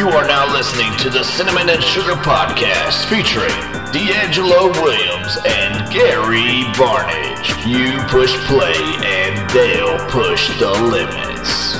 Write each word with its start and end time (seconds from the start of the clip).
You 0.00 0.08
are 0.08 0.26
now 0.26 0.50
listening 0.50 0.96
to 1.00 1.10
the 1.10 1.22
Cinnamon 1.22 1.68
and 1.68 1.84
Sugar 1.84 2.14
Podcast 2.14 3.04
featuring 3.10 3.52
D'Angelo 3.92 4.72
Williams 4.80 5.36
and 5.46 5.92
Gary 5.92 6.64
Barnage. 6.78 7.66
You 7.66 7.98
push 8.08 8.34
play 8.46 8.72
and 9.04 9.50
they'll 9.50 9.98
push 10.08 10.58
the 10.58 10.70
limits. 10.70 11.74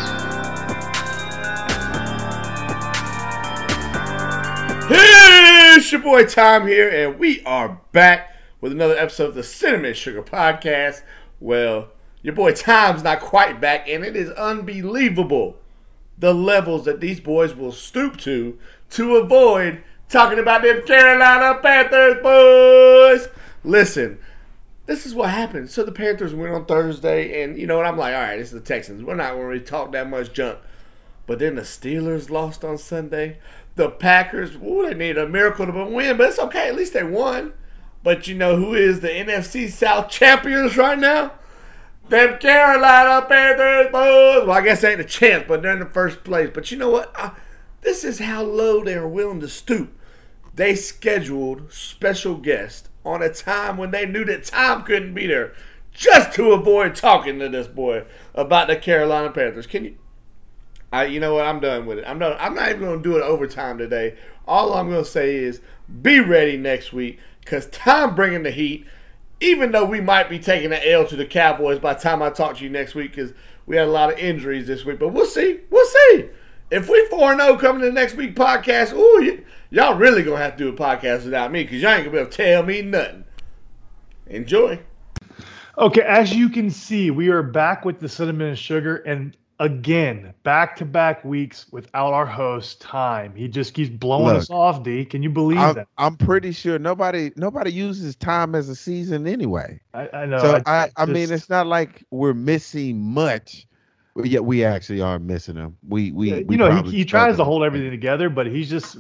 Hey, 4.87 5.77
it's 5.79 5.91
your 5.91 6.03
boy 6.03 6.27
Tom 6.27 6.67
here, 6.67 6.91
and 6.91 7.19
we 7.19 7.43
are 7.45 7.81
back 7.93 8.37
with 8.61 8.73
another 8.73 8.99
episode 8.99 9.31
of 9.31 9.35
the 9.35 9.43
Cinnamon 9.43 9.87
and 9.87 9.97
Sugar 9.97 10.23
Podcast. 10.23 11.01
Well, 11.41 11.89
your 12.21 12.35
boy 12.35 12.53
Tom's 12.53 13.03
not 13.03 13.21
quite 13.21 13.63
back, 13.63 13.89
and 13.89 14.05
it 14.05 14.15
is 14.15 14.29
unbelievable 14.33 15.60
the 16.21 16.33
levels 16.35 16.85
that 16.85 17.01
these 17.01 17.19
boys 17.19 17.55
will 17.55 17.73
stoop 17.73 18.17
to 18.19 18.59
to 18.91 19.17
avoid 19.17 19.83
talking 20.09 20.39
about 20.39 20.63
them 20.63 20.87
Carolina 20.87 21.59
Panthers 21.61 22.23
boys. 22.23 23.29
Listen, 23.65 24.19
this 24.87 25.07
is 25.07 25.15
what 25.15 25.31
happened. 25.31 25.71
So 25.71 25.83
the 25.83 25.93
Panthers 25.93 26.35
win 26.35 26.53
on 26.53 26.67
Thursday, 26.67 27.43
and 27.43 27.59
you 27.59 27.67
know 27.67 27.77
what? 27.77 27.87
I'm 27.87 27.97
like, 27.97 28.15
all 28.15 28.21
right, 28.21 28.37
this 28.37 28.49
is 28.49 28.55
the 28.55 28.61
Texans. 28.61 29.03
We're 29.03 29.15
not 29.15 29.35
going 29.35 29.59
to 29.59 29.65
talk 29.65 29.93
that 29.93 30.09
much 30.09 30.33
junk. 30.33 30.59
But 31.27 31.39
then 31.39 31.55
the 31.55 31.63
Steelers 31.63 32.29
lost 32.29 32.65
on 32.65 32.77
Sunday. 32.77 33.39
The 33.77 33.89
Packers, 33.89 34.57
ooh, 34.57 34.83
they 34.87 34.95
need 34.95 35.17
a 35.17 35.29
miracle 35.29 35.67
to 35.67 35.73
win, 35.73 36.17
but 36.17 36.29
it's 36.29 36.39
okay. 36.39 36.69
At 36.69 36.75
least 36.75 36.93
they 36.93 37.05
won. 37.05 37.53
But 38.03 38.27
you 38.27 38.35
know 38.35 38.57
who 38.57 38.75
is 38.75 39.01
the 39.01 39.09
NFC 39.09 39.71
South 39.71 40.11
champions 40.11 40.77
right 40.77 40.99
now? 40.99 41.33
Them 42.11 42.39
Carolina 42.39 43.25
Panthers 43.27 43.93
boys. 43.93 44.45
Well, 44.45 44.51
I 44.51 44.63
guess 44.63 44.83
ain't 44.83 45.01
a 45.01 45.05
chance, 45.05 45.45
but 45.47 45.63
they're 45.63 45.75
in 45.75 45.79
the 45.79 45.87
first 45.87 46.25
place. 46.25 46.51
But 46.53 46.73
you 46.73 46.77
know 46.77 46.91
what? 46.91 47.13
Uh, 47.17 47.31
this 47.83 48.03
is 48.03 48.19
how 48.19 48.43
low 48.43 48.83
they 48.83 48.95
are 48.95 49.07
willing 49.07 49.39
to 49.41 49.49
stoop. 49.49 49.97
They 50.53 50.75
scheduled 50.75 51.73
special 51.73 52.35
guests 52.35 52.89
on 53.05 53.23
a 53.23 53.33
time 53.33 53.77
when 53.77 53.93
they 53.93 54.07
knew 54.07 54.25
that 54.25 54.45
Tom 54.45 54.83
couldn't 54.83 55.15
be 55.15 55.29
there, 55.29 55.55
just 55.93 56.33
to 56.35 56.51
avoid 56.51 56.97
talking 56.97 57.39
to 57.39 57.49
this 57.49 57.69
boy 57.69 58.05
about 58.35 58.67
the 58.67 58.75
Carolina 58.75 59.31
Panthers. 59.31 59.69
Can 59.69 59.85
you? 59.85 59.97
I, 60.93 61.05
you 61.05 61.21
know 61.21 61.35
what? 61.35 61.47
I'm 61.47 61.61
done 61.61 61.87
with 61.87 61.99
it. 61.99 62.05
I'm 62.09 62.19
done. 62.19 62.37
I'm 62.41 62.57
not 62.57 62.71
even 62.71 62.81
going 62.81 63.03
to 63.05 63.09
do 63.09 63.17
it 63.19 63.23
overtime 63.23 63.79
today. 63.79 64.19
All 64.49 64.75
I'm 64.75 64.91
going 64.91 65.05
to 65.05 65.09
say 65.09 65.37
is 65.37 65.61
be 66.03 66.19
ready 66.19 66.57
next 66.57 66.93
week 66.93 67.21
because 67.39 67.69
Tom 67.69 68.17
bringing 68.17 68.43
the 68.43 68.51
heat 68.51 68.85
even 69.41 69.73
though 69.73 69.85
we 69.85 70.01
might 70.01 70.29
be 70.29 70.39
taking 70.39 70.73
an 70.73 70.81
L 70.85 71.07
to 71.07 71.17
the 71.17 71.27
Cowboys 71.27 71.79
by 71.79 71.95
the 71.95 72.01
time 72.01 72.23
I 72.23 72.31
talk 72.31 72.59
to 72.59 72.65
you 72.65 72.71
next 72.71 72.95
week 72.95 73.13
because 73.13 73.33
we 73.67 73.77
had 73.77 73.89
a 73.89 73.91
lot 73.91 74.13
of 74.13 74.19
injuries 74.19 74.67
this 74.67 74.85
week. 74.85 74.99
But 74.99 75.09
we'll 75.09 75.27
see. 75.27 75.61
We'll 75.71 75.87
see. 75.87 76.27
If 76.71 76.89
we 76.89 77.07
4 77.09 77.37
0 77.37 77.57
coming 77.57 77.81
to 77.81 77.87
the 77.87 77.93
next 77.93 78.15
week 78.15 78.37
podcast, 78.37 78.93
ooh, 78.93 79.21
y- 79.21 79.43
y'all 79.71 79.97
really 79.97 80.23
going 80.23 80.39
to 80.39 80.43
have 80.43 80.57
to 80.57 80.65
do 80.65 80.69
a 80.69 80.73
podcast 80.73 81.25
without 81.25 81.51
me 81.51 81.65
because 81.65 81.83
y'all 81.83 81.93
ain't 81.93 82.05
going 82.05 82.11
to 82.11 82.11
be 82.13 82.19
able 82.19 82.31
to 82.31 82.37
tell 82.37 82.63
me 82.63 82.83
nothing. 82.83 83.25
Enjoy. 84.27 84.79
Okay, 85.79 86.03
as 86.03 86.35
you 86.35 86.49
can 86.49 86.71
see, 86.71 87.11
we 87.11 87.29
are 87.29 87.43
back 87.43 87.85
with 87.85 88.01
the 88.01 88.09
cinnamon 88.09 88.49
and 88.49 88.59
sugar, 88.59 88.97
and 88.97 89.37
again, 89.61 90.35
back 90.43 90.75
to 90.77 90.85
back 90.85 91.25
weeks 91.25 91.67
without 91.71 92.13
our 92.13 92.27
host, 92.27 92.81
Tom. 92.81 93.37
He 93.37 93.47
just 93.47 93.75
keeps 93.75 93.91
blowing 93.91 94.27
Look, 94.27 94.39
us 94.39 94.51
off. 94.51 94.83
D, 94.83 95.05
can 95.05 95.23
you 95.23 95.31
believe 95.31 95.59
I'm, 95.59 95.75
that? 95.77 95.87
I'm 95.99 96.17
pretty 96.17 96.51
sure 96.51 96.79
nobody 96.79 97.31
nobody 97.37 97.71
uses 97.71 98.17
time 98.17 98.57
as 98.57 98.69
a 98.69 98.75
season 98.75 99.29
anyway. 99.29 99.81
I, 99.95 100.09
I 100.13 100.27
know. 100.27 100.39
so 100.39 100.63
I, 100.67 100.91
I, 100.97 101.07
just- 101.07 101.09
mean, 101.09 101.31
it's 101.31 101.49
not 101.49 101.69
like 101.69 102.05
we're 102.11 102.35
missing 102.35 103.01
much. 103.01 103.67
But 104.17 104.27
yet 104.27 104.45
we 104.45 104.65
actually 104.65 105.01
are 105.01 105.21
missing 105.21 105.55
him. 105.55 105.77
We 105.89 106.11
we, 106.11 106.31
Yeah, 106.31 106.43
we 106.45 106.55
you 106.55 106.59
know, 106.59 106.83
he, 106.83 106.91
he 106.91 107.05
tries 107.05 107.37
to 107.37 107.45
hold 107.45 107.63
everything 107.63 107.93
together, 107.93 108.29
but 108.29 108.47
he's 108.47 108.69
just 108.69 108.99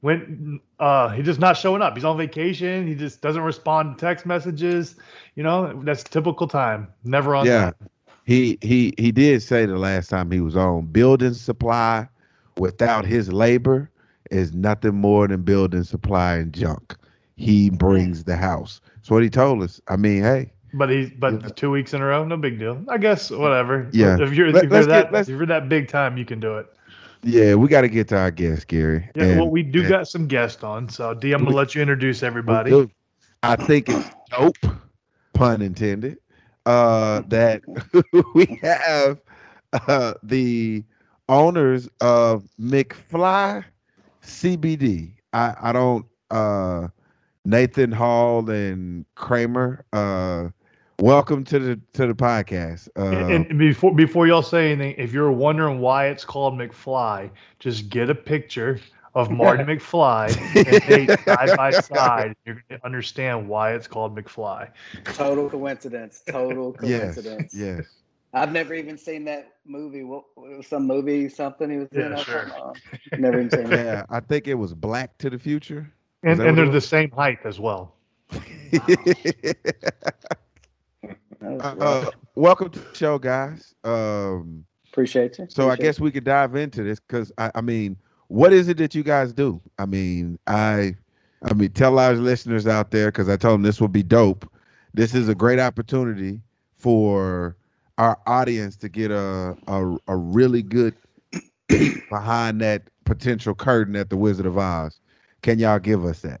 when 0.00 0.60
uh 0.78 1.08
he's 1.08 1.24
just 1.24 1.40
not 1.40 1.56
showing 1.56 1.82
up. 1.82 1.96
He's 1.96 2.04
on 2.04 2.16
vacation. 2.16 2.86
He 2.86 2.94
just 2.94 3.20
doesn't 3.20 3.42
respond 3.42 3.98
to 3.98 4.06
text 4.06 4.26
messages. 4.26 4.94
You 5.34 5.42
know, 5.42 5.82
that's 5.82 6.04
typical 6.04 6.46
time. 6.46 6.86
Never 7.02 7.34
on 7.34 7.46
Yeah, 7.46 7.72
time. 7.72 7.74
He 8.24 8.58
he 8.62 8.92
he 8.98 9.12
did 9.12 9.42
say 9.42 9.66
the 9.66 9.76
last 9.78 10.08
time 10.08 10.30
he 10.30 10.40
was 10.40 10.56
on 10.56 10.86
building 10.86 11.34
supply 11.34 12.08
without 12.58 13.04
his 13.04 13.32
labor 13.32 13.90
is 14.30 14.54
nothing 14.54 14.94
more 14.94 15.28
than 15.28 15.42
building 15.42 15.82
supply 15.84 16.36
and 16.36 16.52
junk. 16.52 16.96
He 17.36 17.68
brings 17.70 18.24
the 18.24 18.36
house. 18.36 18.80
That's 18.96 19.10
what 19.10 19.22
he 19.22 19.28
told 19.30 19.62
us. 19.62 19.80
I 19.88 19.96
mean, 19.96 20.22
hey, 20.22 20.52
But 20.72 20.88
he's 20.90 21.10
but 21.10 21.42
Yeah. 21.42 21.48
two 21.56 21.70
weeks 21.70 21.92
in 21.92 22.00
a 22.00 22.06
row, 22.06 22.24
no 22.24 22.36
big 22.36 22.58
deal. 22.58 22.82
I 22.88 22.96
guess 22.98 23.30
whatever. 23.30 23.88
Yeah. 23.92 24.16
If 24.20 24.32
you're, 24.34 24.50
Let- 24.52 24.64
if, 24.64 24.70
you're 24.70 24.86
that 24.86 25.12
let's- 25.12 25.28
if 25.28 25.36
you're 25.36 25.46
that 25.46 25.68
big 25.68 25.88
time, 25.88 26.16
you 26.16 26.24
can 26.24 26.40
do 26.40 26.56
it. 26.58 26.66
yeah, 27.22 27.54
we 27.54 27.68
got 27.68 27.82
to 27.82 27.88
get 27.88 28.08
to 28.08 28.18
our 28.18 28.30
guest, 28.30 28.68
Gary. 28.68 29.08
Yeah, 29.14 29.24
And- 29.24 29.40
well, 29.40 29.50
we 29.50 29.62
do 29.62 29.80
and- 29.80 29.88
got 29.88 30.08
some 30.08 30.26
guests 30.26 30.62
on, 30.64 30.88
so 30.88 31.12
D, 31.14 31.32
I'm 31.32 31.40
gonna 31.40 31.50
We- 31.50 31.56
let 31.56 31.74
you 31.74 31.82
introduce 31.82 32.22
everybody. 32.22 32.88
I 33.42 33.56
think 33.56 33.88
it's 33.90 34.10
dope, 34.30 34.56
pun 35.34 35.60
intended, 35.60 36.18
uh, 36.66 37.22
that 37.28 37.62
we 38.34 38.58
have 38.62 39.20
uh, 39.72 40.14
the 40.22 40.84
owners 41.28 41.88
of 42.00 42.48
McFly 42.60 43.64
CBD. 44.22 45.14
I, 45.32 45.54
I 45.60 45.72
don't, 45.72 46.06
uh, 46.30 46.88
Nathan 47.44 47.92
Hall 47.92 48.48
and 48.50 49.04
Kramer. 49.14 49.84
Uh, 49.92 50.48
welcome 51.00 51.44
to 51.44 51.58
the 51.58 51.80
to 51.94 52.06
the 52.06 52.14
podcast. 52.14 52.88
Uh, 52.96 53.28
And, 53.28 53.46
and 53.46 53.58
before 53.58 53.94
before 53.94 54.26
y'all 54.26 54.42
say 54.42 54.72
anything, 54.72 54.94
if 54.98 55.12
you're 55.12 55.30
wondering 55.32 55.80
why 55.80 56.06
it's 56.08 56.24
called 56.24 56.54
McFly, 56.54 57.30
just 57.58 57.88
get 57.90 58.10
a 58.10 58.14
picture 58.14 58.78
of 59.14 59.30
Marty 59.30 59.62
McFly 59.64 60.38
and 60.64 60.84
Nate 60.86 61.14
side 61.24 61.54
by 61.54 61.70
side. 61.70 62.34
You're 62.44 62.62
gonna 62.68 62.80
understand 62.84 63.48
why 63.48 63.72
it's 63.74 63.86
called 63.86 64.16
McFly. 64.16 64.70
Total 65.12 65.48
coincidence. 65.48 66.22
Total 66.26 66.72
coincidence. 66.74 67.54
yes. 67.54 67.78
yes. 67.78 68.02
I've 68.32 68.52
never 68.52 68.74
even 68.74 68.96
seen 68.98 69.24
that 69.24 69.54
movie. 69.64 70.02
What, 70.04 70.24
what 70.34 70.64
some 70.64 70.86
movie? 70.86 71.28
Something 71.28 71.70
he 71.70 71.78
was 71.78 71.92
in? 71.94 72.10
Yeah, 72.10 72.14
I 72.16 72.22
sure. 72.22 72.44
don't. 72.44 72.78
Never 73.16 73.38
even 73.38 73.50
seen 73.50 73.72
it. 73.72 73.80
Yeah, 73.84 74.04
I 74.08 74.20
think 74.20 74.46
it 74.46 74.54
was 74.54 74.74
Back 74.74 75.18
to 75.18 75.30
the 75.30 75.38
Future. 75.38 75.92
And 76.22 76.40
and 76.40 76.56
they're 76.56 76.68
the 76.68 76.80
same 76.80 77.10
height 77.10 77.38
as 77.44 77.60
well. 77.60 77.94
That 81.40 81.76
was 81.78 81.78
Uh, 81.80 82.10
welcome 82.34 82.70
to 82.70 82.78
the 82.80 82.94
show, 82.94 83.18
guys. 83.18 83.74
Um, 83.84 84.64
Appreciate 84.90 85.38
you. 85.38 85.48
so 85.48 85.68
I 85.70 85.76
Appreciate 85.76 85.76
guess 85.76 86.00
we 86.00 86.10
could 86.10 86.24
dive 86.24 86.54
into 86.54 86.82
this 86.82 87.00
because 87.00 87.32
I, 87.38 87.50
I 87.54 87.60
mean, 87.60 87.96
what 88.34 88.52
is 88.52 88.68
it 88.68 88.78
that 88.78 88.96
you 88.96 89.04
guys 89.04 89.32
do? 89.32 89.60
I 89.78 89.86
mean, 89.86 90.40
I, 90.48 90.96
I 91.44 91.54
mean, 91.54 91.70
tell 91.70 92.00
our 92.00 92.14
listeners 92.14 92.66
out 92.66 92.90
there 92.90 93.12
because 93.12 93.28
I 93.28 93.36
told 93.36 93.54
them 93.54 93.62
this 93.62 93.80
will 93.80 93.86
be 93.86 94.02
dope. 94.02 94.50
This 94.92 95.14
is 95.14 95.28
a 95.28 95.36
great 95.36 95.60
opportunity 95.60 96.40
for 96.76 97.56
our 97.96 98.18
audience 98.26 98.76
to 98.78 98.88
get 98.88 99.12
a 99.12 99.56
a, 99.68 99.96
a 100.08 100.16
really 100.16 100.62
good 100.62 100.96
behind 102.10 102.60
that 102.60 102.82
potential 103.04 103.54
curtain 103.54 103.94
at 103.94 104.10
the 104.10 104.16
Wizard 104.16 104.46
of 104.46 104.58
Oz. 104.58 104.98
Can 105.42 105.60
y'all 105.60 105.78
give 105.78 106.04
us 106.04 106.20
that? 106.22 106.40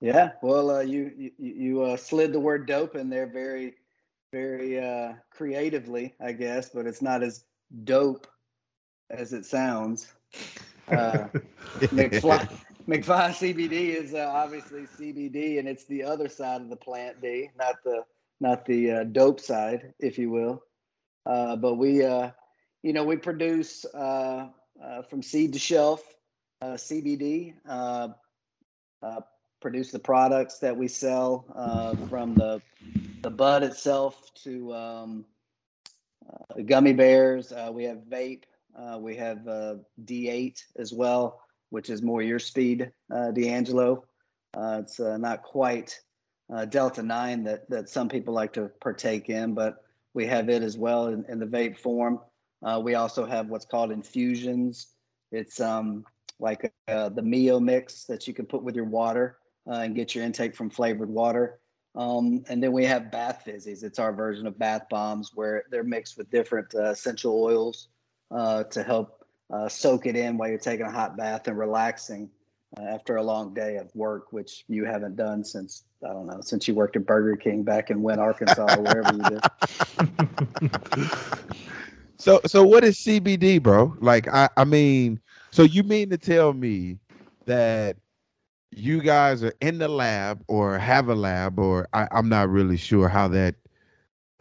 Yeah. 0.00 0.30
Well, 0.42 0.70
uh, 0.70 0.80
you 0.82 1.10
you, 1.16 1.32
you 1.38 1.82
uh, 1.82 1.96
slid 1.96 2.32
the 2.32 2.40
word 2.40 2.68
dope 2.68 2.94
in 2.94 3.10
there 3.10 3.26
very, 3.26 3.74
very 4.32 4.78
uh, 4.80 5.14
creatively, 5.30 6.14
I 6.20 6.30
guess, 6.32 6.68
but 6.68 6.86
it's 6.86 7.02
not 7.02 7.24
as 7.24 7.42
dope 7.82 8.28
as 9.10 9.32
it 9.32 9.44
sounds. 9.44 10.12
Uh, 10.90 11.28
McFly, 11.80 12.48
McFly 12.88 13.30
CBD 13.30 13.72
is 13.94 14.14
uh, 14.14 14.30
obviously 14.32 14.82
CBD, 14.82 15.58
and 15.58 15.68
it's 15.68 15.84
the 15.84 16.02
other 16.02 16.28
side 16.28 16.60
of 16.60 16.68
the 16.68 16.76
plant 16.76 17.20
D, 17.20 17.50
not 17.58 17.76
the 17.84 18.04
not 18.40 18.64
the 18.64 18.90
uh, 18.90 19.04
dope 19.04 19.40
side, 19.40 19.92
if 19.98 20.18
you 20.18 20.30
will. 20.30 20.62
Uh, 21.26 21.56
but 21.56 21.74
we, 21.74 22.04
uh, 22.04 22.30
you 22.82 22.92
know, 22.92 23.04
we 23.04 23.16
produce 23.16 23.84
uh, 23.94 24.48
uh, 24.82 25.02
from 25.02 25.22
seed 25.22 25.52
to 25.52 25.58
shelf 25.58 26.02
uh, 26.62 26.74
CBD. 26.74 27.54
Uh, 27.68 28.08
uh, 29.02 29.20
produce 29.60 29.90
the 29.90 29.98
products 29.98 30.58
that 30.58 30.76
we 30.76 30.88
sell 30.88 31.44
uh, 31.54 31.94
from 32.08 32.34
the 32.34 32.60
the 33.22 33.30
bud 33.30 33.62
itself 33.62 34.32
to 34.34 34.74
um, 34.74 35.24
uh, 36.28 36.62
gummy 36.64 36.92
bears. 36.92 37.52
Uh, 37.52 37.70
we 37.72 37.84
have 37.84 37.98
vape. 38.10 38.44
Uh, 38.76 38.98
we 38.98 39.16
have 39.16 39.46
uh, 39.48 39.76
D8 40.04 40.62
as 40.76 40.92
well, 40.92 41.42
which 41.70 41.90
is 41.90 42.02
more 42.02 42.22
your 42.22 42.38
speed, 42.38 42.90
uh, 43.14 43.30
D'Angelo. 43.30 44.04
Uh, 44.56 44.78
it's 44.82 45.00
uh, 45.00 45.16
not 45.16 45.42
quite 45.42 45.98
uh, 46.52 46.64
Delta 46.64 47.02
9 47.02 47.44
that, 47.44 47.68
that 47.70 47.88
some 47.88 48.08
people 48.08 48.34
like 48.34 48.52
to 48.54 48.70
partake 48.80 49.28
in, 49.28 49.54
but 49.54 49.84
we 50.14 50.26
have 50.26 50.48
it 50.48 50.62
as 50.62 50.76
well 50.76 51.08
in, 51.08 51.24
in 51.28 51.38
the 51.38 51.46
vape 51.46 51.78
form. 51.78 52.20
We 52.82 52.94
also 52.94 53.24
have 53.24 53.48
what's 53.48 53.64
called 53.64 53.90
infusions. 53.90 54.88
It's 55.32 55.60
um, 55.60 56.04
like 56.38 56.72
the 56.88 57.22
Mio 57.22 57.60
mix 57.60 58.04
that 58.04 58.26
you 58.26 58.34
can 58.34 58.46
put 58.46 58.62
with 58.62 58.74
your 58.74 58.84
water 58.84 59.38
and 59.66 59.94
get 59.94 60.14
your 60.14 60.24
intake 60.24 60.56
from 60.56 60.68
flavored 60.68 61.08
water. 61.08 61.60
Um, 61.94 62.44
and 62.48 62.62
then 62.62 62.72
we 62.72 62.84
have 62.84 63.10
bath 63.10 63.42
fizzies. 63.46 63.82
It's 63.82 63.98
our 63.98 64.12
version 64.12 64.46
of 64.46 64.58
bath 64.58 64.88
bombs 64.90 65.30
where 65.34 65.64
they're 65.70 65.84
mixed 65.84 66.18
with 66.18 66.30
different 66.30 66.74
essential 66.74 67.42
oils 67.42 67.88
uh, 68.30 68.64
to 68.64 68.82
help 68.82 69.24
uh, 69.52 69.68
soak 69.68 70.06
it 70.06 70.16
in 70.16 70.36
while 70.36 70.48
you're 70.48 70.58
taking 70.58 70.86
a 70.86 70.90
hot 70.90 71.16
bath 71.16 71.48
and 71.48 71.58
relaxing 71.58 72.30
uh, 72.78 72.82
after 72.82 73.16
a 73.16 73.22
long 73.22 73.52
day 73.52 73.76
of 73.76 73.94
work, 73.94 74.32
which 74.32 74.64
you 74.68 74.84
haven't 74.84 75.16
done 75.16 75.44
since 75.44 75.84
I 76.04 76.08
don't 76.08 76.26
know 76.26 76.40
since 76.40 76.66
you 76.68 76.74
worked 76.74 76.96
at 76.96 77.06
Burger 77.06 77.36
King 77.36 77.62
back 77.62 77.90
in 77.90 78.02
Wynne, 78.02 78.18
Arkansas, 78.20 78.76
or 78.76 78.82
wherever 78.82 79.12
you 79.12 79.22
did. 79.22 81.10
So 82.20 82.38
so 82.44 82.62
what 82.64 82.84
is 82.84 82.98
CBD, 82.98 83.62
bro? 83.62 83.96
Like 84.00 84.28
I 84.28 84.50
I 84.58 84.64
mean, 84.64 85.18
so 85.50 85.62
you 85.62 85.82
mean 85.82 86.10
to 86.10 86.18
tell 86.18 86.52
me 86.52 86.98
that 87.46 87.96
you 88.70 89.00
guys 89.00 89.42
are 89.42 89.54
in 89.62 89.78
the 89.78 89.88
lab 89.88 90.44
or 90.46 90.78
have 90.78 91.08
a 91.08 91.14
lab 91.14 91.58
or 91.58 91.88
I, 91.94 92.06
I'm 92.12 92.28
not 92.28 92.50
really 92.50 92.76
sure 92.76 93.08
how 93.08 93.26
that 93.28 93.54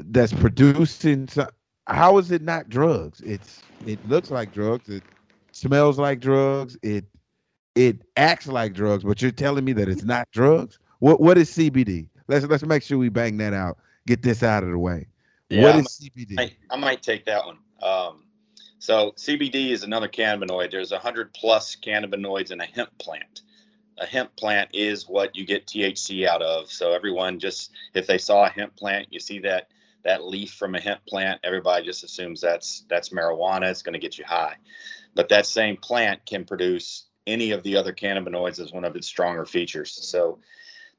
that's 0.03 0.33
producing 0.33 1.29
so, 1.29 1.47
how 1.89 2.17
is 2.17 2.31
it 2.31 2.41
not 2.41 2.69
drugs? 2.69 3.21
It's 3.21 3.61
it 3.85 3.99
looks 4.07 4.31
like 4.31 4.53
drugs, 4.53 4.89
it 4.89 5.03
smells 5.51 5.97
like 5.99 6.19
drugs, 6.19 6.77
it 6.81 7.05
it 7.75 8.01
acts 8.17 8.47
like 8.47 8.73
drugs, 8.73 9.03
but 9.03 9.21
you're 9.21 9.31
telling 9.31 9.65
me 9.65 9.73
that 9.73 9.87
it's 9.89 10.03
not 10.03 10.29
drugs? 10.31 10.79
What 10.99 11.19
what 11.21 11.37
is 11.37 11.49
CBD? 11.51 12.07
Let's 12.27 12.45
let's 12.45 12.63
make 12.65 12.83
sure 12.83 12.97
we 12.97 13.09
bang 13.09 13.37
that 13.37 13.53
out. 13.53 13.77
Get 14.07 14.21
this 14.21 14.43
out 14.43 14.63
of 14.63 14.69
the 14.69 14.77
way. 14.79 15.07
Yeah, 15.49 15.63
what 15.63 15.75
I 15.75 15.79
is 15.79 16.01
might- 16.01 16.27
CBD? 16.27 16.39
I, 16.39 16.55
I 16.71 16.77
might 16.77 17.01
take 17.01 17.25
that 17.25 17.45
one. 17.45 17.57
Um, 17.81 18.23
so 18.79 19.11
CBD 19.17 19.71
is 19.71 19.83
another 19.83 20.07
cannabinoid. 20.07 20.71
There's 20.71 20.91
a 20.91 20.99
hundred 20.99 21.33
plus 21.33 21.75
cannabinoids 21.75 22.51
in 22.51 22.61
a 22.61 22.65
hemp 22.65 22.97
plant. 22.99 23.41
A 23.97 24.05
hemp 24.05 24.33
plant 24.37 24.69
is 24.73 25.09
what 25.09 25.35
you 25.35 25.45
get 25.45 25.67
THC 25.67 26.25
out 26.25 26.41
of. 26.41 26.71
So 26.71 26.93
everyone 26.93 27.37
just, 27.39 27.71
if 27.93 28.07
they 28.07 28.17
saw 28.17 28.45
a 28.45 28.49
hemp 28.49 28.73
plant, 28.77 29.07
you 29.11 29.19
see 29.19 29.39
that 29.39 29.67
that 30.03 30.25
leaf 30.25 30.53
from 30.53 30.75
a 30.75 30.79
hemp 30.79 31.05
plant, 31.07 31.39
everybody 31.43 31.85
just 31.85 32.03
assumes 32.03 32.41
that's 32.41 32.85
that's 32.89 33.09
marijuana. 33.09 33.69
It's 33.69 33.81
going 33.81 33.93
to 33.93 33.99
get 33.99 34.17
you 34.17 34.25
high, 34.25 34.55
but 35.15 35.29
that 35.29 35.45
same 35.45 35.77
plant 35.77 36.25
can 36.25 36.45
produce 36.45 37.07
any 37.27 37.51
of 37.51 37.63
the 37.63 37.75
other 37.75 37.93
cannabinoids 37.93 38.59
as 38.59 38.73
one 38.73 38.85
of 38.85 38.95
its 38.95 39.07
stronger 39.07 39.45
features. 39.45 39.91
So 39.91 40.39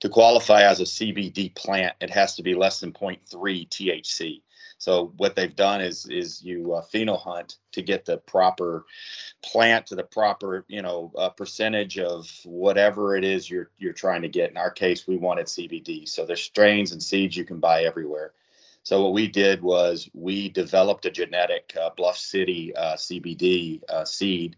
to 0.00 0.08
qualify 0.08 0.62
as 0.62 0.80
a 0.80 0.84
CBD 0.84 1.54
plant, 1.54 1.94
it 2.00 2.10
has 2.10 2.34
to 2.36 2.42
be 2.42 2.54
less 2.54 2.80
than 2.80 2.92
0.3 2.92 3.20
THC. 3.68 4.42
So 4.80 5.12
what 5.18 5.36
they've 5.36 5.54
done 5.54 5.82
is 5.82 6.06
is 6.06 6.42
you 6.42 6.72
uh, 6.72 6.82
pheno 6.82 7.20
hunt 7.20 7.58
to 7.72 7.82
get 7.82 8.06
the 8.06 8.16
proper 8.16 8.86
plant 9.44 9.86
to 9.88 9.94
the 9.94 10.04
proper 10.04 10.64
you 10.68 10.80
know 10.80 11.12
uh, 11.18 11.28
percentage 11.28 11.98
of 11.98 12.30
whatever 12.46 13.14
it 13.14 13.22
is 13.22 13.50
you're 13.50 13.70
you're 13.78 13.92
trying 13.92 14.22
to 14.22 14.28
get. 14.28 14.50
In 14.50 14.56
our 14.56 14.70
case, 14.70 15.06
we 15.06 15.18
wanted 15.18 15.46
CBD. 15.46 16.08
So 16.08 16.24
there's 16.24 16.42
strains 16.42 16.92
and 16.92 17.02
seeds 17.02 17.36
you 17.36 17.44
can 17.44 17.60
buy 17.60 17.84
everywhere. 17.84 18.32
So 18.82 19.02
what 19.02 19.12
we 19.12 19.28
did 19.28 19.62
was 19.62 20.08
we 20.14 20.48
developed 20.48 21.06
a 21.06 21.10
genetic 21.10 21.74
uh, 21.80 21.90
Bluff 21.96 22.16
City 22.16 22.74
uh, 22.76 22.94
CBD 22.94 23.82
uh, 23.88 24.04
seed, 24.04 24.56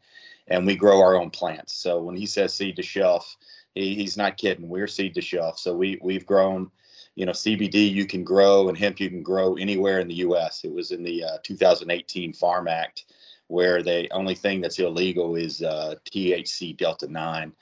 and 0.48 0.66
we 0.66 0.76
grow 0.76 1.00
our 1.00 1.16
own 1.16 1.30
plants. 1.30 1.74
So 1.74 2.00
when 2.02 2.16
he 2.16 2.26
says 2.26 2.54
seed 2.54 2.76
to 2.76 2.82
shelf, 2.82 3.36
he, 3.74 3.94
he's 3.94 4.16
not 4.16 4.36
kidding. 4.36 4.68
We're 4.68 4.86
seed 4.86 5.14
to 5.14 5.20
shelf. 5.20 5.58
So 5.58 5.74
we 5.74 5.98
we've 6.02 6.26
grown 6.26 6.70
you 7.14 7.26
know 7.26 7.32
CBD 7.32 7.92
you 7.92 8.06
can 8.06 8.24
grow 8.24 8.68
and 8.68 8.78
hemp 8.78 9.00
you 9.00 9.10
can 9.10 9.22
grow 9.22 9.54
anywhere 9.54 10.00
in 10.00 10.08
the 10.08 10.14
U.S. 10.26 10.64
It 10.64 10.72
was 10.72 10.92
in 10.92 11.02
the 11.02 11.24
uh, 11.24 11.38
2018 11.42 12.32
Farm 12.32 12.68
Act 12.68 13.04
where 13.48 13.82
the 13.82 14.10
only 14.12 14.34
thing 14.34 14.62
that's 14.62 14.78
illegal 14.78 15.36
is 15.36 15.62
uh, 15.62 15.94
THC 16.10 16.74
delta 16.74 17.06
nine. 17.06 17.52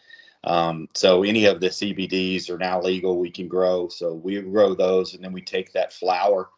Um, 0.44 0.88
so 0.94 1.22
any 1.22 1.44
of 1.44 1.60
the 1.60 1.68
CBDs 1.68 2.48
are 2.48 2.58
now 2.58 2.80
legal. 2.80 3.18
We 3.18 3.30
can 3.30 3.48
grow. 3.48 3.88
So 3.88 4.14
we 4.14 4.40
grow 4.40 4.74
those, 4.74 5.14
and 5.14 5.22
then 5.22 5.32
we 5.32 5.42
take 5.42 5.72
that 5.72 5.92
flower, 5.92 6.48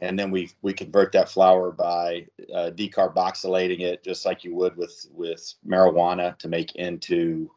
and 0.00 0.18
then 0.18 0.30
we 0.30 0.50
we 0.62 0.72
convert 0.72 1.12
that 1.12 1.28
flower 1.28 1.72
by 1.72 2.26
uh, 2.54 2.70
decarboxylating 2.74 3.80
it, 3.80 4.04
just 4.04 4.24
like 4.24 4.44
you 4.44 4.54
would 4.54 4.76
with 4.76 5.06
with 5.12 5.54
marijuana, 5.66 6.38
to 6.38 6.48
make 6.48 6.76
into 6.76 7.50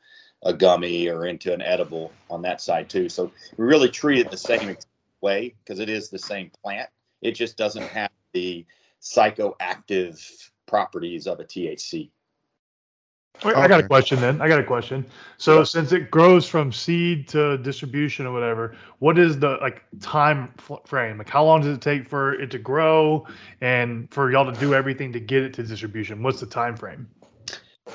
a 0.43 0.53
gummy 0.53 1.07
or 1.07 1.27
into 1.27 1.53
an 1.53 1.61
edible 1.61 2.11
on 2.29 2.41
that 2.41 2.61
side 2.61 2.89
too. 2.89 3.07
So 3.09 3.31
we 3.57 3.65
really 3.65 3.89
treat 3.89 4.19
it 4.19 4.31
the 4.31 4.37
same 4.37 4.75
way 5.21 5.53
because 5.63 5.79
it 5.79 5.89
is 5.89 6.09
the 6.09 6.19
same 6.19 6.51
plant. 6.63 6.89
It 7.21 7.33
just 7.33 7.57
doesn't 7.57 7.83
have 7.83 8.09
the 8.33 8.65
psychoactive 9.01 10.49
properties 10.65 11.27
of 11.27 11.39
a 11.39 11.43
THC. 11.43 12.09
Wait, 13.43 13.55
I 13.55 13.67
got 13.67 13.79
a 13.79 13.87
question 13.87 14.19
then. 14.19 14.39
I 14.41 14.47
got 14.47 14.59
a 14.59 14.63
question. 14.63 15.05
So 15.37 15.63
since 15.63 15.91
it 15.91 16.11
grows 16.11 16.47
from 16.47 16.71
seed 16.71 17.27
to 17.29 17.57
distribution 17.57 18.27
or 18.27 18.33
whatever, 18.33 18.75
what 18.99 19.17
is 19.17 19.39
the 19.39 19.57
like 19.61 19.83
time 19.99 20.53
f- 20.59 20.79
frame? 20.85 21.17
Like 21.17 21.29
how 21.29 21.43
long 21.43 21.61
does 21.61 21.75
it 21.75 21.81
take 21.81 22.07
for 22.07 22.33
it 22.33 22.51
to 22.51 22.59
grow 22.59 23.25
and 23.61 24.11
for 24.13 24.31
y'all 24.31 24.51
to 24.51 24.59
do 24.59 24.75
everything 24.75 25.11
to 25.13 25.19
get 25.19 25.43
it 25.43 25.53
to 25.55 25.63
distribution? 25.63 26.21
What's 26.21 26.39
the 26.39 26.45
time 26.45 26.75
frame? 26.75 27.07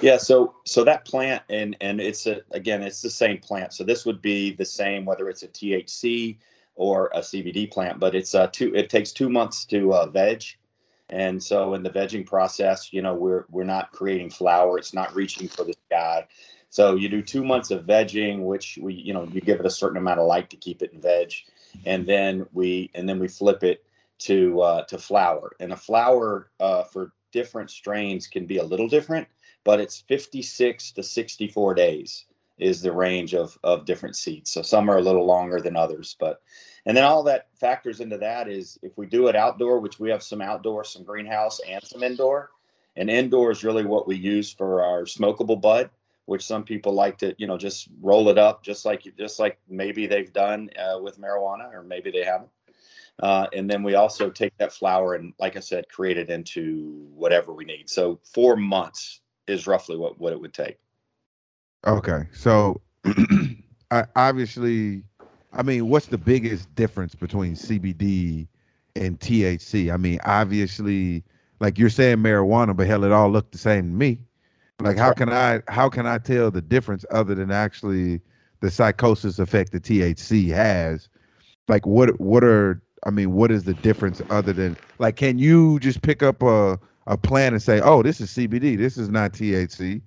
Yeah, 0.00 0.16
so 0.16 0.56
so 0.64 0.84
that 0.84 1.04
plant 1.04 1.42
and 1.48 1.76
and 1.80 2.00
it's 2.00 2.26
a 2.26 2.42
again 2.50 2.82
it's 2.82 3.00
the 3.00 3.10
same 3.10 3.38
plant. 3.38 3.72
So 3.72 3.84
this 3.84 4.04
would 4.04 4.20
be 4.20 4.52
the 4.52 4.64
same 4.64 5.04
whether 5.04 5.28
it's 5.28 5.42
a 5.42 5.48
THC 5.48 6.38
or 6.74 7.10
a 7.14 7.20
CBD 7.20 7.70
plant, 7.70 8.00
but 8.00 8.14
it's 8.14 8.34
uh 8.34 8.48
two 8.48 8.74
it 8.74 8.90
takes 8.90 9.12
two 9.12 9.28
months 9.28 9.64
to 9.66 9.94
uh, 9.94 10.06
veg. 10.06 10.42
And 11.08 11.42
so 11.42 11.74
in 11.74 11.82
the 11.82 11.90
vegging 11.90 12.26
process, 12.26 12.92
you 12.92 13.02
know, 13.02 13.14
we're 13.14 13.44
we're 13.50 13.64
not 13.64 13.92
creating 13.92 14.30
flower, 14.30 14.78
it's 14.78 14.94
not 14.94 15.14
reaching 15.14 15.48
for 15.48 15.64
the 15.64 15.74
sky. 15.88 16.26
So 16.68 16.96
you 16.96 17.08
do 17.08 17.22
two 17.22 17.44
months 17.44 17.70
of 17.70 17.86
vegging, 17.86 18.42
which 18.42 18.78
we, 18.82 18.94
you 18.94 19.14
know, 19.14 19.24
you 19.32 19.40
give 19.40 19.60
it 19.60 19.66
a 19.66 19.70
certain 19.70 19.98
amount 19.98 20.20
of 20.20 20.26
light 20.26 20.50
to 20.50 20.56
keep 20.56 20.82
it 20.82 20.92
in 20.92 21.00
veg, 21.00 21.32
and 21.84 22.06
then 22.06 22.46
we 22.52 22.90
and 22.94 23.08
then 23.08 23.18
we 23.18 23.28
flip 23.28 23.62
it 23.62 23.84
to 24.20 24.60
uh, 24.60 24.84
to 24.84 24.98
flower. 24.98 25.52
And 25.60 25.72
a 25.72 25.76
flower 25.76 26.50
uh, 26.58 26.82
for 26.84 27.12
different 27.32 27.70
strains 27.70 28.26
can 28.26 28.46
be 28.46 28.58
a 28.58 28.64
little 28.64 28.88
different 28.88 29.28
but 29.66 29.80
it's 29.80 30.00
56 30.02 30.92
to 30.92 31.02
64 31.02 31.74
days 31.74 32.24
is 32.56 32.80
the 32.80 32.92
range 32.92 33.34
of 33.34 33.58
of 33.64 33.84
different 33.84 34.16
seeds. 34.16 34.50
So 34.50 34.62
some 34.62 34.88
are 34.88 34.98
a 34.98 35.02
little 35.02 35.26
longer 35.26 35.60
than 35.60 35.76
others, 35.76 36.16
but 36.18 36.40
and 36.86 36.96
then 36.96 37.04
all 37.04 37.24
that 37.24 37.48
factors 37.58 38.00
into 38.00 38.16
that 38.18 38.48
is 38.48 38.78
if 38.82 38.96
we 38.96 39.06
do 39.06 39.26
it 39.26 39.34
outdoor, 39.34 39.80
which 39.80 39.98
we 39.98 40.08
have 40.10 40.22
some 40.22 40.40
outdoor, 40.40 40.84
some 40.84 41.02
greenhouse, 41.02 41.60
and 41.68 41.82
some 41.84 42.04
indoor. 42.04 42.50
And 42.94 43.10
indoor 43.10 43.50
is 43.50 43.64
really 43.64 43.84
what 43.84 44.06
we 44.06 44.16
use 44.16 44.52
for 44.52 44.82
our 44.82 45.02
smokable 45.02 45.60
bud, 45.60 45.90
which 46.26 46.46
some 46.46 46.62
people 46.62 46.92
like 46.92 47.18
to, 47.18 47.34
you 47.38 47.48
know, 47.48 47.58
just 47.58 47.88
roll 48.00 48.28
it 48.28 48.38
up, 48.38 48.62
just 48.62 48.84
like 48.84 49.02
just 49.18 49.40
like 49.40 49.58
maybe 49.68 50.06
they've 50.06 50.32
done 50.32 50.70
uh, 50.78 50.98
with 51.00 51.20
marijuana, 51.20 51.72
or 51.74 51.82
maybe 51.82 52.10
they 52.10 52.24
haven't. 52.24 52.50
Uh, 53.20 53.46
and 53.52 53.68
then 53.68 53.82
we 53.82 53.94
also 53.94 54.30
take 54.30 54.56
that 54.58 54.72
flower 54.72 55.14
and, 55.14 55.32
like 55.38 55.56
I 55.56 55.60
said, 55.60 55.88
create 55.88 56.18
it 56.18 56.30
into 56.30 57.08
whatever 57.14 57.52
we 57.52 57.64
need. 57.64 57.88
So 57.88 58.20
four 58.22 58.56
months 58.56 59.22
is 59.46 59.66
roughly 59.66 59.96
what, 59.96 60.18
what 60.18 60.32
it 60.32 60.40
would 60.40 60.52
take. 60.52 60.78
Okay, 61.86 62.24
so 62.32 62.80
I, 63.90 64.04
obviously, 64.16 65.02
I 65.56 65.62
mean, 65.62 65.88
what's 65.88 66.06
the 66.06 66.18
biggest 66.18 66.72
difference 66.74 67.14
between 67.14 67.54
CBD 67.54 68.46
and 68.94 69.18
THC? 69.18 69.92
I 69.92 69.96
mean, 69.96 70.20
obviously, 70.24 71.24
like 71.60 71.78
you're 71.78 71.90
saying 71.90 72.18
marijuana, 72.18 72.76
but 72.76 72.86
hell, 72.86 73.04
it 73.04 73.12
all 73.12 73.30
looked 73.30 73.52
the 73.52 73.58
same 73.58 73.90
to 73.90 73.96
me. 73.96 74.18
Like, 74.80 74.98
how 74.98 75.12
can 75.12 75.30
I 75.30 75.62
how 75.68 75.88
can 75.88 76.06
I 76.06 76.18
tell 76.18 76.50
the 76.50 76.60
difference 76.60 77.04
other 77.10 77.34
than 77.34 77.50
actually 77.50 78.20
the 78.60 78.70
psychosis 78.70 79.38
effect 79.38 79.72
that 79.72 79.82
THC 79.82 80.48
has? 80.48 81.08
Like, 81.68 81.86
what 81.86 82.20
what 82.20 82.44
are 82.44 82.82
I 83.04 83.10
mean, 83.10 83.32
what 83.32 83.50
is 83.50 83.64
the 83.64 83.74
difference 83.74 84.20
other 84.30 84.52
than 84.52 84.76
like, 84.98 85.16
can 85.16 85.38
you 85.38 85.78
just 85.80 86.02
pick 86.02 86.22
up 86.22 86.42
a 86.42 86.78
a 87.06 87.16
plant 87.16 87.54
and 87.54 87.62
say, 87.62 87.80
oh, 87.80 88.02
this 88.02 88.20
is 88.20 88.30
CBD, 88.30 88.76
this 88.76 88.98
is 88.98 89.08
not 89.08 89.32
THC? 89.32 90.02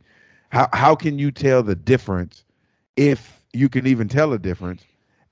how 0.50 0.68
how 0.74 0.96
can 0.96 1.18
you 1.18 1.32
tell 1.32 1.64
the 1.64 1.76
difference 1.76 2.44
if 2.96 3.42
you 3.54 3.70
can 3.70 3.88
even 3.88 4.08
tell 4.08 4.34
a 4.34 4.40
difference 4.40 4.84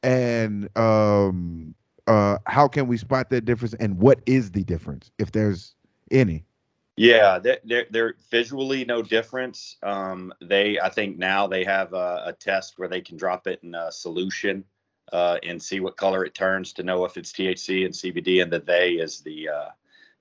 and 0.03 0.69
um 0.77 1.73
uh 2.07 2.37
how 2.45 2.67
can 2.67 2.87
we 2.87 2.97
spot 2.97 3.29
that 3.29 3.45
difference 3.45 3.73
and 3.75 3.97
what 3.97 4.19
is 4.25 4.51
the 4.51 4.63
difference 4.63 5.11
if 5.17 5.31
there's 5.31 5.75
any 6.11 6.43
Yeah, 6.95 7.37
they're, 7.37 7.85
they're, 7.91 8.15
visually 8.31 8.83
no 8.83 9.03
difference. 9.03 9.77
Um, 9.83 10.33
they, 10.41 10.79
I 10.79 10.89
think 10.89 11.17
now 11.17 11.45
they 11.45 11.63
have 11.63 11.93
a, 11.93 12.23
a 12.25 12.33
test 12.33 12.79
where 12.79 12.89
they 12.89 13.01
can 13.01 13.17
drop 13.17 13.45
it 13.45 13.59
in 13.61 13.75
a 13.75 13.91
solution 13.91 14.63
uh, 15.13 15.37
and 15.43 15.61
see 15.61 15.79
what 15.79 15.95
color 15.95 16.25
it 16.25 16.33
turns 16.33 16.73
to 16.73 16.83
know 16.83 17.05
if 17.05 17.15
it's 17.15 17.31
THC 17.31 17.85
and 17.85 17.93
CBD, 17.93 18.41
and 18.41 18.51
the 18.51 18.59
they 18.59 18.93
is 18.93 19.21
the, 19.21 19.47
uh, 19.47 19.69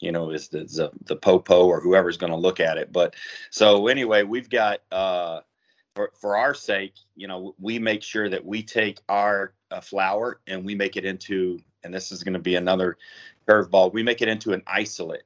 you 0.01 0.13
know, 0.13 0.31
is 0.31 0.49
the 0.49 0.65
the, 0.65 0.91
the 1.07 1.17
popo 1.17 1.67
or 1.67 1.81
whoever's 1.81 2.19
going 2.19 2.33
to 2.33 2.39
look 2.39 2.61
at 2.61 2.77
it. 2.77 2.93
But 2.93 3.15
so 3.51 3.87
anyway, 3.89 4.23
we've 4.23 4.51
got 4.51 4.81
uh, 4.93 5.41
for 5.97 6.13
for 6.15 6.37
our 6.37 6.55
sake, 6.55 6.95
you 7.17 7.27
know, 7.27 7.55
we 7.59 7.79
make 7.79 8.03
sure 8.03 8.29
that 8.29 8.45
we 8.45 8.63
take 8.63 9.01
our 9.09 9.55
uh, 9.71 9.81
flower 9.81 10.41
and 10.47 10.65
we 10.65 10.75
make 10.75 10.97
it 10.97 11.05
into, 11.05 11.59
and 11.83 11.93
this 11.93 12.13
is 12.13 12.23
going 12.23 12.35
to 12.35 12.39
be 12.39 12.55
another 12.57 12.99
curveball. 13.49 13.93
We 13.93 14.03
make 14.03 14.23
it 14.23 14.29
into 14.29 14.53
an 14.53 14.63
isolate. 14.67 15.23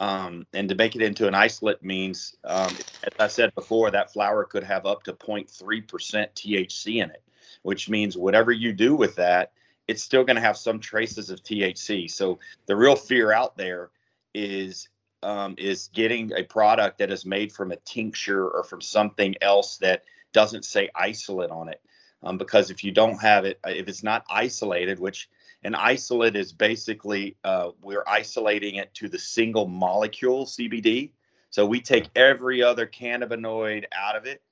Um, 0.00 0.46
and 0.54 0.68
to 0.68 0.74
make 0.74 0.96
it 0.96 1.02
into 1.02 1.28
an 1.28 1.34
isolate 1.34 1.82
means, 1.82 2.36
um, 2.44 2.74
as 3.04 3.12
I 3.20 3.28
said 3.28 3.54
before, 3.54 3.90
that 3.90 4.12
flower 4.12 4.44
could 4.44 4.64
have 4.64 4.86
up 4.86 5.02
to 5.04 5.12
0.3% 5.12 5.46
THC 5.86 7.02
in 7.02 7.10
it, 7.10 7.22
which 7.62 7.88
means 7.88 8.16
whatever 8.16 8.50
you 8.50 8.72
do 8.72 8.94
with 8.94 9.14
that, 9.16 9.52
it's 9.88 10.02
still 10.02 10.24
going 10.24 10.36
to 10.36 10.42
have 10.42 10.56
some 10.56 10.80
traces 10.80 11.28
of 11.28 11.42
THC. 11.42 12.10
So 12.10 12.38
the 12.64 12.74
real 12.74 12.96
fear 12.96 13.32
out 13.32 13.58
there 13.58 13.90
is 14.32 14.88
um, 15.22 15.54
is 15.58 15.90
getting 15.92 16.32
a 16.32 16.42
product 16.42 16.98
that 16.98 17.10
is 17.10 17.26
made 17.26 17.52
from 17.52 17.72
a 17.72 17.76
tincture 17.76 18.48
or 18.48 18.64
from 18.64 18.80
something 18.80 19.34
else 19.40 19.76
that 19.78 20.04
doesn't 20.32 20.64
say 20.64 20.88
isolate 20.94 21.50
on 21.50 21.68
it. 21.68 21.80
Um, 22.22 22.36
because 22.36 22.70
if 22.70 22.84
you 22.84 22.92
don't 22.92 23.20
have 23.20 23.44
it, 23.44 23.58
uh, 23.66 23.70
if 23.70 23.88
it's 23.88 24.02
not 24.02 24.24
isolated, 24.30 24.98
which 24.98 25.28
an 25.64 25.74
isolate 25.74 26.36
is 26.36 26.52
basically 26.52 27.36
uh, 27.44 27.70
we're 27.82 28.04
isolating 28.06 28.76
it 28.76 28.92
to 28.94 29.08
the 29.08 29.18
single 29.18 29.66
molecule 29.66 30.46
CBD. 30.46 31.10
So 31.50 31.66
we 31.66 31.80
take 31.80 32.08
every 32.16 32.62
other 32.62 32.86
cannabinoid 32.86 33.84
out 33.96 34.16
of 34.16 34.26
it 34.26 34.42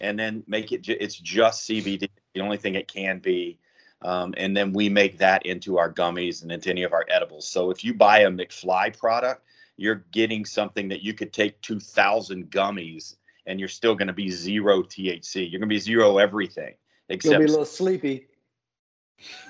and 0.00 0.18
then 0.18 0.42
make 0.46 0.72
it, 0.72 0.82
ju- 0.82 0.96
it's 1.00 1.16
just 1.16 1.68
CBD, 1.68 2.08
the 2.34 2.40
only 2.40 2.56
thing 2.56 2.74
it 2.74 2.88
can 2.88 3.18
be. 3.18 3.58
Um, 4.02 4.32
and 4.36 4.56
then 4.56 4.72
we 4.72 4.88
make 4.88 5.18
that 5.18 5.44
into 5.44 5.76
our 5.76 5.92
gummies 5.92 6.42
and 6.42 6.52
into 6.52 6.70
any 6.70 6.84
of 6.84 6.92
our 6.92 7.04
edibles. 7.10 7.48
So 7.48 7.70
if 7.70 7.84
you 7.84 7.94
buy 7.94 8.20
a 8.20 8.30
McFly 8.30 8.96
product, 8.96 9.42
you're 9.78 10.04
getting 10.12 10.44
something 10.44 10.88
that 10.88 11.02
you 11.02 11.14
could 11.14 11.32
take 11.32 11.58
2,000 11.62 12.50
gummies 12.50 13.16
and 13.46 13.58
you're 13.58 13.68
still 13.68 13.94
going 13.94 14.08
to 14.08 14.12
be 14.12 14.28
zero 14.28 14.82
THC. 14.82 15.50
You're 15.50 15.60
going 15.60 15.68
to 15.68 15.74
be 15.74 15.78
zero 15.78 16.18
everything 16.18 16.74
except 17.08 17.24
You'll 17.24 17.32
except 17.32 17.40
be 17.40 17.44
a 17.44 17.48
little 17.48 17.64
sleepy. 17.64 18.26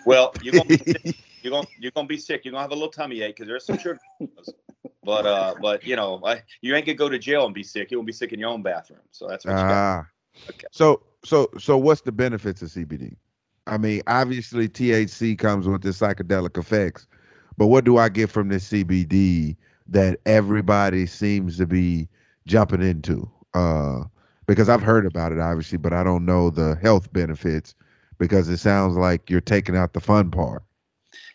well, 0.06 0.32
you're 0.42 0.54
gonna 0.54 0.64
be 0.64 0.76
sick. 0.78 1.16
you're 1.42 1.50
gonna 1.50 1.66
you're 1.78 1.92
gonna 1.92 2.06
be 2.06 2.16
sick. 2.16 2.44
You're 2.44 2.52
gonna 2.52 2.62
have 2.62 2.70
a 2.70 2.74
little 2.74 2.90
tummy 2.90 3.22
ache 3.22 3.36
because 3.36 3.48
there's 3.48 3.66
some 3.66 3.78
sugar. 3.78 3.98
But 5.02 5.26
uh, 5.26 5.54
but 5.60 5.84
you 5.84 5.96
know, 5.96 6.20
I, 6.24 6.42
you 6.60 6.74
ain't 6.74 6.86
gonna 6.86 6.96
go 6.96 7.08
to 7.08 7.18
jail 7.18 7.46
and 7.46 7.54
be 7.54 7.62
sick. 7.62 7.90
You 7.90 7.98
won't 7.98 8.06
be 8.06 8.12
sick 8.12 8.32
in 8.32 8.40
your 8.40 8.50
own 8.50 8.62
bathroom. 8.62 9.00
So 9.10 9.26
that's 9.26 9.44
what 9.44 9.52
you 9.52 9.56
got. 9.56 9.70
Ah. 9.70 10.06
Okay. 10.50 10.66
So 10.70 11.02
so 11.24 11.50
so 11.58 11.76
what's 11.76 12.02
the 12.02 12.12
benefits 12.12 12.62
of 12.62 12.68
CBD? 12.68 13.16
I 13.66 13.76
mean, 13.76 14.02
obviously 14.06 14.68
THC 14.68 15.38
comes 15.38 15.68
with 15.68 15.82
the 15.82 15.90
psychedelic 15.90 16.56
effects, 16.56 17.06
but 17.58 17.66
what 17.66 17.84
do 17.84 17.98
I 17.98 18.08
get 18.08 18.30
from 18.30 18.48
this 18.48 18.70
CBD 18.70 19.56
that 19.88 20.20
everybody 20.26 21.06
seems 21.06 21.56
to 21.58 21.66
be 21.66 22.08
jumping 22.46 22.82
into? 22.82 23.30
Uh 23.54 24.04
because 24.46 24.68
I've 24.70 24.82
heard 24.82 25.06
about 25.06 25.32
it 25.32 25.38
obviously, 25.38 25.78
but 25.78 25.92
I 25.92 26.02
don't 26.02 26.24
know 26.24 26.50
the 26.50 26.76
health 26.80 27.12
benefits 27.12 27.74
because 28.18 28.48
it 28.48 28.58
sounds 28.58 28.96
like 28.96 29.30
you're 29.30 29.40
taking 29.40 29.76
out 29.76 29.92
the 29.92 30.00
fun 30.00 30.30
part. 30.30 30.62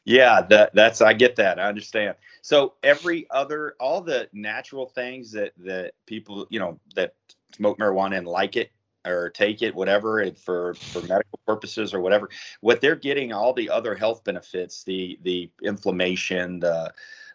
Yeah, 0.05 0.41
that 0.49 0.73
that's 0.73 1.01
I 1.01 1.13
get 1.13 1.35
that. 1.37 1.59
I 1.59 1.63
understand. 1.63 2.15
So 2.41 2.73
every 2.83 3.25
other 3.29 3.75
all 3.79 4.01
the 4.01 4.27
natural 4.33 4.87
things 4.87 5.31
that 5.31 5.53
that 5.59 5.93
people, 6.05 6.45
you 6.49 6.59
know, 6.59 6.79
that 6.95 7.15
smoke 7.55 7.77
marijuana 7.79 8.17
and 8.17 8.27
like 8.27 8.57
it 8.57 8.71
or 9.05 9.29
take 9.29 9.61
it 9.61 9.73
whatever 9.75 10.19
it, 10.19 10.37
for 10.37 10.79
for 10.91 11.01
medical 11.03 11.39
purposes 11.47 11.93
or 11.93 12.01
whatever, 12.01 12.29
what 12.61 12.81
they're 12.81 12.95
getting 12.95 13.31
all 13.31 13.53
the 13.53 13.69
other 13.69 13.95
health 13.95 14.23
benefits, 14.25 14.83
the 14.83 15.17
the 15.23 15.49
inflammation, 15.61 16.59
the 16.59 16.93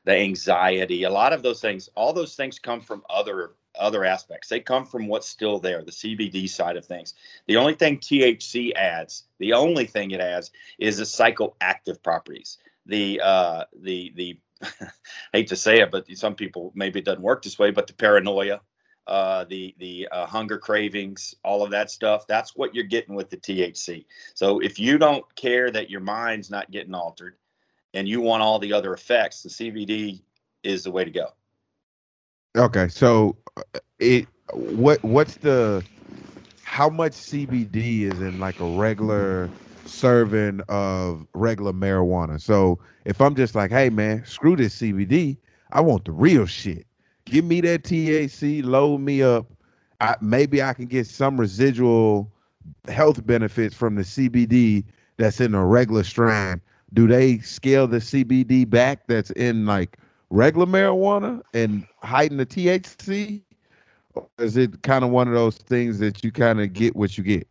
the 0.08 0.16
anxiety, 0.16 1.02
a 1.02 1.10
lot 1.10 1.34
of 1.34 1.42
those 1.42 1.60
things, 1.60 1.90
all 1.94 2.14
those 2.14 2.34
things 2.34 2.58
come 2.58 2.80
from 2.80 3.02
other 3.10 3.50
other 3.78 4.06
aspects. 4.06 4.48
They 4.48 4.58
come 4.58 4.86
from 4.86 5.06
what's 5.06 5.28
still 5.28 5.58
there, 5.58 5.84
the 5.84 5.90
CBD 5.90 6.48
side 6.48 6.78
of 6.78 6.86
things. 6.86 7.12
The 7.46 7.58
only 7.58 7.74
thing 7.74 7.98
THC 7.98 8.72
adds, 8.74 9.24
the 9.38 9.52
only 9.52 9.84
thing 9.84 10.12
it 10.12 10.20
adds 10.22 10.50
is 10.78 10.96
the 10.96 11.04
psychoactive 11.04 12.02
properties. 12.02 12.56
The 12.86 13.20
uh 13.22 13.64
the 13.82 14.14
the 14.16 14.40
hate 15.34 15.48
to 15.48 15.56
say 15.56 15.80
it, 15.80 15.90
but 15.90 16.08
some 16.16 16.34
people 16.34 16.72
maybe 16.74 17.00
it 17.00 17.04
doesn't 17.04 17.22
work 17.22 17.42
this 17.42 17.58
way, 17.58 17.70
but 17.70 17.86
the 17.86 17.92
paranoia, 17.92 18.62
uh, 19.08 19.44
the 19.44 19.74
the 19.76 20.08
uh, 20.10 20.24
hunger 20.24 20.56
cravings, 20.56 21.34
all 21.44 21.62
of 21.62 21.70
that 21.72 21.90
stuff. 21.90 22.26
That's 22.26 22.56
what 22.56 22.74
you're 22.74 22.84
getting 22.84 23.14
with 23.14 23.28
the 23.28 23.36
THC. 23.36 24.06
So 24.32 24.58
if 24.60 24.78
you 24.78 24.96
don't 24.96 25.22
care 25.36 25.70
that 25.70 25.90
your 25.90 26.00
mind's 26.00 26.50
not 26.50 26.70
getting 26.70 26.94
altered, 26.94 27.36
and 27.94 28.08
you 28.08 28.20
want 28.20 28.42
all 28.42 28.58
the 28.58 28.72
other 28.72 28.92
effects, 28.92 29.42
the 29.42 29.48
CBD 29.48 30.20
is 30.62 30.84
the 30.84 30.90
way 30.90 31.04
to 31.04 31.10
go. 31.10 31.28
Okay, 32.56 32.88
so 32.88 33.36
uh, 33.56 33.62
it 33.98 34.26
what 34.52 35.02
what's 35.02 35.36
the 35.36 35.84
how 36.64 36.88
much 36.88 37.12
CBD 37.12 38.02
is 38.02 38.20
in 38.20 38.40
like 38.40 38.60
a 38.60 38.64
regular 38.64 39.50
serving 39.84 40.60
of 40.68 41.26
regular 41.34 41.72
marijuana? 41.72 42.40
So 42.40 42.78
if 43.04 43.20
I'm 43.20 43.34
just 43.34 43.54
like, 43.54 43.70
hey 43.70 43.90
man, 43.90 44.24
screw 44.24 44.56
this 44.56 44.76
CBD, 44.80 45.36
I 45.72 45.80
want 45.80 46.04
the 46.04 46.12
real 46.12 46.46
shit. 46.46 46.86
Give 47.24 47.44
me 47.44 47.60
that 47.62 47.82
THC, 47.82 48.64
load 48.64 49.00
me 49.00 49.22
up. 49.22 49.46
I, 50.00 50.16
maybe 50.20 50.62
I 50.62 50.72
can 50.72 50.86
get 50.86 51.06
some 51.06 51.38
residual 51.38 52.32
health 52.86 53.26
benefits 53.26 53.74
from 53.74 53.96
the 53.96 54.02
CBD 54.02 54.84
that's 55.16 55.40
in 55.40 55.54
a 55.54 55.64
regular 55.64 56.04
strand. 56.04 56.60
Do 56.94 57.06
they 57.06 57.38
scale 57.38 57.86
the 57.86 57.98
CBD 57.98 58.68
back 58.68 59.06
that's 59.06 59.30
in 59.32 59.66
like 59.66 59.98
regular 60.30 60.66
marijuana 60.66 61.42
and 61.54 61.86
heighten 62.02 62.38
the 62.38 62.46
THC? 62.46 63.42
Or 64.14 64.26
is 64.38 64.56
it 64.56 64.82
kind 64.82 65.04
of 65.04 65.10
one 65.10 65.28
of 65.28 65.34
those 65.34 65.56
things 65.56 65.98
that 65.98 66.24
you 66.24 66.32
kind 66.32 66.60
of 66.60 66.72
get 66.72 66.96
what 66.96 67.18
you 67.18 67.24
get? 67.24 67.46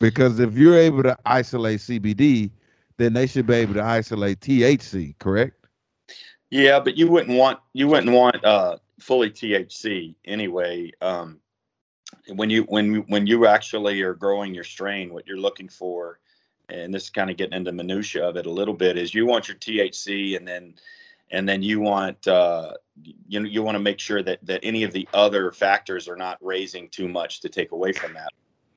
Because 0.00 0.38
if 0.38 0.54
you're 0.56 0.78
able 0.78 1.02
to 1.02 1.16
isolate 1.26 1.80
CBD, 1.80 2.50
then 2.98 3.12
they 3.12 3.26
should 3.26 3.46
be 3.46 3.54
able 3.54 3.74
to 3.74 3.82
isolate 3.82 4.40
THC, 4.40 5.18
correct? 5.18 5.66
Yeah, 6.50 6.80
but 6.80 6.96
you 6.96 7.08
wouldn't 7.08 7.36
want 7.36 7.58
you 7.72 7.88
wouldn't 7.88 8.12
want 8.12 8.42
uh, 8.44 8.78
fully 9.00 9.30
THC 9.30 10.14
anyway. 10.24 10.92
Um, 11.00 11.40
when 12.28 12.48
you 12.50 12.62
when 12.64 12.96
when 13.08 13.26
you 13.26 13.46
actually 13.46 14.02
are 14.02 14.14
growing 14.14 14.54
your 14.54 14.64
strain, 14.64 15.12
what 15.12 15.26
you're 15.26 15.38
looking 15.38 15.68
for, 15.68 16.20
and 16.68 16.92
this 16.92 17.04
is 17.04 17.10
kind 17.10 17.30
of 17.30 17.36
getting 17.36 17.56
into 17.56 17.72
minutia 17.72 18.26
of 18.26 18.36
it 18.36 18.46
a 18.46 18.50
little 18.50 18.74
bit, 18.74 18.98
is 18.98 19.14
you 19.14 19.26
want 19.26 19.48
your 19.48 19.56
THC, 19.56 20.36
and 20.36 20.46
then 20.46 20.74
and 21.30 21.48
then 21.48 21.62
you 21.62 21.80
want 21.80 22.26
uh, 22.26 22.72
you 23.28 23.40
know 23.40 23.48
you 23.48 23.62
want 23.62 23.74
to 23.74 23.80
make 23.80 24.00
sure 24.00 24.22
that 24.22 24.38
that 24.44 24.60
any 24.62 24.82
of 24.82 24.92
the 24.92 25.08
other 25.14 25.52
factors 25.52 26.08
are 26.08 26.16
not 26.16 26.38
raising 26.40 26.88
too 26.88 27.08
much 27.08 27.40
to 27.40 27.48
take 27.48 27.72
away 27.72 27.92
from 27.92 28.14
that. 28.14 28.32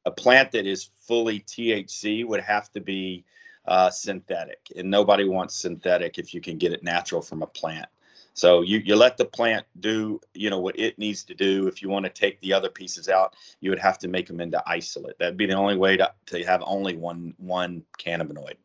A 0.05 0.11
plant 0.11 0.51
that 0.51 0.65
is 0.65 0.89
fully 0.99 1.41
THC 1.41 2.25
would 2.25 2.41
have 2.41 2.71
to 2.71 2.81
be 2.81 3.23
uh, 3.65 3.89
synthetic, 3.89 4.59
and 4.75 4.89
nobody 4.89 5.27
wants 5.27 5.55
synthetic 5.55 6.17
if 6.17 6.33
you 6.33 6.41
can 6.41 6.57
get 6.57 6.73
it 6.73 6.83
natural 6.83 7.21
from 7.21 7.41
a 7.41 7.47
plant. 7.47 7.87
So 8.33 8.61
you 8.61 8.79
you 8.79 8.95
let 8.95 9.17
the 9.17 9.25
plant 9.25 9.65
do 9.79 10.19
you 10.33 10.49
know 10.49 10.59
what 10.59 10.79
it 10.79 10.97
needs 10.97 11.23
to 11.25 11.33
do. 11.33 11.67
If 11.67 11.81
you 11.81 11.89
want 11.89 12.05
to 12.05 12.11
take 12.11 12.39
the 12.41 12.53
other 12.53 12.69
pieces 12.69 13.09
out, 13.09 13.35
you 13.59 13.69
would 13.69 13.79
have 13.79 13.97
to 13.99 14.07
make 14.07 14.27
them 14.27 14.39
into 14.39 14.61
isolate. 14.65 15.17
That'd 15.19 15.37
be 15.37 15.45
the 15.45 15.53
only 15.53 15.77
way 15.77 15.97
to, 15.97 16.11
to 16.27 16.43
have 16.45 16.63
only 16.65 16.95
one 16.95 17.33
one 17.37 17.83
cannabinoid. 17.99 18.55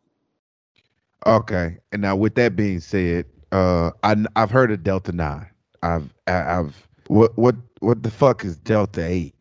Okay. 1.26 1.78
And 1.92 2.02
now 2.02 2.14
with 2.16 2.34
that 2.36 2.54
being 2.56 2.80
said, 2.80 3.26
uh 3.52 3.90
I 4.02 4.16
I've 4.36 4.50
heard 4.50 4.70
of 4.70 4.82
Delta 4.82 5.12
9. 5.12 5.46
I've 5.82 6.14
I've 6.26 6.88
what 7.08 7.36
what 7.36 7.56
what 7.80 8.02
the 8.02 8.10
fuck 8.10 8.44
is 8.44 8.56
Delta 8.56 9.04
8? 9.04 9.35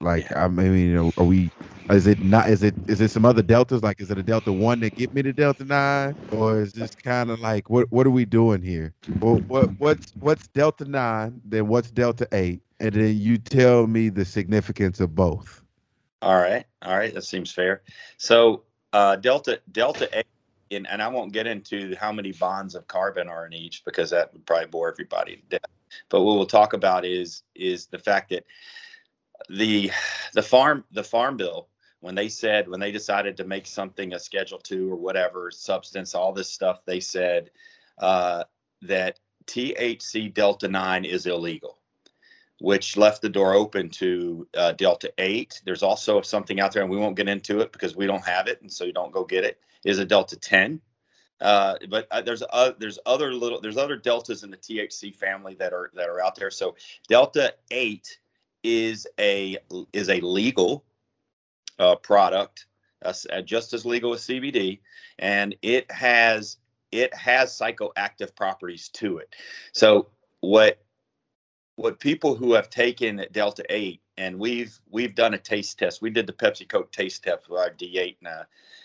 Like 0.00 0.34
I 0.36 0.48
mean, 0.48 0.74
you 0.78 0.94
know, 0.94 1.12
are 1.18 1.24
we 1.26 1.52
is 1.90 2.06
it 2.06 2.20
not 2.20 2.50
is 2.50 2.62
it 2.62 2.76
is 2.88 3.00
it 3.00 3.10
some 3.10 3.26
other 3.26 3.42
deltas 3.42 3.82
like 3.82 4.00
is 4.00 4.10
it 4.10 4.18
a 4.18 4.22
delta 4.24 4.52
1 4.52 4.80
that 4.80 4.94
get 4.96 5.12
me 5.14 5.22
to 5.22 5.32
delta 5.32 5.64
9 5.64 6.16
or 6.30 6.62
is 6.62 6.74
this 6.74 6.94
kind 6.96 7.30
of 7.30 7.40
like 7.40 7.70
what 7.70 7.86
what 7.92 8.06
are 8.06 8.10
we 8.12 8.26
doing 8.26 8.62
here? 8.62 8.94
What 9.20 9.42
what 9.48 9.70
what's 9.78 10.14
what's 10.20 10.48
delta 10.48 10.86
9, 10.86 11.42
then 11.44 11.68
what's 11.68 11.90
delta 11.92 12.28
8 12.32 12.62
and 12.80 12.94
then 12.94 13.18
you 13.18 13.38
tell 13.38 13.86
me 13.88 14.10
the 14.10 14.24
significance 14.24 15.00
of 15.00 15.14
both. 15.14 15.62
All 16.22 16.36
right, 16.40 16.66
all 16.82 16.98
right, 16.98 17.14
that 17.14 17.22
seems 17.24 17.52
fair. 17.52 17.82
So 18.18 18.64
uh, 18.92 19.16
delta 19.16 19.60
delta 19.72 20.08
A, 20.18 20.22
and, 20.76 20.86
and 20.88 21.02
I 21.02 21.08
won't 21.08 21.32
get 21.32 21.46
into 21.46 21.96
how 21.96 22.12
many 22.12 22.32
bonds 22.32 22.74
of 22.74 22.86
carbon 22.88 23.28
are 23.28 23.46
in 23.46 23.52
each 23.54 23.84
because 23.84 24.10
that 24.10 24.32
would 24.32 24.46
probably 24.46 24.66
bore 24.68 24.90
everybody 24.90 25.36
to 25.36 25.42
death. 25.48 25.60
But 26.10 26.22
what 26.22 26.36
we'll 26.36 26.46
talk 26.46 26.74
about 26.74 27.04
is 27.04 27.42
is 27.54 27.86
the 27.86 27.98
fact 27.98 28.30
that 28.30 28.44
the 29.50 29.90
the 30.34 30.42
farm 30.42 30.84
the 30.92 31.02
farm 31.02 31.36
bill 31.36 31.68
when 32.00 32.14
they 32.14 32.28
said 32.28 32.68
when 32.68 32.78
they 32.78 32.92
decided 32.92 33.36
to 33.36 33.44
make 33.44 33.66
something 33.66 34.12
a 34.14 34.18
schedule 34.18 34.58
two 34.58 34.90
or 34.90 34.96
whatever 34.96 35.50
substance 35.50 36.14
all 36.14 36.32
this 36.32 36.48
stuff 36.48 36.84
they 36.86 37.00
said 37.00 37.50
uh, 37.98 38.44
that 38.82 39.18
thc 39.46 40.32
delta 40.32 40.68
9 40.68 41.04
is 41.04 41.26
illegal 41.26 41.78
which 42.60 42.96
left 42.96 43.22
the 43.22 43.28
door 43.28 43.54
open 43.54 43.88
to 43.88 44.46
uh, 44.56 44.72
delta 44.72 45.12
8 45.18 45.62
there's 45.64 45.82
also 45.82 46.20
something 46.20 46.60
out 46.60 46.72
there 46.72 46.82
and 46.82 46.90
we 46.90 46.98
won't 46.98 47.16
get 47.16 47.28
into 47.28 47.58
it 47.60 47.72
because 47.72 47.96
we 47.96 48.06
don't 48.06 48.24
have 48.24 48.46
it 48.46 48.60
and 48.62 48.70
so 48.70 48.84
you 48.84 48.92
don't 48.92 49.12
go 49.12 49.24
get 49.24 49.42
it 49.42 49.58
is 49.84 49.98
a 49.98 50.04
delta 50.04 50.36
10 50.36 50.80
uh, 51.40 51.74
but 51.88 52.06
uh, 52.10 52.20
there's 52.20 52.42
uh, 52.50 52.72
there's 52.78 52.98
other 53.06 53.32
little 53.32 53.60
there's 53.60 53.78
other 53.78 53.96
deltas 53.96 54.44
in 54.44 54.50
the 54.50 54.58
THC 54.58 55.16
family 55.16 55.54
that 55.54 55.72
are 55.72 55.90
that 55.94 56.06
are 56.06 56.20
out 56.20 56.34
there. 56.34 56.50
So 56.50 56.76
delta 57.08 57.54
eight 57.70 58.18
is 58.62 59.06
a 59.18 59.58
is 59.92 60.08
a 60.08 60.20
legal 60.20 60.84
uh, 61.78 61.96
product, 61.96 62.66
uh, 63.04 63.12
uh, 63.32 63.40
just 63.40 63.72
as 63.72 63.86
legal 63.86 64.12
as 64.12 64.22
CBD, 64.22 64.80
and 65.18 65.54
it 65.62 65.90
has 65.90 66.58
it 66.92 67.14
has 67.14 67.56
psychoactive 67.56 68.34
properties 68.34 68.88
to 68.90 69.18
it. 69.18 69.34
So 69.72 70.08
what 70.40 70.82
what 71.76 71.98
people 71.98 72.34
who 72.34 72.52
have 72.52 72.68
taken 72.68 73.24
Delta 73.32 73.64
Eight 73.70 74.02
and 74.20 74.38
we've 74.38 74.78
we've 74.90 75.14
done 75.14 75.34
a 75.34 75.38
taste 75.38 75.78
test. 75.78 76.02
We 76.02 76.10
did 76.10 76.26
the 76.26 76.32
Pepsi 76.32 76.68
Coke 76.68 76.92
taste 76.92 77.24
test 77.24 77.48
with 77.48 77.58
our 77.58 77.70
D8 77.70 78.16
and 78.20 78.28
uh, 78.28 78.44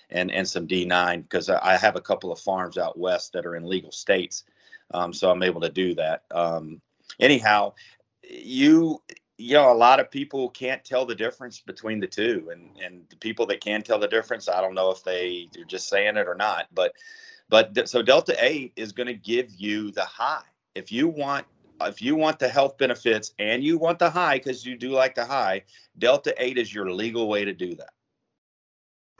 and 0.09 0.31
and 0.31 0.47
some 0.47 0.65
D9 0.65 1.23
because 1.23 1.49
I 1.49 1.59
I 1.61 1.77
have 1.77 1.97
a 1.97 2.01
couple 2.01 2.31
of 2.31 2.39
farms 2.39 2.77
out 2.77 2.97
west 2.97 3.33
that 3.33 3.45
are 3.45 3.57
in 3.57 3.65
legal 3.65 3.91
states, 3.91 4.45
um, 4.93 5.11
so 5.11 5.29
I'm 5.29 5.43
able 5.43 5.61
to 5.61 5.69
do 5.69 5.93
that. 5.95 6.23
Um, 6.31 6.81
anyhow, 7.19 7.73
you 8.23 9.01
you 9.37 9.53
know 9.53 9.71
a 9.71 9.73
lot 9.73 9.99
of 9.99 10.09
people 10.09 10.49
can't 10.49 10.83
tell 10.83 11.05
the 11.05 11.15
difference 11.15 11.59
between 11.59 11.99
the 11.99 12.07
two, 12.07 12.49
and 12.51 12.69
and 12.83 13.03
the 13.09 13.17
people 13.17 13.45
that 13.47 13.61
can 13.61 13.81
tell 13.81 13.99
the 13.99 14.07
difference, 14.07 14.47
I 14.47 14.61
don't 14.61 14.75
know 14.75 14.91
if 14.91 15.03
they 15.03 15.47
they're 15.53 15.65
just 15.65 15.89
saying 15.89 16.17
it 16.17 16.27
or 16.27 16.35
not, 16.35 16.67
but 16.73 16.93
but 17.49 17.87
so 17.87 18.01
Delta 18.01 18.35
Eight 18.39 18.73
is 18.75 18.91
going 18.91 19.07
to 19.07 19.13
give 19.13 19.53
you 19.55 19.91
the 19.91 20.05
high 20.05 20.41
if 20.75 20.91
you 20.91 21.07
want 21.07 21.45
if 21.81 22.01
you 22.01 22.15
want 22.15 22.39
the 22.39 22.47
health 22.47 22.77
benefits 22.77 23.33
and 23.39 23.63
you 23.63 23.77
want 23.77 23.99
the 23.99 24.09
high 24.09 24.37
because 24.37 24.65
you 24.65 24.77
do 24.77 24.91
like 24.91 25.15
the 25.15 25.25
high, 25.25 25.63
Delta 25.97 26.33
8 26.37 26.57
is 26.57 26.73
your 26.73 26.89
legal 26.89 27.27
way 27.27 27.43
to 27.43 27.53
do 27.53 27.75
that. 27.75 27.89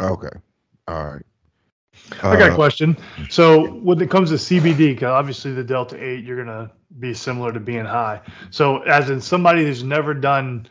Okay. 0.01 0.29
All 0.87 1.05
right. 1.05 1.25
I 2.23 2.37
got 2.37 2.49
a 2.49 2.53
uh, 2.53 2.55
question. 2.55 2.97
So 3.29 3.73
when 3.75 4.01
it 4.01 4.09
comes 4.09 4.29
to 4.29 4.35
CBD, 4.35 4.93
because 4.93 5.03
obviously 5.03 5.53
the 5.53 5.63
Delta 5.63 6.01
8, 6.01 6.23
you're 6.23 6.43
going 6.43 6.47
to 6.47 6.71
be 6.99 7.13
similar 7.13 7.51
to 7.51 7.59
being 7.59 7.85
high. 7.85 8.21
So 8.49 8.79
as 8.83 9.09
in 9.09 9.21
somebody 9.21 9.63
who's 9.63 9.83
never 9.83 10.13
done 10.13 10.67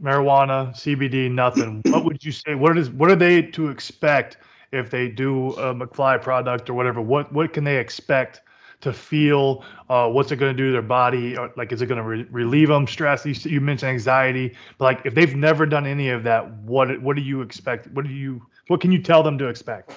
marijuana, 0.00 0.74
CBD, 0.74 1.30
nothing, 1.30 1.82
what 1.86 2.04
would 2.04 2.24
you 2.24 2.32
say? 2.32 2.54
What 2.54 2.76
is 2.78 2.90
what 2.90 3.10
are 3.10 3.16
they 3.16 3.42
to 3.42 3.68
expect 3.68 4.38
if 4.72 4.90
they 4.90 5.08
do 5.08 5.50
a 5.52 5.74
McFly 5.74 6.20
product 6.22 6.70
or 6.70 6.74
whatever? 6.74 7.00
What 7.00 7.32
what 7.32 7.52
can 7.52 7.64
they 7.64 7.78
expect 7.78 8.42
to 8.80 8.92
feel? 8.92 9.64
Uh, 9.88 10.08
what's 10.08 10.32
it 10.32 10.36
going 10.36 10.54
to 10.54 10.56
do 10.56 10.66
to 10.66 10.72
their 10.72 10.82
body? 10.82 11.36
Or, 11.36 11.50
like, 11.56 11.72
is 11.72 11.82
it 11.82 11.86
going 11.86 11.98
to 11.98 12.04
re- 12.04 12.26
relieve 12.30 12.68
them 12.68 12.86
stress? 12.86 13.24
You, 13.24 13.34
you 13.50 13.60
mentioned 13.60 13.90
anxiety, 13.90 14.54
but 14.78 14.84
like, 14.84 15.06
if 15.06 15.14
they've 15.14 15.34
never 15.34 15.66
done 15.66 15.86
any 15.86 16.10
of 16.10 16.22
that, 16.24 16.50
what 16.60 17.00
what 17.02 17.16
do 17.16 17.22
you 17.22 17.42
expect? 17.42 17.88
What 17.88 18.06
do 18.06 18.12
you 18.12 18.42
what 18.68 18.80
can 18.80 18.92
you 18.92 19.02
tell 19.02 19.22
them 19.22 19.38
to 19.38 19.48
expect? 19.48 19.92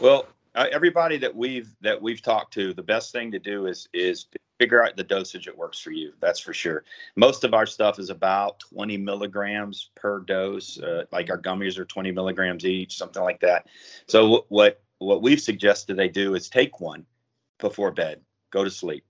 Well, 0.00 0.26
uh, 0.54 0.66
everybody 0.72 1.16
that 1.18 1.34
we've 1.34 1.74
that 1.80 2.00
we've 2.00 2.22
talked 2.22 2.52
to, 2.54 2.72
the 2.74 2.82
best 2.82 3.12
thing 3.12 3.30
to 3.30 3.38
do 3.38 3.66
is 3.66 3.88
is 3.92 4.26
figure 4.58 4.84
out 4.84 4.96
the 4.96 5.04
dosage 5.04 5.46
that 5.46 5.56
works 5.56 5.80
for 5.80 5.90
you. 5.90 6.12
That's 6.20 6.40
for 6.40 6.52
sure. 6.52 6.84
Most 7.16 7.44
of 7.44 7.54
our 7.54 7.64
stuff 7.64 7.98
is 7.98 8.10
about 8.10 8.60
20 8.60 8.98
milligrams 8.98 9.90
per 9.94 10.20
dose. 10.20 10.78
Uh, 10.78 11.04
like 11.12 11.30
our 11.30 11.40
gummies 11.40 11.78
are 11.78 11.86
20 11.86 12.12
milligrams 12.12 12.66
each, 12.66 12.98
something 12.98 13.22
like 13.22 13.40
that. 13.40 13.68
So 14.06 14.44
what 14.48 14.82
what 14.98 15.22
we've 15.22 15.40
suggested 15.40 15.96
they 15.96 16.08
do 16.08 16.34
is 16.34 16.48
take 16.48 16.80
one 16.80 17.06
before 17.58 17.90
bed. 17.90 18.20
Go 18.50 18.64
to 18.64 18.70
sleep. 18.70 19.04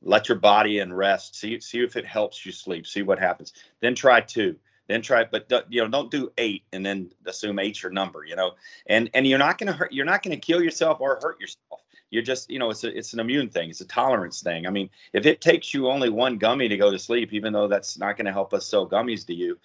Let 0.00 0.28
your 0.28 0.38
body 0.38 0.80
and 0.80 0.96
rest. 0.96 1.36
See 1.36 1.58
see 1.60 1.82
if 1.82 1.96
it 1.96 2.06
helps 2.06 2.44
you 2.44 2.52
sleep. 2.52 2.86
See 2.86 3.02
what 3.02 3.18
happens. 3.18 3.52
Then 3.80 3.94
try 3.94 4.20
two. 4.20 4.56
Then 4.88 5.00
try, 5.02 5.24
but 5.24 5.50
you 5.68 5.82
know, 5.82 5.88
don't 5.88 6.10
do 6.10 6.32
eight 6.38 6.64
and 6.72 6.84
then 6.84 7.10
assume 7.26 7.58
eight's 7.58 7.82
your 7.82 7.92
number. 7.92 8.24
You 8.24 8.36
know, 8.36 8.52
and 8.86 9.10
and 9.14 9.26
you're 9.26 9.38
not 9.38 9.58
going 9.58 9.68
to 9.68 9.72
hurt. 9.72 9.92
You're 9.92 10.04
not 10.04 10.22
going 10.22 10.38
to 10.38 10.40
kill 10.40 10.62
yourself 10.62 11.00
or 11.00 11.18
hurt 11.22 11.40
yourself. 11.40 11.80
You're 12.10 12.22
just, 12.22 12.50
you 12.50 12.58
know, 12.58 12.68
it's 12.68 12.84
a, 12.84 12.96
it's 12.96 13.14
an 13.14 13.20
immune 13.20 13.48
thing. 13.48 13.70
It's 13.70 13.80
a 13.80 13.86
tolerance 13.86 14.42
thing. 14.42 14.66
I 14.66 14.70
mean, 14.70 14.90
if 15.14 15.24
it 15.24 15.40
takes 15.40 15.72
you 15.72 15.88
only 15.88 16.10
one 16.10 16.36
gummy 16.36 16.68
to 16.68 16.76
go 16.76 16.90
to 16.90 16.98
sleep, 16.98 17.32
even 17.32 17.54
though 17.54 17.68
that's 17.68 17.96
not 17.96 18.18
going 18.18 18.26
to 18.26 18.32
help 18.32 18.52
us 18.52 18.66
sell 18.66 18.86
gummies 18.86 19.26
to 19.28 19.34
you, 19.34 19.58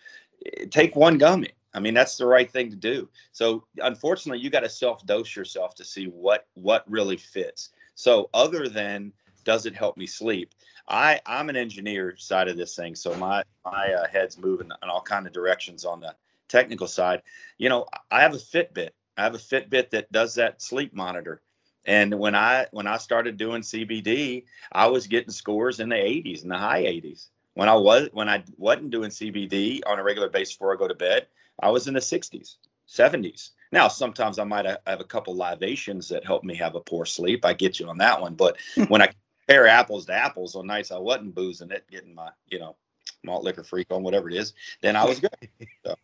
eh, 0.45 0.65
take 0.71 0.95
one 0.95 1.17
gummy. 1.17 1.51
I 1.73 1.81
mean, 1.81 1.93
that's 1.93 2.15
the 2.17 2.25
right 2.25 2.49
thing 2.49 2.69
to 2.69 2.77
do. 2.77 3.09
So, 3.33 3.65
unfortunately, 3.79 4.39
you 4.39 4.49
got 4.49 4.61
to 4.61 4.69
self 4.69 5.05
dose 5.05 5.35
yourself 5.35 5.75
to 5.75 5.83
see 5.83 6.05
what 6.05 6.47
what 6.53 6.89
really 6.89 7.17
fits. 7.17 7.71
So 7.97 8.29
other 8.35 8.69
than 8.69 9.11
does 9.47 9.65
it 9.65 9.73
help 9.73 9.95
me 9.95 10.05
sleep? 10.05 10.53
I 10.89 11.21
I'm 11.25 11.49
an 11.49 11.55
engineer 11.55 12.15
side 12.17 12.49
of 12.49 12.57
this 12.57 12.75
thing, 12.75 12.95
so 12.95 13.15
my 13.15 13.43
my 13.63 13.93
uh, 13.93 14.05
head's 14.07 14.37
moving 14.37 14.67
in 14.83 14.89
all 14.89 15.01
kind 15.01 15.25
of 15.25 15.31
directions 15.31 15.85
on 15.85 16.01
the 16.01 16.13
technical 16.49 16.85
side. 16.85 17.21
You 17.57 17.69
know, 17.69 17.85
I 18.11 18.21
have 18.21 18.33
a 18.33 18.37
Fitbit. 18.37 18.89
I 19.17 19.23
have 19.23 19.35
a 19.35 19.39
Fitbit 19.39 19.89
that 19.91 20.11
does 20.11 20.35
that 20.35 20.61
sleep 20.61 20.93
monitor. 20.93 21.41
And 21.85 22.19
when 22.19 22.35
I 22.35 22.67
when 22.71 22.87
I 22.87 22.97
started 22.97 23.37
doing 23.37 23.61
CBD, 23.61 24.43
I 24.73 24.87
was 24.87 25.07
getting 25.07 25.31
scores 25.31 25.79
in 25.79 25.87
the 25.87 25.95
80s, 25.95 26.43
in 26.43 26.49
the 26.49 26.57
high 26.57 26.83
80s. 26.83 27.29
When 27.53 27.69
I 27.69 27.75
was 27.75 28.09
when 28.11 28.27
I 28.27 28.43
wasn't 28.57 28.91
doing 28.91 29.11
CBD 29.11 29.79
on 29.87 29.97
a 29.97 30.03
regular 30.03 30.27
basis 30.27 30.55
before 30.55 30.73
I 30.73 30.77
go 30.77 30.89
to 30.89 30.93
bed, 30.93 31.27
I 31.63 31.69
was 31.69 31.87
in 31.87 31.93
the 31.93 32.01
60s, 32.01 32.57
70s. 32.89 33.51
Now, 33.71 33.87
sometimes 33.87 34.39
I 34.39 34.43
might 34.43 34.65
have 34.65 34.99
a 34.99 35.05
couple 35.05 35.35
libations 35.35 36.09
that 36.09 36.25
help 36.25 36.43
me 36.43 36.55
have 36.55 36.75
a 36.75 36.81
poor 36.81 37.05
sleep. 37.05 37.45
I 37.45 37.53
get 37.53 37.79
you 37.79 37.87
on 37.87 37.97
that 37.99 38.21
one. 38.21 38.35
But 38.35 38.57
when 38.89 39.01
I 39.01 39.09
compare 39.47 39.67
apples 39.67 40.05
to 40.05 40.13
apples 40.13 40.55
on 40.55 40.67
nights 40.67 40.91
I 40.91 40.97
wasn't 40.97 41.35
boozing 41.35 41.71
it, 41.71 41.85
getting 41.89 42.13
my, 42.13 42.29
you 42.47 42.59
know, 42.59 42.75
malt 43.23 43.43
liquor 43.43 43.63
freak 43.63 43.87
on 43.91 44.03
whatever 44.03 44.29
it 44.29 44.35
is, 44.35 44.53
then 44.81 44.95
I 44.95 45.05
was 45.05 45.19
good. 45.19 45.49
So. 45.85 45.95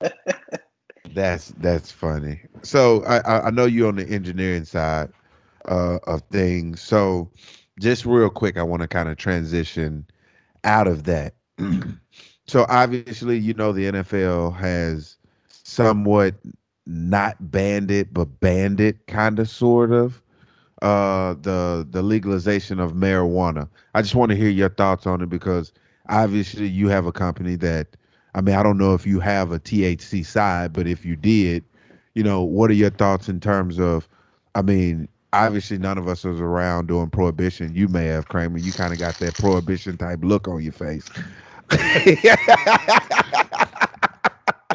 that's 1.14 1.48
that's 1.58 1.90
funny. 1.90 2.40
So 2.62 3.04
I 3.04 3.46
I 3.46 3.50
know 3.50 3.66
you're 3.66 3.88
on 3.88 3.96
the 3.96 4.08
engineering 4.08 4.64
side 4.64 5.10
uh, 5.66 5.98
of 6.06 6.22
things. 6.30 6.80
So 6.80 7.30
just 7.80 8.06
real 8.06 8.30
quick, 8.30 8.56
I 8.56 8.62
want 8.62 8.82
to 8.82 8.88
kind 8.88 9.08
of 9.08 9.16
transition 9.16 10.06
out 10.62 10.86
of 10.86 11.04
that. 11.04 11.34
so 12.46 12.66
obviously, 12.68 13.38
you 13.38 13.54
know, 13.54 13.72
the 13.72 13.90
NFL 13.90 14.56
has 14.56 15.16
somewhat 15.48 16.34
not 16.86 17.36
banned 17.50 17.90
it, 17.90 18.12
but 18.12 18.40
banned 18.40 18.80
it, 18.80 19.06
kind 19.06 19.38
of, 19.38 19.48
sort 19.48 19.90
of. 19.90 20.20
Uh, 20.82 21.34
the 21.40 21.86
the 21.90 22.02
legalization 22.02 22.80
of 22.80 22.92
marijuana. 22.92 23.68
I 23.94 24.02
just 24.02 24.14
want 24.14 24.30
to 24.30 24.36
hear 24.36 24.50
your 24.50 24.68
thoughts 24.68 25.06
on 25.06 25.22
it 25.22 25.30
because 25.30 25.72
obviously 26.08 26.66
you 26.66 26.88
have 26.88 27.06
a 27.06 27.12
company 27.12 27.56
that. 27.56 27.88
I 28.36 28.40
mean, 28.40 28.56
I 28.56 28.64
don't 28.64 28.78
know 28.78 28.94
if 28.94 29.06
you 29.06 29.20
have 29.20 29.52
a 29.52 29.60
THC 29.60 30.26
side, 30.26 30.72
but 30.72 30.88
if 30.88 31.04
you 31.04 31.14
did, 31.14 31.62
you 32.14 32.24
know, 32.24 32.42
what 32.42 32.68
are 32.68 32.74
your 32.74 32.90
thoughts 32.90 33.28
in 33.28 33.38
terms 33.38 33.78
of? 33.78 34.08
I 34.56 34.62
mean, 34.62 35.08
obviously 35.34 35.78
none 35.78 35.98
of 35.98 36.08
us 36.08 36.24
was 36.24 36.40
around 36.40 36.86
during 36.86 37.10
prohibition. 37.10 37.74
You 37.74 37.88
may 37.88 38.06
have 38.06 38.28
Kramer. 38.28 38.58
You 38.58 38.72
kind 38.72 38.92
of 38.92 38.98
got 38.98 39.18
that 39.18 39.34
prohibition 39.34 39.96
type 39.96 40.20
look 40.22 40.48
on 40.48 40.62
your 40.62 40.72
face. 40.72 41.08
well, 41.72 42.36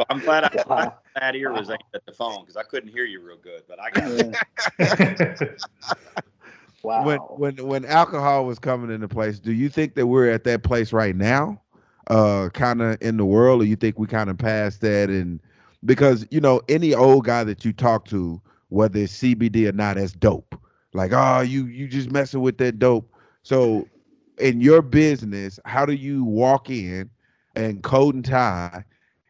I'm 0.10 0.20
glad 0.20 0.44
I, 0.70 0.92
wow. 1.20 1.28
that 1.28 1.36
ear 1.36 1.52
was 1.52 1.70
aimed 1.70 1.80
at 1.94 2.06
the 2.06 2.12
phone 2.12 2.42
because 2.42 2.58
I 2.58 2.64
couldn't 2.64 2.90
hear 2.90 3.06
you 3.06 3.22
real 3.22 3.38
good, 3.38 3.64
but 3.68 3.80
I 3.80 3.90
got 3.90 5.56
wow. 6.84 7.04
When 7.06 7.20
when 7.20 7.68
when 7.68 7.86
alcohol 7.86 8.46
was 8.46 8.60
coming 8.60 8.92
into 8.92 9.08
place, 9.08 9.40
do 9.40 9.54
you 9.54 9.70
think 9.70 9.96
that 9.96 10.08
we're 10.08 10.30
at 10.30 10.44
that 10.46 10.64
place 10.64 10.94
right 10.94 11.16
now, 11.16 11.62
uh, 12.08 12.50
kind 12.54 12.82
of 12.82 12.98
in 13.02 13.18
the 13.18 13.26
world, 13.26 13.62
or 13.62 13.66
you 13.66 13.76
think 13.76 14.00
we 14.00 14.08
kind 14.08 14.30
of 14.30 14.38
passed 14.38 14.82
that? 14.82 15.10
And 15.10 15.40
because 15.86 16.26
you 16.32 16.40
know, 16.40 16.62
any 16.70 16.94
old 16.94 17.26
guy 17.26 17.44
that 17.44 17.66
you 17.66 17.74
talk 17.74 18.06
to, 18.06 18.42
whether 18.70 19.00
it's 19.00 19.18
CBD 19.18 19.68
or 19.68 19.74
not, 19.74 19.98
that's 19.98 20.14
dope. 20.14 20.56
Like, 20.94 21.12
oh, 21.14 21.42
you 21.42 21.66
you 21.66 21.88
just 21.88 22.12
messing 22.12 22.42
with 22.42 22.58
that 22.60 22.80
dope. 22.80 23.14
So, 23.44 23.88
in 24.40 24.62
your 24.62 24.82
business, 24.82 25.60
how 25.66 25.86
do 25.86 25.94
you 25.94 26.24
walk 26.24 26.70
in 26.70 27.10
and 27.56 27.84
coat 27.84 28.16
and 28.16 28.26
tie 28.26 28.84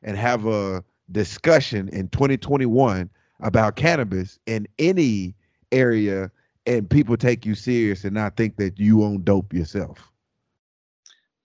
and 0.04 0.18
have 0.18 0.46
a 0.46 0.84
discussion 1.12 1.90
in 1.90 2.08
2021 2.10 3.10
about 3.42 3.76
cannabis 3.76 4.40
in 4.46 4.68
any 4.78 5.36
area 5.72 6.30
and 6.66 6.90
people 6.90 7.18
take 7.18 7.46
you 7.46 7.56
serious 7.56 8.04
and 8.04 8.14
not 8.14 8.36
think 8.36 8.58
that 8.58 8.78
you 8.78 9.04
own 9.04 9.24
dope 9.24 9.54
yourself. 9.54 10.12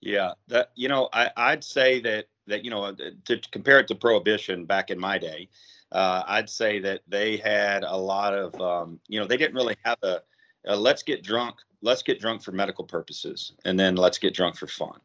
Yeah 0.01 0.33
that 0.49 0.71
you 0.75 0.89
know 0.89 1.09
I, 1.15 1.31
i'd 1.37 1.65
say 1.65 1.99
that 2.01 2.27
that 2.47 2.63
you 2.63 2.71
know 2.71 2.95
to 3.25 3.41
compare 3.53 3.79
it 3.79 3.89
to 3.89 3.95
prohibition 3.95 4.67
back 4.67 4.91
in 4.91 4.99
my 4.99 5.17
day 5.17 5.49
uh, 5.93 6.23
i'd 6.27 6.51
say 6.51 6.79
that 6.81 7.01
they 7.09 7.39
had 7.39 7.85
a 7.85 7.97
lot 7.97 8.35
of 8.35 8.61
um, 8.61 9.01
you 9.09 9.19
know 9.19 9.27
they 9.27 9.39
didn't 9.39 9.55
really 9.55 9.77
have 9.83 9.97
a, 10.03 10.21
a, 10.67 10.77
let's 10.77 11.03
get 11.03 11.23
drunk 11.23 11.57
let's 11.85 12.03
get 12.03 12.19
drunk 12.19 12.43
for 12.43 12.51
medical 12.51 12.85
purposes 12.85 13.53
and 13.65 13.79
then 13.79 13.95
let's 13.95 14.19
get 14.19 14.35
drunk 14.35 14.57
for 14.57 14.67
fun. 14.67 14.99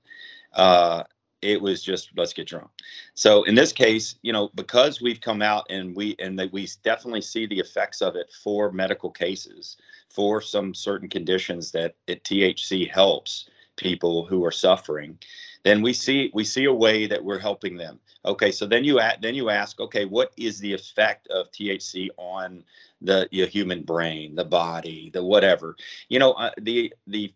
Uh, 0.53 1.03
it 1.41 1.61
was 1.61 1.81
just 1.83 2.09
let's 2.15 2.33
get 2.33 2.47
drunk. 2.47 2.69
So 3.13 3.43
in 3.43 3.55
this 3.55 3.71
case 3.71 4.15
you 4.21 4.33
know 4.33 4.49
because 4.55 5.01
we've 5.01 5.21
come 5.21 5.41
out 5.41 5.65
and 5.69 5.95
we 5.95 6.15
and 6.19 6.37
that 6.39 6.51
we 6.51 6.67
definitely 6.83 7.21
see 7.21 7.45
the 7.45 7.59
effects 7.59 8.01
of 8.01 8.15
it 8.15 8.31
for 8.43 8.71
medical 8.71 9.09
cases 9.09 9.77
for 10.09 10.41
some 10.41 10.73
certain 10.73 11.07
conditions 11.07 11.71
that 11.71 11.95
it, 12.07 12.23
thc 12.23 12.89
helps 12.89 13.49
people 13.75 14.25
who 14.25 14.43
are 14.43 14.51
suffering 14.51 15.17
then 15.63 15.81
we 15.81 15.93
see 15.93 16.31
we 16.33 16.43
see 16.43 16.65
a 16.65 16.73
way 16.73 17.05
that 17.05 17.23
we're 17.23 17.39
helping 17.39 17.75
them 17.75 17.99
okay 18.25 18.51
so 18.51 18.65
then 18.65 18.83
you 18.83 18.99
at, 18.99 19.21
then 19.21 19.35
you 19.35 19.49
ask 19.49 19.79
okay 19.79 20.05
what 20.05 20.31
is 20.37 20.59
the 20.59 20.73
effect 20.73 21.27
of 21.27 21.51
thc 21.51 22.07
on 22.17 22.63
the 23.01 23.27
your 23.31 23.47
human 23.47 23.81
brain 23.83 24.35
the 24.35 24.43
body 24.43 25.09
the 25.13 25.23
whatever 25.23 25.75
you 26.09 26.19
know 26.19 26.33
uh, 26.33 26.51
the 26.61 26.93
the 27.07 27.33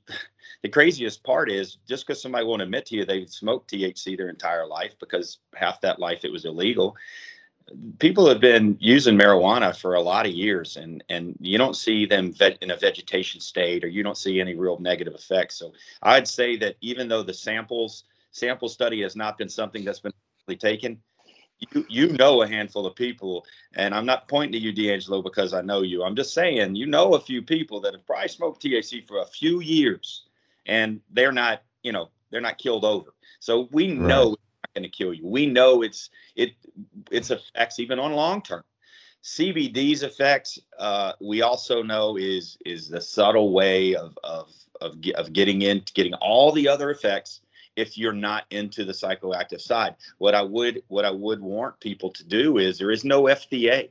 the 0.63 0.69
craziest 0.69 1.23
part 1.23 1.51
is 1.51 1.77
just 1.87 2.07
because 2.07 2.21
somebody 2.21 2.45
won't 2.45 2.61
admit 2.61 2.85
to 2.87 2.95
you 2.95 3.05
they 3.05 3.25
smoked 3.25 3.71
THC 3.71 4.17
their 4.17 4.29
entire 4.29 4.65
life 4.65 4.95
because 4.99 5.39
half 5.55 5.81
that 5.81 5.99
life 5.99 6.23
it 6.23 6.31
was 6.31 6.45
illegal. 6.45 6.95
People 7.99 8.27
have 8.27 8.39
been 8.39 8.77
using 8.79 9.17
marijuana 9.17 9.75
for 9.75 9.95
a 9.95 10.01
lot 10.01 10.25
of 10.25 10.33
years, 10.33 10.75
and 10.75 11.03
and 11.09 11.35
you 11.39 11.57
don't 11.57 11.75
see 11.75 12.05
them 12.05 12.33
in 12.61 12.71
a 12.71 12.77
vegetation 12.77 13.39
state, 13.39 13.83
or 13.83 13.87
you 13.87 14.03
don't 14.03 14.17
see 14.17 14.41
any 14.41 14.53
real 14.53 14.77
negative 14.79 15.13
effects. 15.13 15.55
So 15.55 15.71
I'd 16.01 16.27
say 16.27 16.57
that 16.57 16.75
even 16.81 17.07
though 17.07 17.23
the 17.23 17.33
samples 17.33 18.03
sample 18.33 18.67
study 18.67 19.01
has 19.01 19.15
not 19.15 19.37
been 19.37 19.49
something 19.49 19.85
that's 19.85 20.01
been 20.01 20.11
taken, 20.59 21.01
you 21.71 21.85
you 21.87 22.07
know 22.09 22.41
a 22.41 22.47
handful 22.47 22.85
of 22.85 22.95
people, 22.95 23.45
and 23.75 23.95
I'm 23.95 24.05
not 24.05 24.27
pointing 24.27 24.51
to 24.51 24.57
you, 24.59 24.73
D'Angelo, 24.73 25.21
because 25.21 25.53
I 25.53 25.61
know 25.61 25.81
you. 25.81 26.03
I'm 26.03 26.15
just 26.15 26.33
saying 26.33 26.75
you 26.75 26.85
know 26.85 27.13
a 27.13 27.21
few 27.21 27.41
people 27.41 27.79
that 27.81 27.93
have 27.93 28.05
probably 28.05 28.27
smoked 28.27 28.61
THC 28.61 29.07
for 29.07 29.19
a 29.19 29.25
few 29.25 29.61
years 29.61 30.25
and 30.65 31.01
they're 31.11 31.31
not, 31.31 31.61
you 31.83 31.91
know, 31.91 32.09
they're 32.31 32.41
not 32.41 32.57
killed 32.57 32.85
over. 32.85 33.13
So 33.39 33.67
we 33.71 33.87
know 33.87 34.33
it's 34.33 34.41
not 34.63 34.73
going 34.75 34.83
to 34.83 34.89
kill 34.89 35.13
you. 35.13 35.27
We 35.27 35.45
know 35.45 35.83
it's 35.83 36.09
it 36.35 36.53
its 37.11 37.31
effects 37.31 37.79
even 37.79 37.99
on 37.99 38.13
long 38.13 38.41
term. 38.41 38.63
CBD's 39.23 40.03
effects, 40.03 40.59
uh, 40.79 41.13
we 41.21 41.41
also 41.41 41.81
know 41.81 42.17
is 42.17 42.57
is 42.65 42.89
the 42.89 43.01
subtle 43.01 43.53
way 43.53 43.95
of 43.95 44.17
of 44.23 44.51
of, 44.81 44.97
of 45.15 45.33
getting 45.33 45.61
in, 45.61 45.83
getting 45.93 46.13
all 46.15 46.51
the 46.51 46.67
other 46.67 46.91
effects 46.91 47.41
if 47.75 47.97
you're 47.97 48.13
not 48.13 48.45
into 48.51 48.85
the 48.85 48.91
psychoactive 48.91 49.61
side. 49.61 49.95
What 50.17 50.35
I 50.35 50.41
would 50.41 50.83
what 50.87 51.05
I 51.05 51.11
would 51.11 51.41
warrant 51.41 51.79
people 51.79 52.09
to 52.11 52.23
do 52.23 52.57
is 52.57 52.77
there 52.77 52.91
is 52.91 53.03
no 53.03 53.23
FDA. 53.23 53.89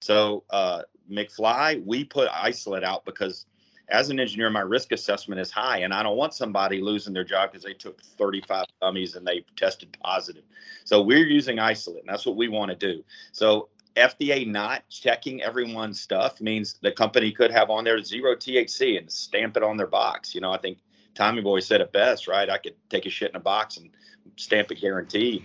So 0.00 0.44
uh, 0.50 0.82
McFly, 1.10 1.84
we 1.84 2.04
put 2.04 2.28
isolate 2.32 2.84
out 2.84 3.04
because 3.04 3.46
as 3.90 4.08
an 4.08 4.20
engineer, 4.20 4.50
my 4.50 4.60
risk 4.60 4.92
assessment 4.92 5.40
is 5.40 5.50
high, 5.50 5.78
and 5.78 5.92
I 5.92 6.02
don't 6.02 6.16
want 6.16 6.32
somebody 6.32 6.80
losing 6.80 7.12
their 7.12 7.24
job 7.24 7.50
because 7.50 7.64
they 7.64 7.74
took 7.74 8.00
35 8.00 8.64
dummies 8.80 9.16
and 9.16 9.26
they 9.26 9.44
tested 9.56 9.96
positive. 10.02 10.44
So 10.84 11.02
we're 11.02 11.26
using 11.26 11.58
isolate, 11.58 12.00
and 12.00 12.08
that's 12.08 12.24
what 12.24 12.36
we 12.36 12.48
want 12.48 12.70
to 12.70 12.76
do. 12.76 13.02
So 13.32 13.68
FDA 13.96 14.46
not 14.46 14.88
checking 14.88 15.42
everyone's 15.42 16.00
stuff 16.00 16.40
means 16.40 16.78
the 16.80 16.92
company 16.92 17.32
could 17.32 17.50
have 17.50 17.70
on 17.70 17.84
there 17.84 18.00
zero 18.02 18.36
THC 18.36 18.96
and 18.98 19.10
stamp 19.10 19.56
it 19.56 19.62
on 19.62 19.76
their 19.76 19.88
box. 19.88 20.34
You 20.34 20.40
know, 20.40 20.52
I 20.52 20.58
think 20.58 20.78
Tommy 21.14 21.40
Boy 21.42 21.60
said 21.60 21.80
it 21.80 21.92
best, 21.92 22.28
right? 22.28 22.48
I 22.48 22.58
could 22.58 22.74
take 22.88 23.06
a 23.06 23.10
shit 23.10 23.30
in 23.30 23.36
a 23.36 23.40
box 23.40 23.76
and 23.76 23.90
stamp 24.36 24.70
it 24.70 24.80
guaranteed. 24.80 25.44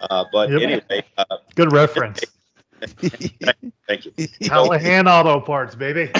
Uh, 0.00 0.24
but 0.32 0.50
yep. 0.50 0.62
anyway, 0.62 1.04
uh, 1.16 1.36
good 1.54 1.72
reference. 1.72 2.20
thank 3.88 4.06
you. 4.06 4.12
Callahan 4.42 5.08
Auto 5.08 5.40
Parts, 5.40 5.74
baby. 5.74 6.10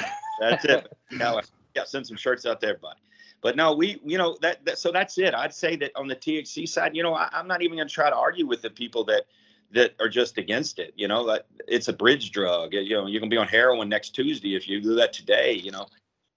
That's 0.41 0.65
it. 0.65 0.87
Yeah, 1.11 1.85
send 1.85 2.07
some 2.07 2.17
shirts 2.17 2.47
out 2.47 2.61
to 2.61 2.69
everybody. 2.69 3.01
But 3.41 3.57
no, 3.57 3.75
we, 3.75 4.01
you 4.05 4.19
know, 4.19 4.37
that, 4.41 4.65
that 4.65 4.79
so 4.79 4.93
that's 4.93 5.19
it. 5.19 5.35
I'd 5.35 5.53
say 5.53 5.75
that 5.77 5.91
on 5.97 6.07
the 6.07 6.15
THC 6.15 6.69
side, 6.69 6.95
you 6.95 7.03
know, 7.03 7.15
I, 7.15 7.29
I'm 7.33 7.49
not 7.49 7.63
even 7.63 7.77
going 7.77 7.89
to 7.89 7.95
try 7.95 8.09
to 8.09 8.17
argue 8.17 8.47
with 8.47 8.63
the 8.63 8.71
people 8.71 9.05
that 9.05 9.25
that 9.73 9.95
are 10.01 10.09
just 10.09 10.39
against 10.39 10.79
it. 10.79 10.93
You 10.97 11.09
know, 11.09 11.27
that 11.27 11.47
it's 11.67 11.89
a 11.89 11.93
bridge 11.93 12.31
drug. 12.31 12.73
You 12.73 12.97
know, 12.97 13.07
you're 13.07 13.21
gonna 13.21 13.31
be 13.31 13.37
on 13.37 13.49
heroin 13.49 13.89
next 13.89 14.11
Tuesday 14.11 14.55
if 14.55 14.69
you 14.69 14.81
do 14.81 14.95
that 14.97 15.13
today. 15.13 15.55
You 15.55 15.71
know, 15.71 15.87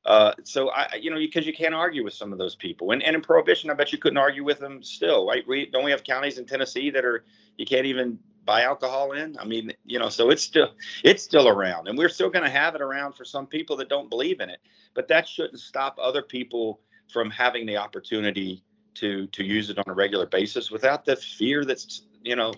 uh, 0.06 0.34
so 0.44 0.70
I, 0.70 0.96
you 1.02 1.10
know, 1.10 1.18
because 1.18 1.48
you 1.48 1.54
can't 1.54 1.74
argue 1.74 2.04
with 2.04 2.14
some 2.14 2.32
of 2.32 2.38
those 2.38 2.56
people, 2.56 2.92
and 2.92 3.02
and 3.02 3.16
in 3.16 3.22
prohibition, 3.22 3.72
I 3.72 3.74
bet 3.74 3.92
you 3.92 3.98
couldn't 3.98 4.18
argue 4.18 4.44
with 4.44 4.60
them 4.60 4.84
still, 4.84 5.28
right? 5.28 5.44
We 5.48 5.66
don't 5.66 5.84
we 5.84 5.92
have 5.92 6.04
counties 6.04 6.38
in 6.38 6.46
Tennessee 6.46 6.92
that 6.92 7.04
are 7.04 7.26
you 7.58 7.66
can't 7.66 7.88
even 7.88 8.20
buy 8.46 8.62
alcohol 8.62 9.14
in. 9.14 9.36
I 9.40 9.46
mean, 9.46 9.74
you 9.84 9.98
know, 9.98 10.10
so 10.10 10.30
it's 10.30 10.44
still 10.44 10.70
it's 11.04 11.24
still 11.24 11.48
around, 11.48 11.88
and 11.88 11.98
we're 11.98 12.10
still 12.10 12.30
going 12.30 12.46
to 12.46 12.52
have 12.52 12.76
it 12.76 12.82
around 12.82 13.14
for 13.14 13.26
some 13.26 13.48
people 13.48 13.76
that 13.78 13.90
don't 13.90 14.10
believe 14.10 14.42
in 14.42 14.50
it. 14.50 14.60
But 14.94 15.08
that 15.08 15.28
shouldn't 15.28 15.60
stop 15.60 15.98
other 16.00 16.22
people 16.22 16.82
from 17.12 17.32
having 17.32 17.66
the 17.66 17.78
opportunity 17.78 18.64
to 18.96 19.26
to 19.28 19.44
use 19.44 19.72
it 19.72 19.80
on 19.80 19.86
a 19.88 19.94
regular 19.94 20.28
basis 20.28 20.70
without 20.70 21.04
the 21.04 21.16
fear 21.16 21.66
that's 21.66 22.04
you 22.22 22.36
know 22.36 22.54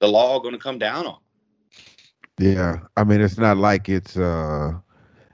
the 0.00 0.08
law 0.08 0.40
going 0.40 0.54
to 0.54 0.58
come 0.60 0.78
down 0.78 1.06
on. 1.06 1.18
Yeah, 2.38 2.80
I 2.96 3.04
mean, 3.04 3.20
it's 3.20 3.36
not 3.36 3.58
like 3.58 3.90
it's. 3.90 4.16
uh 4.16 4.72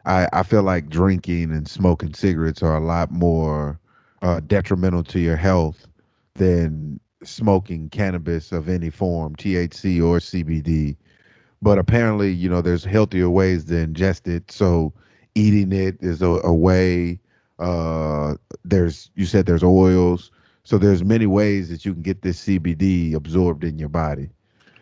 I 0.08 0.28
I 0.32 0.42
feel 0.42 0.62
like 0.62 0.88
drinking 0.88 1.52
and 1.52 1.68
smoking 1.68 2.14
cigarettes 2.14 2.62
are 2.62 2.76
a 2.76 2.84
lot 2.84 3.12
more 3.12 3.78
uh, 4.22 4.40
detrimental 4.40 5.04
to 5.04 5.20
your 5.20 5.36
health 5.36 5.86
than 6.34 6.98
smoking 7.22 7.90
cannabis 7.90 8.52
of 8.52 8.68
any 8.68 8.90
form, 8.90 9.36
THC 9.36 10.02
or 10.02 10.18
CBD. 10.18 10.96
But 11.60 11.78
apparently, 11.78 12.32
you 12.32 12.48
know, 12.48 12.62
there's 12.62 12.84
healthier 12.84 13.28
ways 13.28 13.64
to 13.66 13.74
ingest 13.74 14.26
it. 14.26 14.50
So 14.50 14.92
eating 15.34 15.72
it 15.72 15.96
is 16.00 16.22
a, 16.22 16.40
a 16.44 16.54
way. 16.54 17.20
Uh, 17.58 18.34
there's 18.64 19.10
you 19.14 19.26
said 19.26 19.46
there's 19.46 19.64
oils. 19.64 20.30
So 20.64 20.78
there's 20.78 21.02
many 21.04 21.26
ways 21.26 21.70
that 21.70 21.84
you 21.84 21.92
can 21.92 22.02
get 22.02 22.22
this 22.22 22.44
CBD 22.44 23.14
absorbed 23.14 23.64
in 23.64 23.78
your 23.78 23.88
body. 23.88 24.28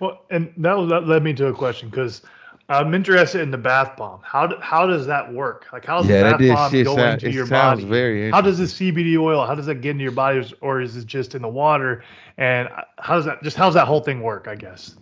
Well, 0.01 0.21
and 0.31 0.53
that, 0.59 0.87
that 0.89 1.07
led 1.07 1.23
me 1.23 1.33
to 1.35 1.47
a 1.47 1.55
question 1.55 1.89
because 1.89 2.23
I'm 2.69 2.95
interested 2.95 3.43
in 3.43 3.51
the 3.53 3.59
bath 3.59 3.97
bomb. 3.97 4.21
How 4.25 4.47
do, 4.47 4.57
how 4.61 4.87
does 4.87 5.07
that 5.07 5.33
work? 5.33 5.67
Like 5.73 5.85
how 5.85 5.99
does 5.99 6.09
yeah, 6.09 6.33
the 6.33 6.49
bath 6.49 6.73
bomb 6.73 6.85
go 6.85 6.97
sound, 6.97 7.23
into 7.23 7.31
your 7.31 7.47
body? 7.47 7.85
Very 7.85 8.31
how 8.31 8.41
does 8.41 8.59
the 8.59 8.65
CBD 8.65 9.17
oil? 9.19 9.47
How 9.47 9.55
does 9.55 9.67
that 9.67 9.77
get 9.77 9.91
into 9.91 10.03
your 10.03 10.13
body, 10.13 10.53
or 10.61 10.81
is 10.81 10.97
it 10.97 11.07
just 11.07 11.35
in 11.35 11.43
the 11.43 11.49
water? 11.49 12.03
And 12.39 12.69
how 12.99 13.15
does 13.15 13.25
that 13.27 13.43
just 13.43 13.57
how 13.57 13.67
does 13.67 13.75
that 13.75 13.87
whole 13.87 14.01
thing 14.01 14.21
work? 14.21 14.49
I 14.49 14.57
guess. 14.57 14.97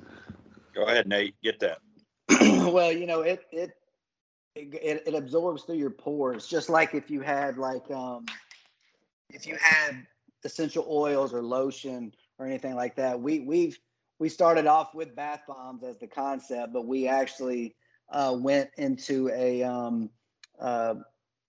Go 0.74 0.83
ahead, 0.85 1.07
Nate. 1.07 1.35
Get 1.42 1.59
that. 1.61 1.79
well, 2.72 2.92
you 2.92 3.07
know 3.07 3.22
it, 3.22 3.44
it 3.50 3.70
it 4.55 5.03
it 5.07 5.14
absorbs 5.14 5.62
through 5.62 5.77
your 5.77 5.90
pores, 5.90 6.46
just 6.46 6.68
like 6.68 6.94
if 6.94 7.11
you 7.11 7.22
had 7.22 7.57
like 7.57 7.90
um 7.90 8.27
if 9.31 9.46
you 9.46 9.57
had 9.59 10.07
essential 10.44 10.87
oils 10.88 11.33
or 11.33 11.42
lotion 11.42 12.12
or 12.38 12.46
anything 12.46 12.74
like 12.74 12.94
that. 12.96 13.18
We 13.18 13.40
we've 13.40 13.79
we 14.18 14.29
started 14.29 14.66
off 14.66 14.94
with 14.94 15.14
bath 15.14 15.42
bombs 15.46 15.83
as 15.83 15.98
the 15.98 16.07
concept, 16.07 16.72
but 16.72 16.87
we 16.87 17.09
actually 17.09 17.74
uh, 18.11 18.37
went 18.38 18.70
into 18.77 19.29
a 19.31 19.62
um, 19.62 20.11
uh, 20.61 20.94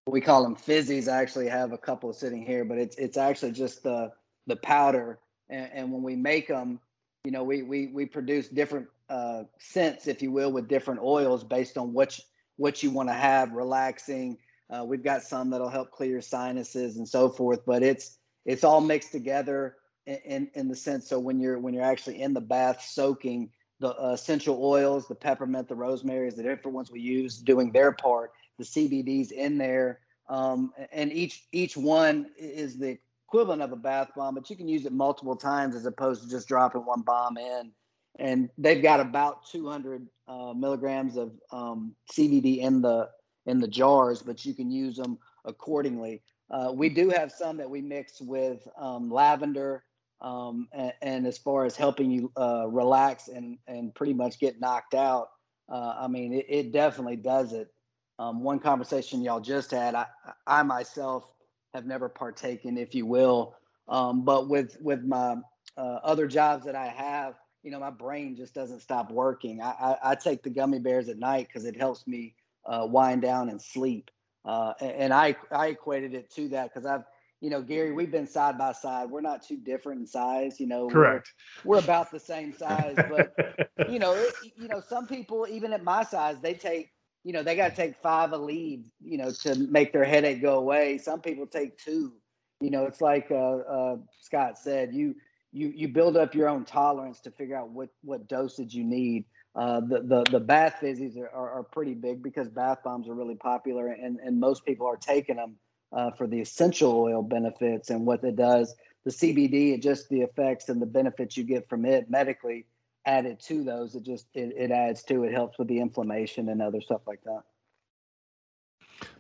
we 0.08 0.22
call 0.22 0.44
them 0.44 0.56
fizzies. 0.56 1.12
I 1.12 1.22
actually 1.22 1.48
have 1.48 1.72
a 1.72 1.78
couple 1.78 2.12
sitting 2.14 2.46
here, 2.46 2.66
but 2.66 2.78
it's 2.78 2.96
it's 2.98 3.18
actually 3.18 3.52
just 3.52 3.84
the 3.84 4.12
the 4.48 4.56
powder. 4.56 5.20
And, 5.50 5.70
and 5.74 5.92
when 5.92 6.04
we 6.04 6.16
make 6.16 6.48
them, 6.48 6.80
you 7.24 7.32
know, 7.32 7.44
we 7.44 7.64
we 7.64 7.88
we 7.88 8.06
produce 8.06 8.48
different 8.48 8.88
uh, 9.10 9.44
scents, 9.60 10.08
if 10.08 10.22
you 10.22 10.32
will, 10.32 10.52
with 10.52 10.68
different 10.68 11.02
oils 11.02 11.44
based 11.44 11.78
on 11.78 11.94
what 11.94 12.20
what 12.58 12.82
you 12.82 12.92
want 12.92 13.10
to 13.10 13.14
have, 13.14 13.52
relaxing. 13.52 14.38
Uh, 14.70 14.84
we've 14.84 15.04
got 15.04 15.22
some 15.22 15.52
that'll 15.52 15.70
help 15.70 15.92
clear 15.92 16.22
sinuses 16.22 16.98
and 16.98 17.08
so 17.08 17.30
forth, 17.30 17.62
but 17.66 17.84
it's 17.84 18.18
it's 18.46 18.64
all 18.64 18.82
mixed 18.82 19.12
together 19.12 19.76
in 20.06 20.50
in 20.54 20.68
the 20.68 20.76
sense 20.76 21.08
so 21.08 21.20
when 21.20 21.40
you're 21.40 21.60
when 21.60 21.74
you're 21.74 21.84
actually 21.84 22.22
in 22.22 22.34
the 22.34 22.42
bath 22.42 22.82
soaking 22.82 23.50
the 23.80 23.90
uh, 24.02 24.12
essential 24.14 24.64
oils 24.64 25.08
the 25.08 25.16
peppermint 25.16 25.68
the 25.68 25.76
rosemary 25.76 26.30
the 26.30 26.44
different 26.44 26.76
ones 26.76 26.92
we 26.92 27.00
use 27.00 27.38
doing 27.38 27.72
their 27.72 27.92
part 27.92 28.32
the 28.58 28.64
cbd's 28.64 29.32
in 29.32 29.58
there 29.58 30.00
um, 30.28 30.74
and 30.92 31.12
each 31.12 31.46
each 31.52 31.78
one 31.78 32.28
is 32.38 32.78
the 32.78 32.98
equivalent 33.28 33.62
of 33.62 33.72
a 33.72 33.76
bath 33.76 34.10
bomb 34.16 34.36
but 34.36 34.50
you 34.50 34.56
can 34.56 34.68
use 34.68 34.86
it 34.86 34.92
multiple 34.92 35.36
times 35.36 35.76
as 35.76 35.86
opposed 35.86 36.24
to 36.24 36.30
just 36.30 36.48
dropping 36.48 36.86
one 36.86 37.02
bomb 37.02 37.38
in. 37.38 37.72
And 38.18 38.50
they've 38.58 38.82
got 38.82 39.02
about 39.02 39.46
200 39.48 40.08
uh, 40.28 40.54
milligrams 40.54 41.18
of 41.18 41.34
um, 41.52 41.94
cbd 42.12 42.60
in 42.60 42.82
the 42.82 43.10
in 43.46 43.60
the 43.60 43.68
jars 43.68 44.22
but 44.24 44.46
you 44.46 44.54
can 44.54 44.72
use 44.72 44.96
them 44.96 45.18
accordingly. 45.44 46.22
Uh, 46.50 46.72
we 46.74 46.90
do 46.90 47.10
have 47.10 47.32
some 47.32 47.58
that 47.58 47.70
we 47.70 47.82
mix 47.82 48.22
with 48.22 48.68
um, 48.78 49.12
lavender 49.12 49.84
um, 50.22 50.68
and, 50.72 50.94
and, 51.02 51.28
as 51.28 51.38
far 51.38 51.66
as 51.66 51.76
helping 51.76 52.10
you 52.10 52.32
uh, 52.38 52.68
relax 52.68 53.28
and 53.28 53.58
and 53.68 53.94
pretty 53.94 54.14
much 54.14 54.40
get 54.40 54.60
knocked 54.60 54.94
out, 54.94 55.30
uh, 55.70 55.96
I 56.00 56.08
mean, 56.08 56.34
it, 56.34 56.46
it, 56.48 56.72
definitely 56.72 57.18
does 57.18 57.54
it. 57.54 57.74
Um, 58.18 58.42
one 58.42 58.60
conversation 58.60 59.22
y'all 59.22 59.42
just 59.42 59.72
had, 59.72 59.94
I, 59.94 60.06
I 60.48 60.64
myself 60.64 61.28
have 61.74 61.86
never 61.86 62.08
partaken, 62.08 62.78
if 62.78 62.96
you 62.96 63.06
will, 63.06 63.56
um, 63.88 64.24
but 64.24 64.48
with 64.48 64.78
with 64.80 65.04
my 65.04 65.36
uh, 65.78 66.00
other 66.04 66.28
jobs 66.28 66.66
that 66.66 66.76
I 66.76 66.88
have, 66.88 67.36
you 67.64 67.72
know, 67.72 67.80
my 67.80 67.90
brain 67.90 68.36
just 68.36 68.54
doesn't 68.54 68.82
stop 68.82 69.12
working. 69.12 69.62
I, 69.62 69.72
I, 69.72 70.12
I 70.12 70.16
take 70.16 70.44
the 70.44 70.50
gummy 70.50 70.80
bears 70.80 71.10
at 71.10 71.20
night 71.20 71.48
because 71.48 71.66
it 71.66 71.76
helps 71.76 72.08
me 72.08 72.36
uh, 72.66 72.88
wind 72.90 73.22
down 73.22 73.50
and 73.50 73.62
sleep. 73.62 74.10
Uh, 74.46 74.74
and, 74.80 74.92
and 74.92 75.14
I 75.14 75.36
I 75.52 75.68
equated 75.68 76.14
it 76.14 76.30
to 76.36 76.48
that 76.50 76.74
because 76.74 76.86
I've 76.86 77.04
you 77.42 77.50
know, 77.50 77.62
Gary, 77.62 77.92
we've 77.92 78.12
been 78.12 78.28
side 78.28 78.58
by 78.58 78.72
side. 78.72 79.10
We're 79.10 79.22
not 79.22 79.44
too 79.44 79.58
different 79.58 80.02
in 80.02 80.08
size. 80.08 80.60
You 80.60 80.68
know, 80.68 80.88
correct. 80.90 81.34
We're, 81.64 81.78
we're 81.78 81.84
about 81.84 82.12
the 82.12 82.20
same 82.20 82.54
size, 82.54 82.96
but 83.10 83.34
you 83.90 84.00
know, 84.00 84.14
it, 84.14 84.34
you 84.56 84.68
know, 84.68 84.82
some 84.82 85.08
people 85.08 85.46
even 85.50 85.74
at 85.74 85.84
my 85.84 86.04
size, 86.04 86.38
they 86.42 86.54
take, 86.54 86.92
you 87.24 87.34
know, 87.34 87.44
they 87.44 87.56
got 87.56 87.70
to 87.70 87.76
take 87.76 87.96
five 87.98 88.32
Aleve, 88.32 88.86
you 89.02 89.18
know, 89.18 89.32
to 89.42 89.56
make 89.70 89.92
their 89.92 90.06
headache 90.06 90.42
go 90.42 90.58
away. 90.58 90.98
Some 90.98 91.22
people 91.22 91.46
take 91.46 91.78
two. 91.78 92.14
You 92.62 92.72
know, 92.72 92.86
it's 92.86 93.02
like 93.02 93.28
uh, 93.32 93.58
uh, 93.58 93.98
Scott 94.22 94.58
said, 94.58 94.94
you 94.94 95.16
you 95.52 95.72
you 95.76 95.88
build 95.88 96.18
up 96.18 96.36
your 96.36 96.50
own 96.50 96.66
tolerance 96.66 97.20
to 97.22 97.32
figure 97.32 97.58
out 97.58 97.70
what 97.70 97.90
what 98.02 98.28
dosage 98.28 98.74
you 98.74 98.84
need. 98.84 99.26
Uh, 99.56 99.80
the, 99.82 100.02
the 100.02 100.24
the 100.32 100.40
bath 100.40 100.76
fizzies 100.82 101.18
are, 101.18 101.30
are, 101.30 101.60
are 101.60 101.64
pretty 101.64 101.94
big 101.94 102.22
because 102.22 102.50
bath 102.50 102.80
bombs 102.84 103.08
are 103.08 103.14
really 103.14 103.36
popular 103.36 103.88
and, 103.88 104.20
and 104.20 104.38
most 104.38 104.66
people 104.66 104.86
are 104.86 104.98
taking 104.98 105.38
them 105.38 105.56
uh, 105.96 106.12
for 106.12 106.28
the 106.28 106.40
essential 106.40 106.92
oil 107.00 107.24
benefits 107.24 107.90
and 107.90 108.06
what 108.06 108.24
it 108.24 108.36
does. 108.36 108.76
The 109.06 109.12
CBD, 109.12 109.74
it 109.74 109.82
just 109.82 110.10
the 110.10 110.22
effects 110.22 110.70
and 110.70 110.82
the 110.82 110.86
benefits 110.86 111.38
you 111.38 111.44
get 111.44 111.68
from 111.70 111.86
it 111.86 112.10
medically 112.10 112.66
added 113.06 113.40
to 113.42 113.64
those. 113.64 113.96
It 113.96 114.04
just 114.04 114.28
it, 114.34 114.54
it 114.58 114.72
adds 114.72 115.04
to 115.04 115.24
it 115.24 115.32
helps 115.32 115.58
with 115.58 115.68
the 115.68 115.80
inflammation 115.80 116.50
and 116.50 116.62
other 116.62 116.82
stuff 116.82 117.02
like 117.08 117.22
that. 117.24 117.42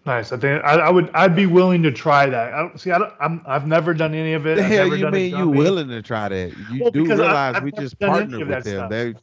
Nice. 0.05 0.31
I 0.31 0.37
think 0.37 0.63
I, 0.63 0.75
I, 0.75 0.89
would. 0.89 1.09
I'd 1.13 1.35
be 1.35 1.45
willing 1.45 1.83
to 1.83 1.91
try 1.91 2.27
that. 2.27 2.53
I 2.53 2.59
don't 2.59 2.79
see. 2.79 2.91
I 2.91 2.97
don't. 2.97 3.13
I'm. 3.19 3.41
I've 3.47 3.67
never 3.67 3.93
done 3.93 4.13
any 4.13 4.33
of 4.33 4.45
it. 4.45 4.55
The 4.55 4.63
I've 4.63 4.71
hell 4.71 4.95
you 4.95 5.09
mean 5.11 5.35
you 5.35 5.49
willing 5.49 5.89
to 5.89 6.01
try 6.01 6.29
that? 6.29 6.53
You 6.71 6.83
well, 6.83 6.91
do 6.91 7.05
realize 7.05 7.55
I, 7.55 7.63
we 7.63 7.71
just 7.71 7.99
partnered 7.99 8.47
with 8.47 8.63
them. 8.63 8.89
They 8.89 9.15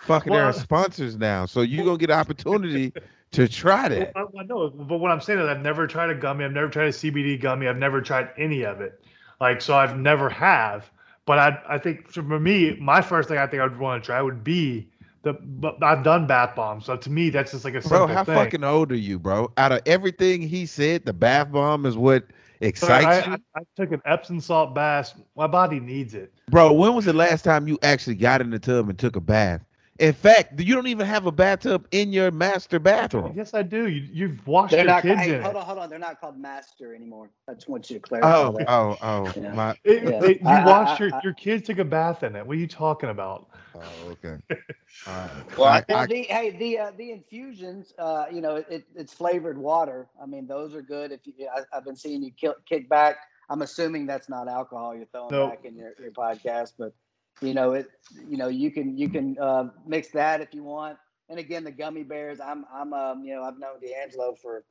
fucking 0.00 0.32
well, 0.32 0.50
they're 0.50 0.60
sponsors 0.60 1.16
now, 1.16 1.46
so 1.46 1.60
you're 1.60 1.84
gonna 1.84 1.98
get 1.98 2.10
an 2.10 2.18
opportunity 2.18 2.92
to 3.32 3.48
try 3.48 3.88
that. 3.88 4.12
Well, 4.14 4.30
I, 4.36 4.40
I 4.40 4.44
know, 4.44 4.70
but 4.70 4.98
what 4.98 5.10
I'm 5.10 5.20
saying 5.20 5.38
is 5.38 5.46
I've 5.46 5.62
never 5.62 5.86
tried 5.86 6.10
a 6.10 6.14
gummy. 6.14 6.44
I've 6.44 6.52
never 6.52 6.68
tried 6.68 6.86
a 6.86 6.90
CBD 6.90 7.40
gummy. 7.40 7.68
I've 7.68 7.76
never 7.76 8.00
tried 8.00 8.30
any 8.36 8.62
of 8.64 8.80
it. 8.80 9.04
Like 9.40 9.62
so, 9.62 9.74
I've 9.74 9.96
never 9.96 10.28
have. 10.28 10.90
But 11.26 11.38
I 11.38 11.62
I 11.68 11.78
think 11.78 12.10
for 12.10 12.22
me, 12.22 12.76
my 12.80 13.00
first 13.00 13.28
thing 13.28 13.38
I 13.38 13.46
think 13.46 13.60
I 13.60 13.66
would 13.66 13.78
want 13.78 14.02
to 14.02 14.06
try 14.06 14.20
would 14.20 14.42
be 14.42 14.90
the. 15.22 15.34
But 15.34 15.82
I've 15.82 16.02
done 16.02 16.26
bath 16.26 16.56
bombs, 16.56 16.86
so 16.86 16.96
to 16.96 17.10
me 17.10 17.30
that's 17.30 17.52
just 17.52 17.64
like 17.64 17.74
a 17.74 17.82
simple 17.82 18.06
Bro, 18.06 18.14
how 18.14 18.24
thing. 18.24 18.34
fucking 18.34 18.64
old 18.64 18.90
are 18.90 18.96
you, 18.96 19.18
bro? 19.18 19.52
Out 19.56 19.72
of 19.72 19.80
everything 19.86 20.42
he 20.42 20.66
said, 20.66 21.04
the 21.04 21.12
bath 21.12 21.52
bomb 21.52 21.86
is 21.86 21.96
what 21.96 22.24
excites 22.60 23.06
I, 23.06 23.30
you. 23.30 23.36
I, 23.54 23.60
I 23.60 23.62
took 23.76 23.92
an 23.92 24.02
Epsom 24.04 24.40
salt 24.40 24.74
bath. 24.74 25.14
My 25.36 25.46
body 25.46 25.78
needs 25.78 26.14
it. 26.14 26.34
Bro, 26.50 26.72
when 26.72 26.94
was 26.94 27.04
the 27.04 27.12
last 27.12 27.42
time 27.44 27.68
you 27.68 27.78
actually 27.82 28.16
got 28.16 28.40
in 28.40 28.50
the 28.50 28.58
tub 28.58 28.88
and 28.88 28.98
took 28.98 29.16
a 29.16 29.20
bath? 29.20 29.62
In 30.00 30.14
fact, 30.14 30.58
you 30.60 30.74
don't 30.74 30.86
even 30.88 31.06
have 31.06 31.26
a 31.26 31.32
bathtub 31.32 31.86
in 31.92 32.12
your 32.12 32.30
master 32.32 32.78
bathroom. 32.80 33.34
Yes, 33.36 33.54
I 33.54 33.62
do. 33.62 33.88
You, 33.88 34.08
you've 34.12 34.46
washed 34.46 34.72
They're 34.72 34.80
your 34.80 34.86
not. 34.86 35.02
kids 35.02 35.20
Hey, 35.20 35.34
in 35.36 35.42
hold 35.42 35.56
on, 35.56 35.64
hold 35.66 35.78
on. 35.78 35.90
They're 35.90 35.98
not 35.98 36.20
called 36.20 36.38
master 36.38 36.94
anymore. 36.94 37.30
I 37.48 37.54
just 37.54 37.68
want 37.68 37.90
you 37.90 37.96
to 37.98 38.00
clarify 38.00 38.30
Oh, 38.36 38.52
that. 38.58 38.68
oh, 38.68 38.96
oh, 39.02 39.32
Yeah. 39.40 39.52
my. 39.52 39.76
It- 39.84 40.04
Yeah. 40.04 40.24
it- 40.24 40.40
you 40.40 40.48
I- 40.48 40.62
I- 40.62 40.66
washed 40.66 41.00
I- 41.00 41.04
your 41.04 41.14
I- 41.14 41.20
your 41.22 41.34
kids 41.34 41.66
took 41.66 41.78
a 41.78 41.84
bath 41.84 42.22
in 42.22 42.34
it. 42.34 42.46
What 42.46 42.56
are 42.56 42.60
you 42.60 42.66
talking 42.66 43.10
about? 43.10 43.48
Oh, 43.74 43.80
okay. 44.12 44.38
All 45.06 45.14
right. 45.14 45.30
Well, 45.56 45.68
I 45.68 45.76
I, 45.76 45.80
think- 45.80 45.88
Well, 45.88 46.06
the, 46.06 46.22
hey, 46.24 46.50
the 46.50 46.78
uh, 46.78 46.90
the 46.96 47.10
infusions, 47.12 47.92
uh, 47.98 48.24
you 48.32 48.40
know, 48.40 48.56
it, 48.56 48.86
it's 48.94 49.12
flavored 49.12 49.58
water. 49.58 50.08
I 50.22 50.26
mean, 50.26 50.46
those 50.46 50.74
are 50.74 50.82
good. 50.82 51.12
If 51.12 51.26
you, 51.26 51.34
I, 51.54 51.60
I've 51.76 51.84
been 51.84 51.96
seeing 51.96 52.22
you 52.22 52.30
kill, 52.32 52.54
kick 52.66 52.88
back. 52.88 53.16
I'm 53.50 53.62
assuming 53.62 54.06
that's 54.06 54.28
not 54.28 54.48
alcohol 54.48 54.94
you're 54.96 55.06
throwing 55.06 55.30
Nope. 55.30 55.50
back 55.50 55.64
in 55.64 55.76
your, 55.76 55.92
your 56.00 56.12
podcast, 56.12 56.72
but 56.78 56.94
you 57.40 57.54
know, 57.54 57.72
it, 57.72 57.88
you 58.28 58.36
know, 58.36 58.48
you 58.48 58.70
can 58.70 58.96
you 58.96 59.08
can 59.08 59.38
uh, 59.38 59.64
mix 59.86 60.08
that 60.10 60.40
if 60.40 60.54
you 60.54 60.62
want. 60.62 60.98
And 61.28 61.38
again, 61.38 61.64
the 61.64 61.70
gummy 61.70 62.02
bears. 62.02 62.40
I'm 62.40 62.64
I'm 62.72 62.92
um, 62.92 63.24
you 63.24 63.34
know, 63.34 63.42
I've 63.42 63.58
known 63.58 63.80
D'Angelo 63.80 64.34
for 64.34 64.64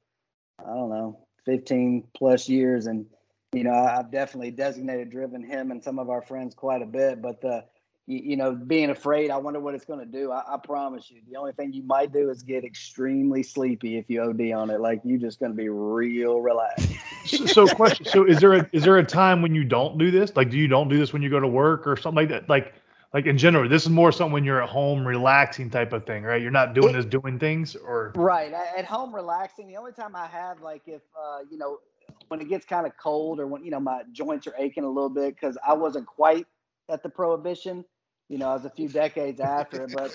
I 0.60 0.74
don't 0.74 0.89
know, 0.89 1.19
15 1.45 2.08
plus 2.15 2.50
years, 2.50 2.88
and 2.88 3.06
you 3.54 3.63
know, 3.63 3.74
I've 3.74 4.12
definitely 4.12 4.52
designated 4.52 5.10
driven 5.10 5.43
him 5.43 5.72
and 5.72 5.84
some 5.84 6.00
of 6.00 6.10
our 6.10 6.22
friends 6.22 6.54
quite 6.54 6.82
a 6.82 6.86
bit. 6.86 7.22
But 7.22 7.41
the 7.41 7.65
you, 8.10 8.22
you 8.32 8.36
know, 8.38 8.54
being 8.54 8.89
afraid, 8.89 9.30
I 9.30 9.38
wonder 9.38 9.60
what 9.60 9.76
it's 9.76 9.86
going 9.86 10.00
to 10.00 10.06
do. 10.06 10.32
I, 10.32 10.41
I 10.56 10.58
promise 10.58 11.12
you, 11.12 11.22
the 11.30 11.38
only 11.38 11.52
thing 11.52 11.72
you 11.72 11.84
might 11.84 12.12
do 12.12 12.30
is 12.32 12.41
get 12.41 12.65
extremely 12.65 13.43
sleepy 13.43 13.98
if 13.98 14.10
you 14.10 14.22
OD 14.22 14.52
on 14.52 14.72
it. 14.72 14.82
Like 14.82 15.02
you're 15.04 15.19
just 15.19 15.39
going 15.39 15.52
to 15.52 15.56
be 15.56 15.69
real 15.69 16.41
relaxed. 16.41 16.89
So, 17.26 17.45
so 17.45 17.67
question. 17.67 18.06
So 18.06 18.26
is 18.26 18.39
there 18.39 18.54
a 18.54 18.69
is 18.74 18.84
there 18.84 18.98
a 18.98 19.04
time 19.04 19.41
when 19.41 19.54
you 19.54 19.63
don't 19.63 19.98
do 19.98 20.10
this? 20.10 20.36
Like, 20.36 20.50
do 20.50 20.58
you 20.58 20.67
don't 20.67 20.89
do 20.89 20.98
this 20.98 21.13
when 21.13 21.22
you 21.22 21.30
go 21.30 21.39
to 21.39 21.48
work 21.48 21.86
or 21.86 21.95
something 21.95 22.15
like 22.15 22.30
that? 22.30 22.50
Like, 22.50 22.74
like 23.13 23.28
in 23.28 23.38
general, 23.38 23.69
this 23.69 23.84
is 23.84 23.89
more 23.89 24.12
something 24.12 24.34
when 24.34 24.43
you're 24.43 24.63
at 24.63 24.69
home, 24.69 25.08
relaxing 25.08 25.69
type 25.69 25.93
of 25.93 26.06
thing, 26.06 26.24
right? 26.24 26.41
You're 26.41 26.50
not 26.50 26.74
doing 26.74 26.93
this 26.93 27.06
doing 27.06 27.38
things, 27.38 27.76
or 27.76 28.12
Right. 28.15 28.52
At 28.54 28.86
home, 28.86 29.13
relaxing. 29.13 29.67
The 29.67 29.78
only 29.78 29.91
time 29.91 30.15
I 30.15 30.28
have, 30.28 30.62
like, 30.62 30.84
if, 30.88 31.02
uh, 31.19 31.39
you 31.52 31.58
know, 31.58 31.80
when 32.30 32.41
it 32.41 32.50
gets 32.50 32.65
kind 32.65 32.88
of 32.88 32.93
cold 32.98 33.39
or 33.39 33.48
when, 33.48 33.63
you 33.63 33.72
know, 33.72 33.80
my 33.80 34.02
joints 34.12 34.48
are 34.48 34.54
aching 34.58 34.84
a 34.84 34.89
little 34.89 35.10
bit 35.10 35.36
because 35.36 35.58
I 35.67 35.74
wasn't 35.74 36.08
quite 36.08 36.48
at 36.89 37.04
the 37.04 37.10
prohibition. 37.10 37.86
You 38.29 38.37
know, 38.37 38.49
I 38.49 38.53
was 38.53 38.65
a 38.65 38.69
few 38.69 38.87
decades 38.87 39.39
after 39.41 39.83
it. 39.83 39.91
But, 39.91 40.11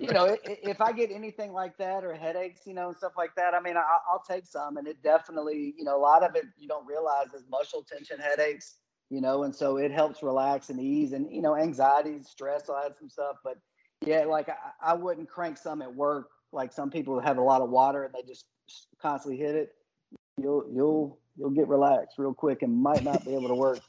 you 0.00 0.12
know, 0.12 0.26
i- 0.26 0.38
i- 0.46 0.58
if 0.62 0.80
I 0.80 0.92
get 0.92 1.10
anything 1.10 1.52
like 1.52 1.76
that 1.78 2.04
or 2.04 2.14
headaches, 2.14 2.66
you 2.66 2.74
know, 2.74 2.88
and 2.88 2.96
stuff 2.96 3.14
like 3.16 3.34
that, 3.36 3.54
I 3.54 3.60
mean, 3.60 3.76
I, 3.76 3.82
I'll 4.10 4.22
take 4.22 4.46
some. 4.46 4.76
And 4.76 4.86
it 4.86 5.02
definitely, 5.02 5.74
you 5.76 5.84
know, 5.84 5.96
a 5.96 6.00
lot 6.00 6.22
of 6.22 6.36
it 6.36 6.44
you 6.58 6.68
don't 6.68 6.86
realize 6.86 7.32
is 7.34 7.44
muscle 7.50 7.82
tension 7.82 8.18
headaches, 8.20 8.76
you 9.10 9.20
know, 9.20 9.42
and 9.44 9.54
so 9.54 9.78
it 9.78 9.90
helps 9.90 10.22
relax 10.22 10.68
and 10.70 10.78
ease 10.80 11.12
and, 11.12 11.32
you 11.32 11.40
know, 11.42 11.56
anxiety, 11.56 12.22
stress, 12.22 12.68
I'll 12.68 12.84
add 12.84 12.96
some 12.98 13.08
stuff. 13.08 13.36
But, 13.42 13.56
yeah, 14.04 14.24
like 14.24 14.48
I, 14.50 14.56
I 14.82 14.94
wouldn't 14.94 15.28
crank 15.30 15.56
some 15.56 15.80
at 15.80 15.94
work. 15.94 16.28
Like 16.52 16.72
some 16.72 16.90
people 16.90 17.18
have 17.20 17.38
a 17.38 17.42
lot 17.42 17.62
of 17.62 17.70
water 17.70 18.04
and 18.04 18.14
they 18.14 18.22
just 18.22 18.44
constantly 19.00 19.38
hit 19.40 19.54
it. 19.54 19.74
You'll 20.36 20.64
you'll 20.72 21.18
you'll 21.36 21.50
get 21.50 21.68
relaxed 21.68 22.18
real 22.18 22.34
quick 22.34 22.62
and 22.62 22.76
might 22.76 23.02
not 23.04 23.24
be 23.24 23.32
able 23.34 23.48
to 23.48 23.54
work 23.54 23.80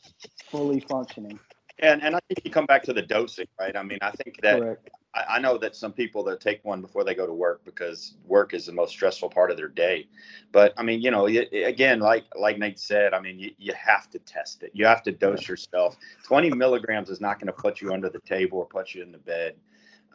fully 0.52 0.80
functioning. 0.80 1.40
And 1.80 2.02
and 2.02 2.16
I 2.16 2.20
think 2.28 2.46
you 2.46 2.52
come 2.52 2.66
back 2.66 2.84
to 2.84 2.94
the 2.94 3.02
dosing, 3.02 3.48
right? 3.60 3.76
I 3.76 3.84
mean, 3.84 4.00
I 4.02 4.12
think 4.12 4.40
that 4.42 4.80
I, 5.14 5.36
I 5.36 5.40
know 5.40 5.58
that 5.58 5.76
some 5.76 5.92
people 5.92 6.24
that 6.24 6.40
take 6.40 6.64
one 6.64 6.82
before 6.82 7.04
they 7.04 7.14
go 7.14 7.26
to 7.26 7.34
work 7.34 7.66
because 7.66 8.16
work 8.26 8.54
is 8.54 8.66
the 8.66 8.72
most 8.72 8.92
stressful 8.92 9.30
part 9.30 9.52
of 9.52 9.58
their 9.58 9.68
day. 9.68 10.08
But 10.54 10.74
I 10.78 10.84
mean, 10.84 11.02
you 11.02 11.12
know, 11.12 11.26
again, 11.28 12.00
like 12.00 12.26
like 12.36 12.58
Nate 12.58 12.80
said, 12.80 13.14
I 13.14 13.20
mean, 13.20 13.40
you, 13.40 13.52
you 13.58 13.74
have 13.74 14.10
to 14.12 14.20
test 14.20 14.64
it. 14.64 14.72
You 14.74 14.86
have 14.86 15.04
to 15.04 15.12
dose 15.12 15.48
yourself. 15.48 15.98
Twenty 16.24 16.50
milligrams 16.50 17.10
is 17.10 17.20
not 17.20 17.40
going 17.40 17.48
to 17.48 17.54
put 17.54 17.82
you 17.82 17.92
under 17.92 18.10
the 18.10 18.20
table 18.22 18.60
or 18.60 18.66
put 18.66 18.94
you 18.94 19.04
in 19.04 19.12
the 19.12 19.18
bed. 19.18 19.56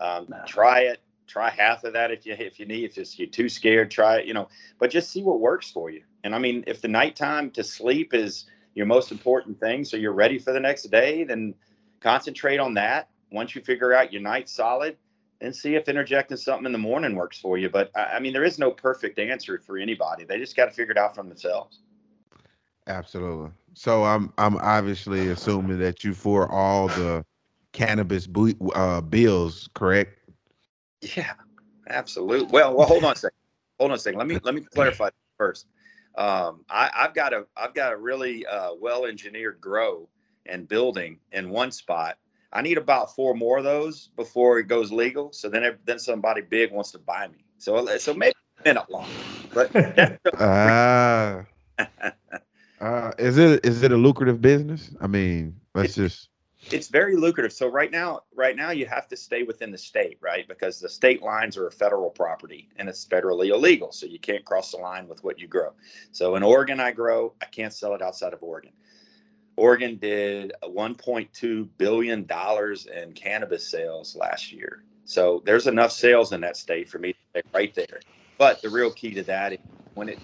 Um, 0.00 0.26
No. 0.30 0.38
Try 0.46 0.80
it. 0.80 1.00
Try 1.26 1.50
half 1.50 1.84
of 1.84 1.92
that 1.92 2.10
if 2.10 2.24
you 2.24 2.32
if 2.32 2.58
you 2.58 2.66
need. 2.66 2.84
If 2.84 2.94
just 2.94 3.18
you're 3.18 3.28
too 3.28 3.50
scared, 3.50 3.90
try 3.90 4.16
it. 4.20 4.26
You 4.26 4.32
know, 4.34 4.48
but 4.78 4.90
just 4.90 5.10
see 5.10 5.22
what 5.22 5.40
works 5.40 5.70
for 5.70 5.90
you. 5.90 6.02
And 6.24 6.34
I 6.34 6.38
mean, 6.38 6.64
if 6.66 6.80
the 6.80 6.88
nighttime 6.88 7.50
to 7.52 7.62
sleep 7.62 8.14
is 8.14 8.46
your 8.74 8.86
most 8.86 9.12
important 9.12 9.58
thing, 9.58 9.84
so 9.84 9.96
you're 9.96 10.12
ready 10.12 10.38
for 10.38 10.52
the 10.52 10.60
next 10.60 10.84
day, 10.84 11.24
then 11.24 11.54
concentrate 12.00 12.58
on 12.58 12.74
that. 12.74 13.08
Once 13.32 13.54
you 13.54 13.62
figure 13.62 13.92
out 13.92 14.12
your 14.12 14.22
night 14.22 14.48
solid, 14.48 14.96
then 15.40 15.52
see 15.52 15.74
if 15.74 15.88
interjecting 15.88 16.36
something 16.36 16.66
in 16.66 16.72
the 16.72 16.78
morning 16.78 17.14
works 17.14 17.38
for 17.38 17.58
you. 17.58 17.68
But 17.68 17.90
I 17.94 18.16
I 18.16 18.20
mean, 18.20 18.32
there 18.32 18.44
is 18.44 18.58
no 18.58 18.70
perfect 18.70 19.18
answer 19.18 19.58
for 19.58 19.78
anybody. 19.78 20.24
They 20.24 20.38
just 20.38 20.56
got 20.56 20.66
to 20.66 20.70
figure 20.70 20.92
it 20.92 20.98
out 20.98 21.14
for 21.14 21.22
themselves. 21.22 21.80
Absolutely. 22.86 23.50
So 23.74 24.04
I'm 24.04 24.32
I'm 24.38 24.56
obviously 24.56 25.28
assuming 25.28 25.78
that 25.78 26.04
you 26.04 26.14
for 26.14 26.50
all 26.50 26.88
the 26.88 27.24
cannabis 27.72 28.26
bu- 28.26 28.70
uh, 28.74 29.00
bills, 29.00 29.68
correct? 29.74 30.18
Yeah, 31.16 31.32
absolutely. 31.88 32.48
Well, 32.50 32.76
well, 32.76 32.86
hold 32.86 33.04
on 33.04 33.12
a 33.12 33.16
second. 33.16 33.36
Hold 33.78 33.92
on 33.92 33.96
a 33.96 34.00
second. 34.00 34.18
Let 34.18 34.26
me 34.26 34.38
let 34.42 34.54
me 34.54 34.62
clarify 34.62 35.10
first. 35.38 35.66
Um, 36.16 36.64
I, 36.68 36.90
I've 36.94 37.14
got 37.14 37.32
a 37.32 37.46
I've 37.56 37.74
got 37.74 37.92
a 37.92 37.96
really 37.96 38.46
uh, 38.46 38.74
well 38.78 39.06
engineered 39.06 39.60
grow 39.60 40.08
and 40.46 40.66
building 40.68 41.18
in 41.32 41.50
one 41.50 41.70
spot. 41.70 42.18
I 42.52 42.62
need 42.62 42.78
about 42.78 43.14
four 43.14 43.34
more 43.34 43.58
of 43.58 43.64
those 43.64 44.10
before 44.16 44.58
it 44.58 44.64
goes 44.64 44.90
legal. 44.90 45.32
So 45.32 45.48
then 45.48 45.78
then 45.84 45.98
somebody 45.98 46.40
big 46.40 46.72
wants 46.72 46.90
to 46.92 46.98
buy 46.98 47.28
me. 47.28 47.44
So 47.58 47.86
so 47.98 48.14
maybe 48.14 48.34
a 48.64 48.68
minute 48.68 48.90
long, 48.90 49.08
but 49.54 49.70
Ah. 50.38 51.44
uh, 52.80 53.12
is 53.18 53.38
it 53.38 53.64
is 53.64 53.82
it 53.82 53.92
a 53.92 53.96
lucrative 53.96 54.40
business? 54.40 54.90
I 55.00 55.06
mean, 55.06 55.60
let's 55.74 55.94
just 55.94 56.28
it's 56.70 56.88
very 56.88 57.16
lucrative. 57.16 57.52
So 57.52 57.68
right 57.68 57.90
now, 57.90 58.20
right 58.34 58.56
now 58.56 58.70
you 58.70 58.86
have 58.86 59.08
to 59.08 59.16
stay 59.16 59.42
within 59.42 59.70
the 59.72 59.78
state, 59.78 60.18
right? 60.20 60.46
Because 60.48 60.80
the 60.80 60.88
state 60.88 61.22
lines 61.22 61.56
are 61.56 61.66
a 61.66 61.72
federal 61.72 62.10
property 62.10 62.68
and 62.76 62.88
it's 62.88 63.04
federally 63.06 63.50
illegal. 63.50 63.92
So 63.92 64.06
you 64.06 64.18
can't 64.20 64.44
cross 64.44 64.72
the 64.72 64.78
line 64.78 65.08
with 65.08 65.24
what 65.24 65.38
you 65.40 65.48
grow. 65.48 65.72
So 66.12 66.36
in 66.36 66.42
Oregon, 66.42 66.80
I 66.80 66.92
grow, 66.92 67.34
I 67.42 67.46
can't 67.46 67.72
sell 67.72 67.94
it 67.94 68.02
outside 68.02 68.32
of 68.34 68.42
Oregon. 68.42 68.72
Oregon 69.56 69.98
did 69.98 70.52
1.2 70.64 71.68
billion 71.78 72.26
dollars 72.26 72.86
in 72.86 73.12
cannabis 73.12 73.70
sales 73.70 74.16
last 74.16 74.52
year. 74.52 74.84
So 75.04 75.42
there's 75.46 75.68
enough 75.68 75.92
sales 75.92 76.32
in 76.32 76.40
that 76.42 76.56
state 76.56 76.88
for 76.88 76.98
me 76.98 77.12
to 77.14 77.18
stay 77.34 77.42
right 77.54 77.74
there. 77.74 78.00
But 78.38 78.62
the 78.62 78.70
real 78.70 78.92
key 78.92 79.14
to 79.14 79.24
that 79.24 79.54
is 79.54 79.58
when 79.94 80.08
it 80.10 80.20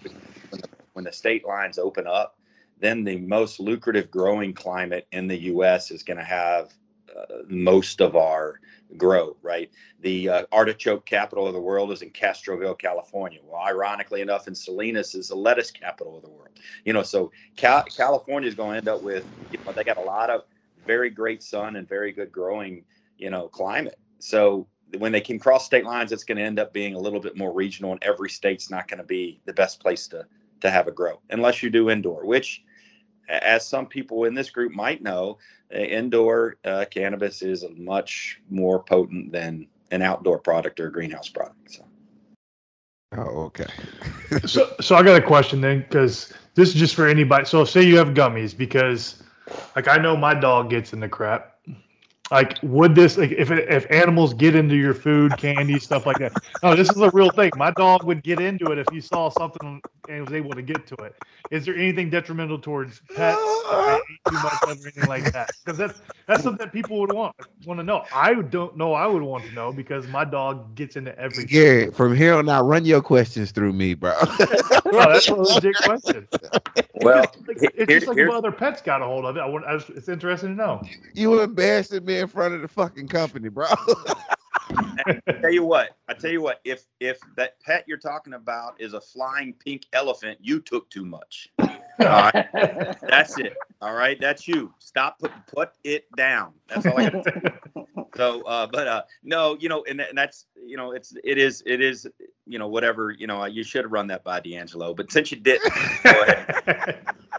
when 0.50 0.60
the, 0.62 0.68
when 0.94 1.04
the 1.04 1.12
state 1.12 1.46
lines 1.46 1.78
open 1.78 2.06
up, 2.06 2.35
then 2.78 3.04
the 3.04 3.18
most 3.18 3.60
lucrative 3.60 4.10
growing 4.10 4.52
climate 4.52 5.06
in 5.12 5.26
the 5.26 5.36
U.S. 5.44 5.90
is 5.90 6.02
going 6.02 6.18
to 6.18 6.24
have 6.24 6.74
uh, 7.16 7.42
most 7.48 8.00
of 8.00 8.16
our 8.16 8.60
grow. 8.96 9.36
Right, 9.42 9.70
the 10.00 10.28
uh, 10.28 10.46
artichoke 10.52 11.06
capital 11.06 11.46
of 11.46 11.54
the 11.54 11.60
world 11.60 11.92
is 11.92 12.02
in 12.02 12.10
Castroville, 12.10 12.78
California. 12.78 13.40
Well, 13.44 13.62
ironically 13.62 14.20
enough, 14.20 14.48
in 14.48 14.54
Salinas 14.54 15.14
is 15.14 15.28
the 15.28 15.34
lettuce 15.34 15.70
capital 15.70 16.16
of 16.16 16.22
the 16.22 16.30
world. 16.30 16.60
You 16.84 16.92
know, 16.92 17.02
so 17.02 17.30
Cal- 17.56 17.84
California 17.84 18.48
is 18.48 18.54
going 18.54 18.72
to 18.72 18.76
end 18.78 18.88
up 18.88 19.02
with 19.02 19.24
you 19.50 19.58
know 19.64 19.72
they 19.72 19.84
got 19.84 19.98
a 19.98 20.02
lot 20.02 20.30
of 20.30 20.42
very 20.86 21.10
great 21.10 21.42
sun 21.42 21.76
and 21.76 21.88
very 21.88 22.12
good 22.12 22.30
growing 22.30 22.84
you 23.18 23.30
know 23.30 23.48
climate. 23.48 23.98
So 24.18 24.66
when 24.98 25.12
they 25.12 25.20
can 25.20 25.38
cross 25.38 25.66
state 25.66 25.84
lines, 25.84 26.12
it's 26.12 26.24
going 26.24 26.38
to 26.38 26.44
end 26.44 26.58
up 26.58 26.72
being 26.72 26.94
a 26.94 26.98
little 26.98 27.20
bit 27.20 27.36
more 27.36 27.52
regional, 27.52 27.92
and 27.92 28.02
every 28.02 28.30
state's 28.30 28.70
not 28.70 28.88
going 28.88 28.98
to 28.98 29.04
be 29.04 29.40
the 29.44 29.52
best 29.52 29.80
place 29.80 30.06
to 30.08 30.26
to 30.60 30.70
have 30.70 30.88
a 30.88 30.92
grow 30.92 31.20
unless 31.30 31.62
you 31.62 31.70
do 31.70 31.90
indoor, 31.90 32.24
which, 32.24 32.62
as 33.28 33.66
some 33.66 33.86
people 33.86 34.24
in 34.24 34.34
this 34.34 34.50
group 34.50 34.72
might 34.72 35.02
know, 35.02 35.38
uh, 35.74 35.78
indoor 35.78 36.56
uh, 36.64 36.84
cannabis 36.90 37.42
is 37.42 37.64
much 37.76 38.40
more 38.50 38.82
potent 38.82 39.32
than 39.32 39.66
an 39.90 40.02
outdoor 40.02 40.38
product 40.38 40.78
or 40.80 40.88
a 40.88 40.92
greenhouse 40.92 41.28
product. 41.28 41.72
So. 41.72 41.84
oh 43.16 43.40
okay. 43.46 43.66
so 44.46 44.74
so 44.80 44.94
I 44.96 45.02
got 45.02 45.16
a 45.16 45.24
question 45.24 45.60
then, 45.60 45.80
because 45.80 46.32
this 46.54 46.68
is 46.68 46.74
just 46.74 46.94
for 46.94 47.06
anybody. 47.06 47.44
So 47.46 47.64
say 47.64 47.82
you 47.82 47.96
have 47.96 48.08
gummies, 48.08 48.56
because 48.56 49.22
like 49.74 49.88
I 49.88 49.96
know 49.96 50.16
my 50.16 50.34
dog 50.34 50.70
gets 50.70 50.92
in 50.92 51.00
the 51.00 51.08
crap. 51.08 51.55
Like 52.30 52.58
would 52.62 52.94
this 52.94 53.16
like 53.16 53.30
if 53.32 53.50
if 53.50 53.86
animals 53.90 54.34
get 54.34 54.54
into 54.54 54.74
your 54.74 54.94
food 54.94 55.36
candy 55.36 55.78
stuff 55.78 56.06
like 56.06 56.18
that. 56.18 56.32
No 56.62 56.74
this 56.74 56.90
is 56.90 57.00
a 57.00 57.10
real 57.10 57.30
thing. 57.30 57.50
My 57.56 57.70
dog 57.70 58.04
would 58.04 58.22
get 58.22 58.40
into 58.40 58.72
it 58.72 58.78
if 58.78 58.86
he 58.90 59.00
saw 59.00 59.28
something 59.28 59.80
and 60.08 60.24
was 60.24 60.32
able 60.32 60.52
to 60.52 60.62
get 60.62 60.86
to 60.88 60.94
it. 60.96 61.14
Is 61.50 61.64
there 61.64 61.76
anything 61.76 62.10
detrimental 62.10 62.58
towards 62.58 63.00
pets? 63.14 63.38
Too 64.28 64.34
much 64.34 64.62
of 64.62 64.70
anything 64.70 65.06
like 65.08 65.32
that. 65.32 65.50
Because 65.64 65.78
that's 65.78 66.02
that's 66.26 66.42
something 66.42 66.64
that 66.64 66.72
people 66.72 66.98
would 67.00 67.12
want 67.12 67.34
want 67.64 67.78
to 67.78 67.84
know. 67.84 68.04
I 68.12 68.34
don't 68.34 68.76
know 68.76 68.94
i 68.94 69.06
would 69.06 69.22
want 69.22 69.44
to 69.44 69.52
know 69.52 69.72
because 69.72 70.06
my 70.08 70.24
dog 70.24 70.74
gets 70.74 70.96
into 70.96 71.16
everything 71.18 71.46
Gary, 71.46 71.90
from 71.90 72.14
here 72.14 72.34
on 72.34 72.48
out, 72.48 72.64
run 72.64 72.84
your 72.84 73.02
questions 73.02 73.52
through 73.52 73.72
me, 73.72 73.94
bro. 73.94 74.14
no, 74.86 75.12
that's 75.12 75.28
a 75.28 75.34
legit 75.34 75.76
question 75.76 76.26
Well, 77.02 77.32
it's, 77.48 77.62
here- 77.62 77.86
just 77.86 78.06
like 78.06 78.16
here- 78.16 78.28
if 78.28 78.32
other 78.34 78.52
pets 78.52 78.82
got 78.82 79.02
a 79.02 79.04
hold 79.04 79.24
of 79.24 79.36
it 79.36 79.40
I, 79.40 79.46
want, 79.46 79.64
I 79.66 79.74
was, 79.74 79.88
it's 79.90 80.08
interesting 80.08 80.50
to 80.50 80.54
know 80.56 80.82
you 81.14 81.40
embarrassing 81.42 82.04
me 82.04 82.18
in 82.18 82.28
front 82.28 82.54
of 82.54 82.62
the 82.62 82.68
fucking 82.68 83.08
company, 83.08 83.48
bro. 83.48 83.66
I 83.68 85.14
tell 85.42 85.52
you 85.52 85.64
what, 85.64 85.90
I 86.08 86.14
tell 86.14 86.30
you 86.30 86.42
what, 86.42 86.60
if 86.64 86.84
if 87.00 87.20
that 87.36 87.60
pet 87.60 87.84
you're 87.86 87.98
talking 87.98 88.34
about 88.34 88.80
is 88.80 88.94
a 88.94 89.00
flying 89.00 89.54
pink 89.54 89.84
elephant, 89.92 90.38
you 90.40 90.60
took 90.60 90.88
too 90.90 91.04
much. 91.04 91.48
All 91.60 91.68
right, 92.00 92.34
that's 93.08 93.38
it. 93.38 93.54
All 93.80 93.94
right, 93.94 94.18
that's 94.20 94.48
you. 94.48 94.72
Stop 94.78 95.18
put 95.18 95.32
put 95.46 95.70
it 95.84 96.04
down. 96.16 96.52
That's 96.68 96.86
all 96.86 96.98
I 96.98 97.02
got 97.02 97.12
to 97.12 97.18
say. 97.22 97.32
So, 98.16 98.42
uh, 98.42 98.66
but 98.66 98.86
uh, 98.88 99.02
no, 99.22 99.56
you 99.60 99.68
know, 99.68 99.84
and, 99.88 100.00
and 100.00 100.16
that's 100.16 100.46
you 100.66 100.76
know, 100.76 100.92
it's 100.92 101.14
it 101.24 101.38
is 101.38 101.62
it 101.66 101.80
is 101.82 102.06
you 102.46 102.58
know 102.58 102.68
whatever 102.68 103.10
you 103.10 103.26
know. 103.26 103.44
You 103.44 103.64
should 103.64 103.84
have 103.84 103.92
run 103.92 104.08
that 104.08 104.24
by 104.24 104.40
D'Angelo, 104.40 104.94
but 104.94 105.10
since 105.12 105.32
you 105.32 105.38
ahead. 106.04 106.46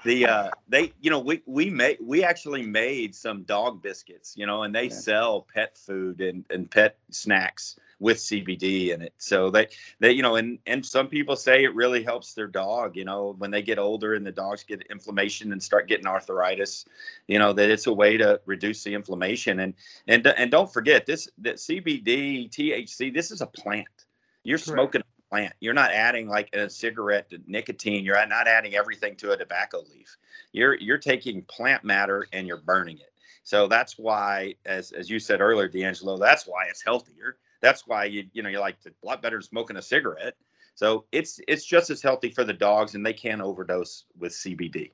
the 0.03 0.25
uh 0.27 0.51
they 0.67 0.93
you 1.01 1.09
know 1.09 1.19
we 1.19 1.41
we 1.45 1.69
made 1.69 1.97
we 2.01 2.23
actually 2.23 2.63
made 2.63 3.15
some 3.15 3.43
dog 3.43 3.81
biscuits 3.81 4.35
you 4.37 4.45
know 4.45 4.63
and 4.63 4.73
they 4.75 4.89
Yeah. 4.89 4.89
sell 4.89 5.47
pet 5.53 5.77
food 5.77 6.21
and 6.21 6.45
and 6.49 6.69
pet 6.71 6.97
snacks 7.11 7.77
with 7.99 8.17
cbd 8.17 8.93
in 8.93 9.01
it 9.01 9.13
so 9.17 9.49
they 9.49 9.67
they 9.99 10.11
you 10.11 10.21
know 10.23 10.35
and 10.35 10.59
and 10.67 10.85
some 10.85 11.07
people 11.07 11.35
say 11.35 11.63
it 11.63 11.75
really 11.75 12.03
helps 12.03 12.33
their 12.33 12.47
dog 12.47 12.95
you 12.95 13.05
know 13.05 13.35
when 13.39 13.51
they 13.51 13.61
get 13.61 13.79
older 13.79 14.13
and 14.15 14.25
the 14.25 14.31
dogs 14.31 14.63
get 14.63 14.81
inflammation 14.89 15.51
and 15.51 15.61
start 15.63 15.87
getting 15.87 16.07
arthritis 16.07 16.85
you 17.27 17.39
know 17.39 17.53
that 17.53 17.69
it's 17.69 17.87
a 17.87 17.93
way 17.93 18.17
to 18.17 18.39
reduce 18.45 18.83
the 18.83 18.93
inflammation 18.93 19.59
and 19.59 19.73
and 20.07 20.25
and 20.27 20.51
don't 20.51 20.71
forget 20.73 21.05
this 21.05 21.29
that 21.37 21.55
cbd 21.57 22.49
thc 22.49 23.13
this 23.13 23.31
is 23.31 23.41
a 23.41 23.47
plant 23.47 24.06
you're 24.47 24.57
Correct. 24.57 24.75
smoking 24.75 25.01
a 25.01 25.29
plant 25.29 25.53
you're 25.59 25.73
not 25.73 25.91
adding 25.91 26.27
like 26.27 26.49
a 26.55 26.69
cigarette 26.69 27.29
to 27.29 27.39
nicotine 27.47 28.03
you're 28.03 28.25
not 28.27 28.47
adding 28.47 28.75
everything 28.75 29.15
to 29.15 29.31
a 29.31 29.37
tobacco 29.37 29.83
leaf 29.91 30.17
you're 30.53 30.75
you're 30.75 30.97
taking 30.97 31.41
plant 31.43 31.83
matter 31.83 32.25
and 32.33 32.47
you're 32.47 32.61
burning 32.61 32.97
it 32.97 33.13
so 33.43 33.67
that's 33.67 33.97
why 33.97 34.55
as 34.65 34.91
as 34.93 35.09
you 35.09 35.19
said 35.19 35.41
earlier 35.41 35.67
d'angelo 35.67 36.17
that's 36.17 36.47
why 36.47 36.65
it's 36.69 36.83
healthier 36.83 37.37
that's 37.61 37.85
why 37.87 38.05
you 38.05 38.25
you 38.33 38.41
know 38.41 38.49
you're 38.49 38.61
like 38.61 38.77
a 38.85 39.05
lot 39.05 39.21
better 39.21 39.37
than 39.37 39.43
smoking 39.43 39.77
a 39.77 39.81
cigarette 39.81 40.35
so 40.75 41.05
it's 41.11 41.39
it's 41.47 41.65
just 41.65 41.89
as 41.89 42.01
healthy 42.01 42.29
for 42.29 42.43
the 42.45 42.53
dogs 42.53 42.95
and 42.95 43.05
they 43.05 43.13
can't 43.13 43.41
overdose 43.41 44.05
with 44.17 44.31
cbd 44.31 44.91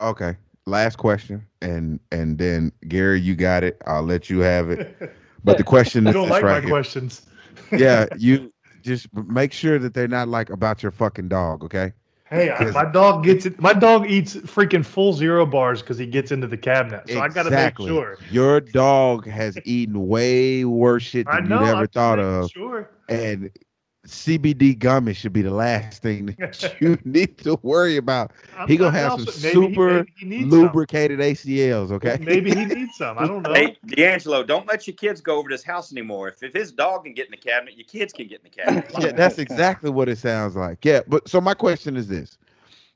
okay, 0.00 0.36
last 0.66 0.96
question, 0.96 1.46
and 1.62 2.00
and 2.10 2.38
then 2.38 2.72
Gary, 2.88 3.20
you 3.20 3.34
got 3.34 3.64
it. 3.64 3.80
I'll 3.86 4.02
let 4.02 4.30
you 4.30 4.40
have 4.40 4.70
it. 4.70 4.96
But 5.42 5.56
the 5.56 5.64
question 5.64 6.04
you 6.04 6.10
is 6.10 6.14
don't 6.14 6.24
this 6.24 6.32
like 6.32 6.42
right 6.42 6.54
my 6.56 6.60
here. 6.60 6.68
questions 6.68 7.22
Yeah, 7.72 8.04
you 8.18 8.52
just 8.82 9.08
make 9.14 9.52
sure 9.52 9.78
that 9.78 9.94
they're 9.94 10.08
not 10.08 10.28
like 10.28 10.50
about 10.50 10.82
your 10.82 10.92
fucking 10.92 11.28
dog. 11.28 11.64
Okay. 11.64 11.92
Hey, 12.28 12.48
I- 12.50 12.70
my 12.70 12.84
dog 12.84 13.24
gets 13.24 13.44
it. 13.46 13.60
My 13.60 13.72
dog 13.72 14.08
eats 14.08 14.36
freaking 14.36 14.84
full 14.86 15.12
zero 15.12 15.44
bars 15.44 15.82
because 15.82 15.98
he 15.98 16.06
gets 16.06 16.30
into 16.30 16.46
the 16.46 16.56
cabinet. 16.56 17.02
So 17.08 17.20
I 17.20 17.26
got 17.28 17.42
to 17.42 17.50
make 17.50 17.58
Exactly. 17.58 17.88
sure. 17.88 18.18
Your 18.30 18.60
dog 18.60 19.26
has 19.26 19.58
eaten 19.64 20.06
way 20.06 20.64
worse 20.64 21.02
shit 21.02 21.26
I 21.28 21.40
than 21.40 21.48
know. 21.48 21.60
you'd 21.60 21.68
ever 21.70 21.78
I'm 21.80 21.86
thought 21.88 22.18
of, 22.20 22.50
Sure. 22.50 22.88
and 23.08 23.50
CBD 24.06 24.78
gummies 24.78 25.16
should 25.16 25.32
be 25.34 25.42
the 25.42 25.50
last 25.52 26.00
thing 26.02 26.26
that 26.38 26.74
you 26.80 26.98
need 27.04 27.36
to 27.38 27.58
worry 27.62 27.98
about. 27.98 28.32
I'm- 28.56 28.66
He 28.66 28.76
gonna 28.78 28.92
have 28.96 29.12
also- 29.12 29.30
some 29.30 29.42
maybe 29.42 29.68
he- 29.68 29.74
super 29.74 29.94
maybe 29.94 30.12
he 30.16 30.26
needs 30.26 30.50
some. 30.50 30.60
Lubricated 30.62 31.18
ACLs. 31.20 31.90
Okay. 31.92 32.16
Maybe 32.20 32.50
he 32.54 32.64
needs 32.64 32.96
some. 32.96 33.18
I 33.18 33.26
don't 33.26 33.42
know. 33.42 33.52
hey 33.52 33.76
d'angelo 33.86 34.42
don't 34.42 34.66
let 34.66 34.86
your 34.86 34.96
kids 34.96 35.20
go 35.20 35.36
over 35.36 35.48
to 35.50 35.54
his 35.54 35.62
house 35.64 35.92
anymore 35.92 36.28
if, 36.28 36.42
if 36.42 36.54
his 36.54 36.72
dog 36.72 37.04
can 37.04 37.12
get 37.12 37.26
in 37.26 37.30
the 37.32 37.36
cabinet 37.36 37.76
your 37.76 37.86
kids 37.86 38.12
can 38.12 38.26
get 38.26 38.40
in 38.42 38.44
the 38.44 38.62
cabinet 38.62 38.90
yeah, 39.00 39.12
that's 39.12 39.38
exactly 39.38 39.90
what 39.90 40.08
it 40.08 40.16
sounds 40.18 40.56
like. 40.56 40.82
Yeah, 40.84 41.00
but 41.06 41.28
so 41.28 41.40
my 41.40 41.52
question 41.54 41.96
is 41.96 42.08
this: 42.08 42.38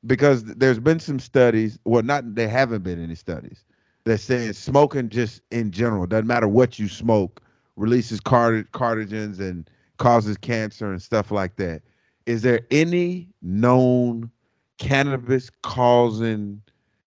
because 0.07 0.43
there's 0.45 0.79
been 0.81 1.01
some 1.01 1.19
studies, 1.19 1.79
well, 1.85 2.03
not 2.03 2.35
there 2.35 2.49
haven't 2.49 2.83
been 2.83 3.03
any 3.03 3.15
studies 3.15 3.63
that 4.05 4.19
says 4.19 4.57
smoking 4.57 5.09
just 5.11 5.43
in 5.51 5.71
general 5.71 6.07
doesn't 6.07 6.27
matter 6.27 6.49
what 6.49 6.79
you 6.79 6.89
smoke 6.89 7.43
releases 7.77 8.21
cart- 8.21 8.71
carcinogens 8.73 9.39
and 9.41 9.69
causes 9.99 10.37
cancer 10.37 10.91
and 10.91 11.03
stuff 11.03 11.31
like 11.31 11.57
that. 11.57 11.83
Is 12.27 12.43
there 12.43 12.61
any 12.71 13.29
known 13.43 14.31
cannabis 14.79 15.51
causing 15.63 16.63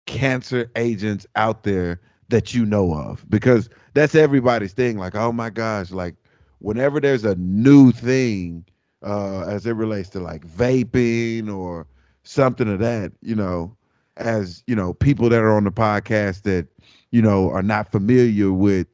cancer 0.05 0.69
agents 0.75 1.25
out 1.35 1.63
there 1.63 2.01
that 2.29 2.53
you 2.53 2.65
know 2.65 2.93
of? 2.93 3.25
Because 3.29 3.69
that's 3.93 4.15
everybody's 4.15 4.73
thing. 4.73 4.97
Like, 4.97 5.15
oh 5.15 5.31
my 5.31 5.49
gosh, 5.49 5.91
like 5.91 6.15
whenever 6.59 6.99
there's 6.99 7.25
a 7.25 7.35
new 7.35 7.91
thing 7.91 8.65
uh 9.03 9.45
as 9.47 9.65
it 9.65 9.73
relates 9.73 10.09
to 10.09 10.19
like 10.19 10.45
vaping 10.47 11.53
or 11.53 11.85
something 12.23 12.71
of 12.71 12.79
that 12.79 13.11
you 13.21 13.35
know 13.35 13.75
as 14.17 14.63
you 14.67 14.75
know 14.75 14.93
people 14.93 15.29
that 15.29 15.41
are 15.41 15.55
on 15.55 15.63
the 15.65 15.71
podcast 15.71 16.43
that 16.43 16.67
you 17.11 17.21
know 17.21 17.49
are 17.51 17.61
not 17.61 17.91
familiar 17.91 18.51
with 18.51 18.88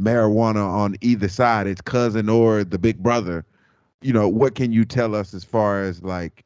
marijuana 0.00 0.66
on 0.66 0.96
either 1.00 1.28
side. 1.28 1.66
Its 1.66 1.80
cousin 1.80 2.28
or 2.28 2.64
the 2.64 2.78
big 2.78 3.02
brother. 3.02 3.44
You 4.02 4.12
know 4.12 4.28
what 4.28 4.54
can 4.54 4.72
you 4.72 4.84
tell 4.84 5.14
us 5.14 5.32
as 5.32 5.44
far 5.44 5.82
as 5.82 6.02
like 6.02 6.44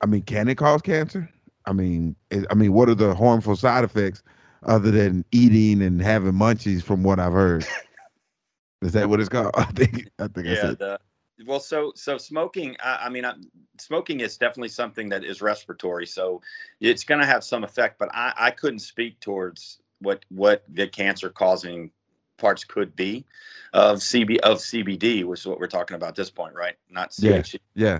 i 0.00 0.06
mean 0.06 0.22
can 0.22 0.48
it 0.48 0.56
cause 0.56 0.82
cancer? 0.82 1.28
I 1.66 1.72
mean 1.72 2.16
i 2.50 2.54
mean 2.54 2.72
what 2.72 2.88
are 2.88 2.94
the 2.94 3.14
harmful 3.14 3.56
side 3.56 3.84
effects 3.84 4.22
other 4.64 4.90
than 4.90 5.24
eating 5.32 5.82
and 5.82 6.00
having 6.02 6.32
munchies 6.32 6.82
from 6.82 7.02
what 7.02 7.20
i've 7.20 7.32
heard? 7.32 7.66
Is 8.82 8.92
that 8.94 9.08
what 9.08 9.20
it's 9.20 9.28
called? 9.28 9.52
I 9.56 9.64
think 9.64 10.08
i 10.18 10.26
think 10.26 10.48
I 10.48 10.50
yeah 10.50 10.60
said 10.60 10.78
the, 10.78 10.98
well 11.46 11.60
so 11.60 11.92
so 11.94 12.18
smoking 12.18 12.76
i, 12.82 13.02
I 13.04 13.08
mean 13.08 13.24
I, 13.24 13.34
smoking 13.78 14.20
is 14.20 14.36
definitely 14.36 14.68
something 14.68 15.08
that 15.10 15.24
is 15.24 15.40
respiratory 15.40 16.06
so 16.06 16.40
it's 16.80 17.04
going 17.04 17.20
to 17.20 17.26
have 17.26 17.44
some 17.44 17.64
effect 17.64 17.98
but 17.98 18.08
i 18.12 18.32
i 18.36 18.50
couldn't 18.50 18.80
speak 18.80 19.20
towards 19.20 19.80
what 20.00 20.24
what 20.28 20.64
the 20.68 20.88
cancer 20.88 21.30
causing 21.30 21.90
parts 22.38 22.64
could 22.64 22.94
be 22.96 23.24
of 23.72 23.98
cb 23.98 24.38
of 24.40 24.58
cbd 24.58 25.24
which 25.24 25.40
is 25.40 25.46
what 25.46 25.58
we're 25.58 25.66
talking 25.66 25.94
about 25.94 26.10
at 26.10 26.16
this 26.16 26.30
point 26.30 26.54
right 26.54 26.76
not 26.90 27.14
Yeah. 27.18 27.42
Yeah 27.74 27.98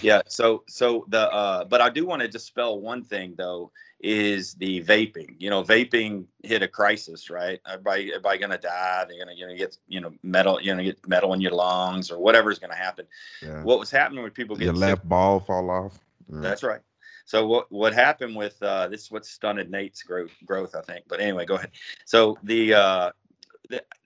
yeah 0.00 0.22
so 0.28 0.62
so 0.68 1.04
the 1.08 1.30
uh 1.32 1.64
but 1.64 1.80
i 1.80 1.90
do 1.90 2.06
want 2.06 2.22
to 2.22 2.28
dispel 2.28 2.80
one 2.80 3.02
thing 3.02 3.34
though 3.36 3.70
is 4.00 4.54
the 4.54 4.82
vaping 4.84 5.34
you 5.38 5.50
know 5.50 5.62
vaping 5.62 6.24
hit 6.44 6.62
a 6.62 6.68
crisis 6.68 7.30
right 7.30 7.60
everybody 7.66 8.10
everybody 8.10 8.38
gonna 8.38 8.58
die 8.58 9.04
they're 9.08 9.18
gonna, 9.18 9.38
gonna 9.38 9.56
get 9.56 9.76
you 9.88 10.00
know 10.00 10.12
metal 10.22 10.60
you're 10.60 10.74
gonna 10.74 10.84
get 10.84 11.08
metal 11.08 11.32
in 11.34 11.40
your 11.40 11.52
lungs 11.52 12.10
or 12.10 12.18
whatever's 12.20 12.58
gonna 12.58 12.76
happen 12.76 13.04
yeah 13.42 13.62
what 13.64 13.78
was 13.78 13.90
happening 13.90 14.22
with 14.22 14.34
people 14.34 14.56
your 14.56 14.72
getting 14.72 14.80
sick 14.80 14.88
left 14.88 15.08
ball 15.08 15.40
fall 15.40 15.68
off 15.70 15.98
Yeah. 16.32 16.40
that's 16.40 16.62
right. 16.62 16.80
So 17.24 17.46
what 17.46 17.70
what 17.70 17.92
happened 17.94 18.34
with 18.34 18.60
uh, 18.62 18.88
this? 18.88 19.02
is 19.02 19.10
What 19.10 19.24
stunted 19.24 19.70
Nate's 19.70 20.02
growth? 20.02 20.32
Growth, 20.44 20.74
I 20.74 20.82
think. 20.82 21.04
But 21.08 21.20
anyway, 21.20 21.44
go 21.46 21.54
ahead. 21.54 21.70
So 22.04 22.36
the, 22.42 22.74
uh, 22.74 23.10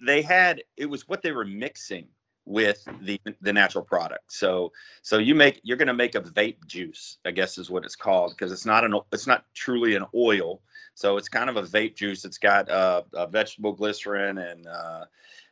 they 0.05 0.23
had 0.23 0.63
it 0.77 0.87
was 0.87 1.09
what 1.09 1.23
they 1.23 1.33
were 1.33 1.45
mixing 1.45 2.09
with 2.45 2.87
the 3.03 3.21
the 3.41 3.53
natural 3.53 3.85
product. 3.85 4.33
So 4.33 4.73
so 5.03 5.19
you 5.19 5.35
make 5.35 5.61
you're 5.65 5.77
going 5.77 5.89
to 5.89 5.95
make 5.95 6.15
a 6.15 6.21
vape 6.21 6.65
juice, 6.67 7.19
I 7.25 7.33
guess 7.33 7.59
is 7.59 7.71
what 7.71 7.85
it's 7.85 7.97
called, 7.97 8.33
because 8.37 8.53
it's 8.53 8.67
not 8.67 8.85
an 8.85 8.99
it's 9.13 9.27
not 9.27 9.45
truly 9.55 9.97
an 9.97 10.05
oil. 10.15 10.63
So 10.95 11.19
it's 11.19 11.29
kind 11.29 11.51
of 11.51 11.57
a 11.57 11.63
vape 11.63 11.95
juice. 11.95 12.25
It's 12.25 12.39
got 12.39 12.71
uh, 12.71 13.03
a 13.13 13.27
vegetable 13.27 13.73
glycerin 13.73 14.39
and 14.39 14.67
uh, 14.67 15.05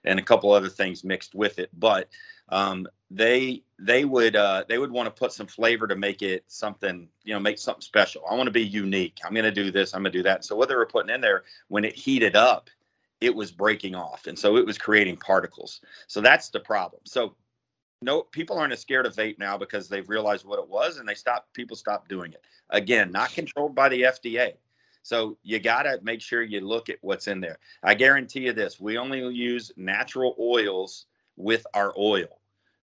and 0.04 0.18
a 0.18 0.22
couple 0.22 0.52
other 0.52 0.68
things 0.68 1.04
mixed 1.04 1.34
with 1.34 1.58
it, 1.58 1.70
but 1.74 2.08
um, 2.50 2.86
they 3.10 3.62
they 3.78 4.04
would 4.04 4.36
uh, 4.36 4.64
they 4.68 4.78
would 4.78 4.90
want 4.90 5.06
to 5.06 5.10
put 5.10 5.32
some 5.32 5.46
flavor 5.46 5.86
to 5.86 5.96
make 5.96 6.22
it 6.22 6.44
something 6.46 7.08
you 7.24 7.34
know 7.34 7.40
make 7.40 7.58
something 7.58 7.80
special. 7.82 8.22
I 8.30 8.34
want 8.34 8.46
to 8.46 8.52
be 8.52 8.64
unique. 8.64 9.18
I'm 9.24 9.34
going 9.34 9.44
to 9.44 9.50
do 9.50 9.70
this. 9.70 9.94
I'm 9.94 10.02
going 10.02 10.12
to 10.12 10.18
do 10.18 10.22
that. 10.24 10.44
So 10.44 10.54
what 10.56 10.68
they 10.68 10.76
were 10.76 10.86
putting 10.86 11.14
in 11.14 11.20
there 11.20 11.44
when 11.68 11.84
it 11.84 11.94
heated 11.94 12.36
up, 12.36 12.70
it 13.24 13.34
was 13.34 13.50
breaking 13.50 13.94
off, 13.94 14.26
and 14.26 14.38
so 14.38 14.56
it 14.56 14.66
was 14.66 14.78
creating 14.78 15.16
particles. 15.16 15.80
So 16.06 16.20
that's 16.20 16.50
the 16.50 16.60
problem. 16.60 17.02
So 17.04 17.34
no 18.02 18.22
people 18.22 18.58
aren't 18.58 18.72
as 18.72 18.80
scared 18.80 19.06
of 19.06 19.14
vape 19.14 19.38
now 19.38 19.56
because 19.56 19.88
they've 19.88 20.08
realized 20.08 20.44
what 20.44 20.58
it 20.58 20.68
was 20.68 20.98
and 20.98 21.08
they 21.08 21.14
stopped 21.14 21.52
people 21.54 21.76
stopped 21.76 22.08
doing 22.08 22.32
it. 22.32 22.42
Again 22.70 23.10
not 23.10 23.32
controlled 23.32 23.74
by 23.74 23.88
the 23.88 24.02
fda 24.02 24.52
so 25.02 25.36
you 25.42 25.58
got 25.58 25.82
to 25.82 26.00
make 26.02 26.20
sure 26.20 26.42
you 26.42 26.60
look 26.60 26.88
at 26.88 26.96
what's 27.02 27.28
in 27.28 27.38
there. 27.38 27.58
I 27.82 27.92
guarantee 27.92 28.40
you 28.40 28.52
this 28.52 28.80
we 28.80 28.98
only 28.98 29.20
use 29.34 29.72
natural 29.76 30.34
oils 30.38 31.06
with 31.36 31.66
our 31.74 31.92
oil 31.98 32.40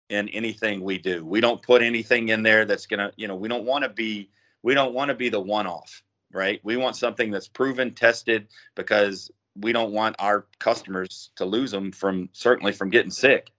in 0.09 0.29
anything 0.31 0.83
we 0.83 0.99
do. 0.99 1.25
We 1.25 1.41
don't 1.41 1.63
put 1.63 1.83
anything 1.83 2.29
in 2.31 2.43
there 2.43 2.65
that's 2.65 2.87
gonna 2.87 3.13
you 3.17 3.27
know 3.27 3.37
we 3.37 3.49
don't 3.49 3.65
want 3.65 3.85
to 3.85 3.91
be 3.91 4.31
we 4.63 4.75
don't 4.75 4.95
want 4.95 5.09
to 5.09 5.15
be 5.15 5.29
the 5.29 5.41
one 5.41 5.67
off 5.67 6.03
right? 6.33 6.61
We 6.63 6.77
want 6.77 6.97
something 6.97 7.31
that's 7.31 7.49
proven 7.49 7.95
tested 7.95 8.49
because 8.75 9.31
we 9.61 9.73
don't 9.73 9.93
want 9.93 10.17
our 10.19 10.47
customers 10.59 11.31
to 11.37 11.45
lose 11.45 11.71
them 11.71 11.93
from 11.93 12.29
certainly 12.33 12.73
from 12.73 12.91
getting 12.91 13.11
sick. 13.11 13.51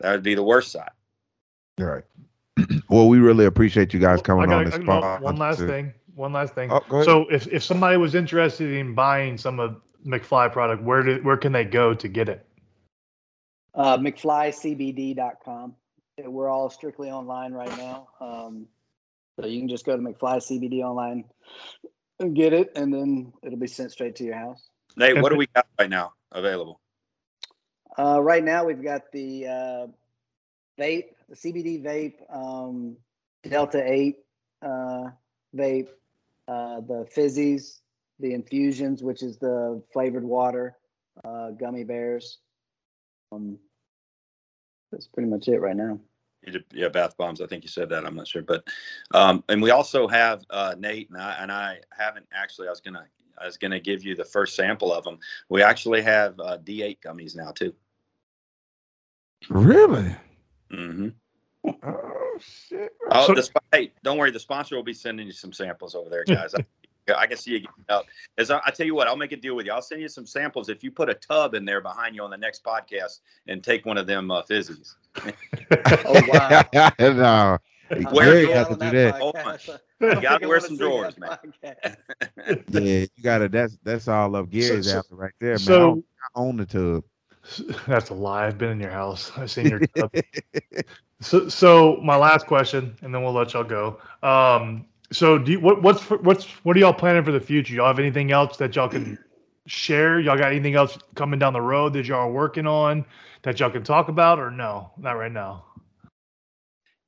That 0.00 0.12
would 0.12 0.22
be 0.22 0.34
the 0.34 0.42
worst 0.42 0.72
side. 0.72 0.90
All 1.78 1.86
right. 1.86 2.04
well, 2.88 3.08
we 3.08 3.18
really 3.18 3.44
appreciate 3.44 3.92
you 3.94 4.00
guys 4.00 4.22
coming 4.22 4.50
I 4.50 4.56
on 4.56 4.64
got- 4.64 4.70
the 4.72 4.76
I- 4.76 4.84
no, 4.84 5.00
spot. 5.00 5.22
one 5.22 5.36
last 5.36 5.58
thing. 5.60 5.92
One 6.14 6.32
last 6.32 6.54
thing. 6.54 6.70
Oh. 6.70 7.02
So 7.02 7.26
if, 7.30 7.46
if 7.46 7.62
somebody 7.62 7.96
was 7.96 8.14
interested 8.14 8.72
in 8.74 8.94
buying 8.94 9.38
some 9.38 9.58
of 9.60 9.80
McFly 10.06 10.52
product, 10.52 10.82
where 10.82 11.02
did 11.02 11.24
where 11.24 11.36
can 11.36 11.52
they 11.52 11.64
go 11.64 11.94
to 11.94 12.08
get 12.08 12.28
it? 12.28 12.44
Uh, 13.74 13.96
McFlyCBD.com. 13.98 15.74
We're 16.18 16.48
all 16.48 16.68
strictly 16.68 17.10
online 17.10 17.52
right 17.52 17.74
now. 17.78 18.08
Um, 18.20 18.66
so 19.38 19.46
you 19.46 19.60
can 19.60 19.68
just 19.68 19.86
go 19.86 19.96
to 19.96 20.02
McFly 20.02 20.36
CBD 20.38 20.82
online 20.82 21.24
and 22.18 22.34
get 22.36 22.52
it, 22.52 22.72
and 22.76 22.92
then 22.92 23.32
it'll 23.42 23.58
be 23.58 23.66
sent 23.66 23.92
straight 23.92 24.16
to 24.16 24.24
your 24.24 24.36
house. 24.36 24.68
Nate, 24.96 25.20
what 25.20 25.30
do 25.30 25.36
we 25.36 25.46
got 25.46 25.66
right 25.78 25.90
now 25.90 26.12
available? 26.32 26.80
Uh, 27.98 28.20
right 28.20 28.44
now, 28.44 28.64
we've 28.64 28.82
got 28.82 29.10
the 29.12 29.46
uh, 29.46 29.86
vape, 30.78 31.10
the 31.28 31.36
CBD 31.36 31.82
vape, 31.82 32.14
um, 32.34 32.96
Delta 33.48 33.82
8 33.84 34.16
uh, 34.62 35.04
vape, 35.56 35.88
uh, 36.48 36.80
the 36.80 37.06
fizzies, 37.14 37.80
the 38.18 38.34
infusions, 38.34 39.02
which 39.02 39.22
is 39.22 39.38
the 39.38 39.82
flavored 39.92 40.24
water, 40.24 40.76
uh, 41.24 41.50
gummy 41.50 41.84
bears. 41.84 42.38
Um, 43.32 43.58
that's 44.90 45.06
pretty 45.06 45.28
much 45.28 45.48
it 45.48 45.60
right 45.60 45.76
now. 45.76 46.00
Yeah, 46.72 46.88
bath 46.88 47.16
bombs. 47.18 47.40
I 47.40 47.46
think 47.46 47.64
you 47.64 47.68
said 47.68 47.90
that. 47.90 48.06
I'm 48.06 48.14
not 48.14 48.26
sure, 48.26 48.42
but 48.42 48.66
um, 49.12 49.44
and 49.50 49.60
we 49.60 49.70
also 49.70 50.08
have 50.08 50.42
uh, 50.48 50.74
Nate 50.78 51.10
and 51.10 51.18
I 51.18 51.36
and 51.38 51.52
I 51.52 51.80
haven't 51.96 52.26
actually. 52.32 52.66
I 52.66 52.70
was 52.70 52.80
gonna 52.80 53.04
I 53.40 53.46
was 53.46 53.56
gonna 53.56 53.80
give 53.80 54.04
you 54.04 54.14
the 54.14 54.24
first 54.24 54.54
sample 54.56 54.92
of 54.92 55.04
them. 55.04 55.18
We 55.48 55.62
actually 55.62 56.02
have 56.02 56.38
uh, 56.40 56.58
D8 56.58 56.98
gummies 57.04 57.34
now 57.36 57.50
too. 57.52 57.72
Really? 59.48 60.14
hmm 60.70 61.08
Oh 61.82 62.38
shit. 62.40 62.92
Oh, 63.10 63.26
So- 63.26 63.34
the, 63.34 63.42
sp- 63.44 63.64
hey, 63.72 63.92
don't 64.02 64.18
worry. 64.18 64.30
The 64.30 64.40
sponsor 64.40 64.76
will 64.76 64.82
be 64.82 64.94
sending 64.94 65.26
you 65.26 65.32
some 65.32 65.52
samples 65.52 65.94
over 65.94 66.08
there, 66.10 66.24
guys. 66.24 66.54
I, 66.54 66.64
I 67.16 67.26
can 67.26 67.36
see 67.36 67.52
you 67.52 67.58
getting 67.60 67.84
up. 67.88 68.06
As 68.38 68.50
I, 68.50 68.60
I 68.64 68.70
tell 68.70 68.86
you 68.86 68.94
what, 68.94 69.08
I'll 69.08 69.16
make 69.16 69.32
a 69.32 69.36
deal 69.36 69.56
with 69.56 69.66
you. 69.66 69.72
I'll 69.72 69.82
send 69.82 70.00
you 70.00 70.08
some 70.08 70.26
samples 70.26 70.68
if 70.68 70.84
you 70.84 70.90
put 70.90 71.10
a 71.10 71.14
tub 71.14 71.54
in 71.54 71.64
there 71.64 71.80
behind 71.80 72.14
you 72.14 72.22
on 72.22 72.30
the 72.30 72.36
next 72.36 72.62
podcast 72.64 73.20
and 73.48 73.62
take 73.64 73.84
one 73.84 73.98
of 73.98 74.06
them 74.06 74.30
uh, 74.30 74.42
fizzies. 74.42 74.94
Oh, 76.06 76.22
wow. 76.28 76.90
no. 76.98 77.58
Where 78.12 78.26
Gary 78.26 78.40
you 78.42 78.52
has 78.52 78.66
are 78.68 78.76
to 78.76 78.84
do 78.84 78.90
that. 78.90 79.18
Hold 79.20 79.36
on. 79.36 79.44
podcast. 79.44 79.78
You 80.00 80.20
gotta 80.22 80.48
wear 80.48 80.60
some 80.60 80.78
drawers, 80.78 81.18
man. 81.18 81.36
Yeah, 82.70 83.00
you 83.16 83.22
gotta. 83.22 83.48
That's 83.48 83.76
that's 83.82 84.08
all 84.08 84.34
up 84.36 84.48
Gary's 84.50 84.90
so- 84.90 84.98
after 84.98 85.14
right 85.14 85.32
there, 85.40 85.50
man. 85.50 85.54
I 85.54 85.58
so 85.58 85.78
don't- 85.78 86.04
I 86.22 86.40
own 86.40 86.56
the 86.56 86.64
tub. 86.66 87.04
that's 87.86 88.10
a 88.10 88.14
lie. 88.14 88.46
I've 88.46 88.56
been 88.58 88.70
in 88.70 88.80
your 88.80 88.90
house. 88.90 89.30
I've 89.36 89.50
seen 89.50 89.66
your 89.68 89.80
tub. 89.96 90.10
so 91.20 91.48
so 91.48 91.96
my 92.02 92.16
last 92.16 92.46
question, 92.46 92.94
and 93.02 93.14
then 93.14 93.22
we'll 93.22 93.32
let 93.32 93.52
y'all 93.52 93.64
go. 93.64 93.98
Um, 94.22 94.86
so 95.12 95.36
do 95.38 95.52
you, 95.52 95.60
what 95.60 95.82
what's 95.82 96.08
what's 96.08 96.46
what 96.64 96.76
are 96.76 96.80
y'all 96.80 96.94
planning 96.94 97.24
for 97.24 97.32
the 97.32 97.40
future? 97.40 97.74
Y'all 97.74 97.86
have 97.88 97.98
anything 97.98 98.30
else 98.32 98.56
that 98.58 98.76
y'all 98.76 98.88
can 98.88 99.18
share? 99.66 100.18
Y'all 100.20 100.38
got 100.38 100.50
anything 100.50 100.76
else 100.76 100.96
coming 101.14 101.38
down 101.38 101.52
the 101.52 101.60
road 101.60 101.92
that 101.94 102.06
y'all 102.06 102.20
are 102.28 102.32
working 102.32 102.66
on 102.66 103.04
that 103.42 103.58
y'all 103.60 103.70
can 103.70 103.82
talk 103.84 104.08
about, 104.08 104.38
or 104.38 104.50
no, 104.50 104.90
not 104.98 105.12
right 105.12 105.32
now? 105.32 105.64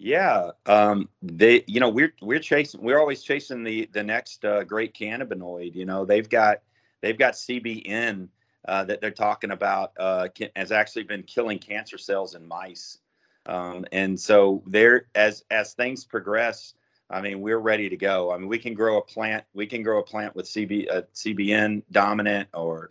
Yeah, 0.02 0.50
um, 0.66 1.08
they, 1.22 1.62
you 1.68 1.78
know, 1.78 1.88
we're 1.88 2.12
we're 2.20 2.40
chasing. 2.40 2.82
We're 2.82 2.98
always 2.98 3.22
chasing 3.22 3.62
the 3.62 3.88
the 3.92 4.02
next 4.02 4.44
uh, 4.44 4.64
great 4.64 4.94
cannabinoid. 4.94 5.76
You 5.76 5.84
know, 5.84 6.04
they've 6.04 6.28
got 6.28 6.58
they've 7.02 7.16
got 7.16 7.34
CBN 7.34 8.26
uh, 8.66 8.82
that 8.82 9.00
they're 9.00 9.12
talking 9.12 9.52
about 9.52 9.92
uh, 10.00 10.26
can, 10.34 10.48
has 10.56 10.72
actually 10.72 11.04
been 11.04 11.22
killing 11.22 11.60
cancer 11.60 11.98
cells 11.98 12.34
in 12.34 12.48
mice, 12.48 12.98
um, 13.46 13.84
and 13.92 14.18
so 14.18 14.64
there 14.66 15.06
as 15.14 15.44
as 15.52 15.74
things 15.74 16.04
progress. 16.04 16.74
I 17.08 17.20
mean, 17.20 17.40
we're 17.40 17.60
ready 17.60 17.88
to 17.88 17.96
go. 17.96 18.32
I 18.32 18.38
mean, 18.38 18.48
we 18.48 18.58
can 18.58 18.74
grow 18.74 18.98
a 18.98 19.02
plant. 19.02 19.44
We 19.54 19.66
can 19.66 19.84
grow 19.84 20.00
a 20.00 20.04
plant 20.04 20.34
with 20.34 20.46
CB 20.46 20.88
CBN 21.14 21.84
dominant 21.92 22.48
or 22.54 22.90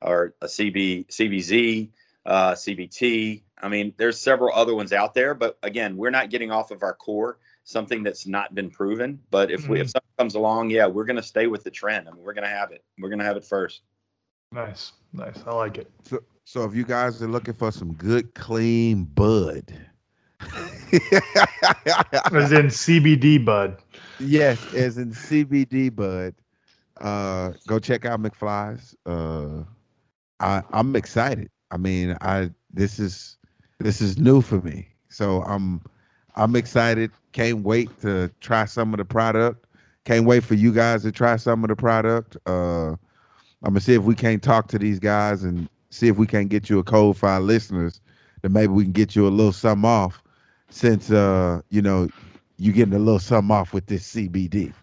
or 0.00 0.34
a 0.40 0.46
CB 0.46 1.08
CBG 1.08 1.88
uh, 2.26 2.52
CBT. 2.52 3.42
I 3.62 3.68
mean, 3.68 3.94
there's 3.96 4.18
several 4.18 4.54
other 4.54 4.74
ones 4.74 4.92
out 4.92 5.14
there, 5.14 5.34
but 5.34 5.58
again, 5.62 5.96
we're 5.96 6.10
not 6.10 6.30
getting 6.30 6.50
off 6.50 6.70
of 6.70 6.82
our 6.82 6.94
core, 6.94 7.38
something 7.64 8.02
that's 8.02 8.26
not 8.26 8.54
been 8.54 8.70
proven. 8.70 9.20
But 9.30 9.50
if 9.50 9.68
we 9.68 9.80
if 9.80 9.90
something 9.90 10.10
comes 10.18 10.34
along, 10.34 10.70
yeah, 10.70 10.86
we're 10.86 11.04
gonna 11.04 11.22
stay 11.22 11.46
with 11.46 11.64
the 11.64 11.70
trend. 11.70 12.08
I 12.08 12.12
mean, 12.12 12.22
we're 12.22 12.34
gonna 12.34 12.48
have 12.48 12.72
it. 12.72 12.84
We're 12.98 13.10
gonna 13.10 13.24
have 13.24 13.36
it 13.36 13.44
first. 13.44 13.82
Nice, 14.50 14.92
nice. 15.12 15.42
I 15.46 15.54
like 15.54 15.78
it. 15.78 15.90
So, 16.02 16.22
so 16.44 16.64
if 16.64 16.74
you 16.74 16.84
guys 16.84 17.22
are 17.22 17.28
looking 17.28 17.54
for 17.54 17.70
some 17.70 17.94
good, 17.94 18.34
clean 18.34 19.04
bud, 19.04 19.72
As 20.92 22.52
in 22.52 22.66
CBD 22.66 23.44
bud. 23.44 23.78
yes, 24.18 24.74
as 24.74 24.98
in 24.98 25.12
CBD 25.12 25.94
bud, 25.94 26.34
uh, 27.00 27.52
go 27.66 27.78
check 27.78 28.04
out 28.04 28.20
McFly's. 28.20 28.94
Uh, 29.06 29.62
I 30.40 30.62
I'm 30.72 30.96
excited. 30.96 31.48
I 31.72 31.78
mean, 31.78 32.16
I 32.20 32.50
this 32.72 32.98
is 32.98 33.38
this 33.78 34.02
is 34.02 34.18
new 34.18 34.42
for 34.42 34.60
me, 34.60 34.88
so 35.08 35.42
I'm 35.42 35.80
I'm 36.36 36.54
excited. 36.54 37.10
Can't 37.32 37.62
wait 37.62 37.88
to 38.02 38.30
try 38.40 38.66
some 38.66 38.92
of 38.92 38.98
the 38.98 39.06
product. 39.06 39.66
Can't 40.04 40.26
wait 40.26 40.44
for 40.44 40.54
you 40.54 40.72
guys 40.72 41.02
to 41.02 41.12
try 41.12 41.36
some 41.36 41.64
of 41.64 41.68
the 41.68 41.76
product. 41.76 42.36
Uh, 42.46 42.90
I'm 42.90 42.98
gonna 43.64 43.80
see 43.80 43.94
if 43.94 44.02
we 44.02 44.14
can't 44.14 44.42
talk 44.42 44.68
to 44.68 44.78
these 44.78 44.98
guys 44.98 45.44
and 45.44 45.66
see 45.88 46.08
if 46.08 46.18
we 46.18 46.26
can't 46.26 46.50
get 46.50 46.68
you 46.68 46.78
a 46.78 46.84
code 46.84 47.16
for 47.16 47.28
our 47.28 47.40
listeners. 47.40 48.00
That 48.42 48.50
maybe 48.50 48.72
we 48.72 48.82
can 48.82 48.92
get 48.92 49.16
you 49.16 49.26
a 49.26 49.30
little 49.30 49.52
sum 49.52 49.86
off, 49.86 50.22
since 50.68 51.10
uh, 51.10 51.62
you 51.70 51.80
know 51.80 52.08
you're 52.58 52.74
getting 52.74 52.94
a 52.94 52.98
little 52.98 53.18
sum 53.18 53.50
off 53.50 53.72
with 53.72 53.86
this 53.86 54.14
CBD, 54.14 54.74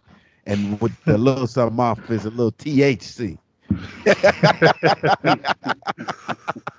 and 0.48 0.82
with 0.82 0.94
the 1.06 1.18
little 1.20 1.46
sum 1.46 1.80
off 1.80 2.10
is 2.10 2.26
a 2.26 2.32
little 2.32 2.52
THC. 2.54 3.38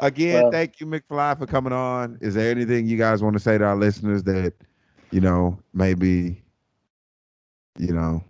Again, 0.00 0.42
Well- 0.42 0.52
thank 0.52 0.80
you, 0.80 0.86
McFly, 0.86 1.38
for 1.38 1.46
coming 1.46 1.72
on. 1.72 2.18
Is 2.20 2.34
there 2.34 2.50
anything 2.50 2.86
you 2.86 2.96
guys 2.96 3.22
want 3.22 3.34
to 3.34 3.40
say 3.40 3.58
to 3.58 3.64
our 3.64 3.76
listeners 3.76 4.22
that, 4.24 4.54
you 5.10 5.20
know, 5.20 5.58
maybe, 5.74 6.42
you 7.78 7.92
know, 7.92 8.22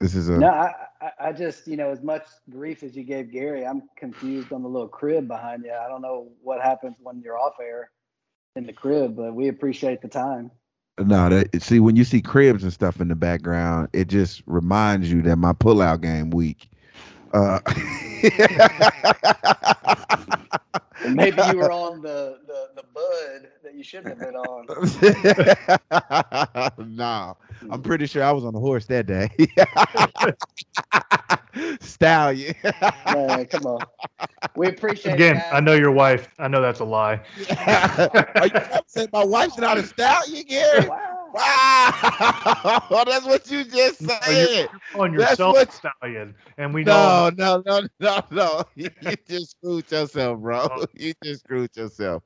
this 0.00 0.14
is 0.14 0.28
a 0.28 0.38
No, 0.38 0.48
I, 0.48 0.72
I, 1.18 1.32
just, 1.32 1.66
you 1.66 1.76
know, 1.76 1.90
as 1.90 2.02
much 2.02 2.24
grief 2.48 2.82
as 2.82 2.96
you 2.96 3.04
gave 3.04 3.30
Gary, 3.30 3.66
I'm 3.66 3.82
confused 3.96 4.52
on 4.52 4.62
the 4.62 4.68
little 4.68 4.88
crib 4.88 5.28
behind 5.28 5.64
you. 5.64 5.72
I 5.72 5.88
don't 5.88 6.02
know 6.02 6.28
what 6.42 6.60
happens 6.62 6.96
when 7.02 7.20
you're 7.20 7.38
off 7.38 7.54
air 7.60 7.90
in 8.56 8.66
the 8.66 8.72
crib, 8.72 9.16
but 9.16 9.34
we 9.34 9.48
appreciate 9.48 10.00
the 10.00 10.08
time. 10.08 10.50
no. 10.98 11.28
That 11.28 11.62
see 11.62 11.80
when 11.80 11.96
you 11.96 12.04
see 12.04 12.22
cribs 12.22 12.62
and 12.62 12.72
stuff 12.72 13.00
in 13.00 13.08
the 13.08 13.14
background, 13.14 13.88
it 13.92 14.08
just 14.08 14.42
reminds 14.46 15.10
you 15.10 15.20
that 15.22 15.36
my 15.36 15.52
pullout 15.52 16.00
game 16.00 16.30
week. 16.30 16.68
Uh, 17.32 17.60
maybe 21.16 21.42
you 21.42 21.56
were 21.56 21.70
on 21.72 22.02
the, 22.02 22.38
the, 22.46 22.68
the 22.76 22.82
bud 22.94 23.48
that 23.62 23.74
you 23.74 23.82
shouldn't 23.82 24.08
have 24.08 24.20
been 24.20 24.34
on. 24.36 24.68
no, 26.78 27.36
I'm 27.70 27.82
pretty 27.82 28.06
sure 28.06 28.22
I 28.22 28.32
was 28.32 28.44
on 28.44 28.54
a 28.54 28.58
horse 28.58 28.86
that 28.86 29.06
day. 29.06 29.28
Stallion. 31.80 32.54
Man, 33.08 33.46
come 33.46 33.66
on. 33.66 33.86
We 34.54 34.68
appreciate 34.68 35.14
Again, 35.14 35.36
it. 35.36 35.44
I 35.50 35.60
know 35.60 35.74
your 35.74 35.90
wife. 35.92 36.28
I 36.38 36.48
know 36.48 36.60
that's 36.60 36.80
a 36.80 36.84
lie. 36.84 37.20
Are 38.38 38.46
you 38.46 38.50
trying 38.50 38.82
to 38.82 38.88
say 38.88 39.06
my 39.12 39.24
wife's 39.24 39.58
not 39.58 39.78
a 39.78 39.82
stallion, 39.82 40.44
Gary? 40.46 40.88
Wow. 40.88 41.19
Wow, 42.90 43.04
that's 43.06 43.24
what 43.26 43.50
you 43.50 43.64
just 43.64 44.00
No, 44.02 44.14
said. 44.22 44.68
On 44.94 45.14
That's 45.16 45.30
yourself, 45.30 45.54
what- 45.54 45.72
stallion, 45.72 46.34
and 46.58 46.74
we 46.74 46.84
know. 46.84 47.30
No, 47.36 47.62
no, 47.64 47.80
no, 47.80 47.88
no, 48.00 48.22
no. 48.30 48.62
You, 48.74 48.90
you 49.00 49.16
just 49.28 49.52
screwed 49.52 49.90
yourself, 49.90 50.40
bro. 50.40 50.68
You 50.94 51.12
just 51.22 51.40
screwed 51.44 51.70
yourself. 51.76 52.22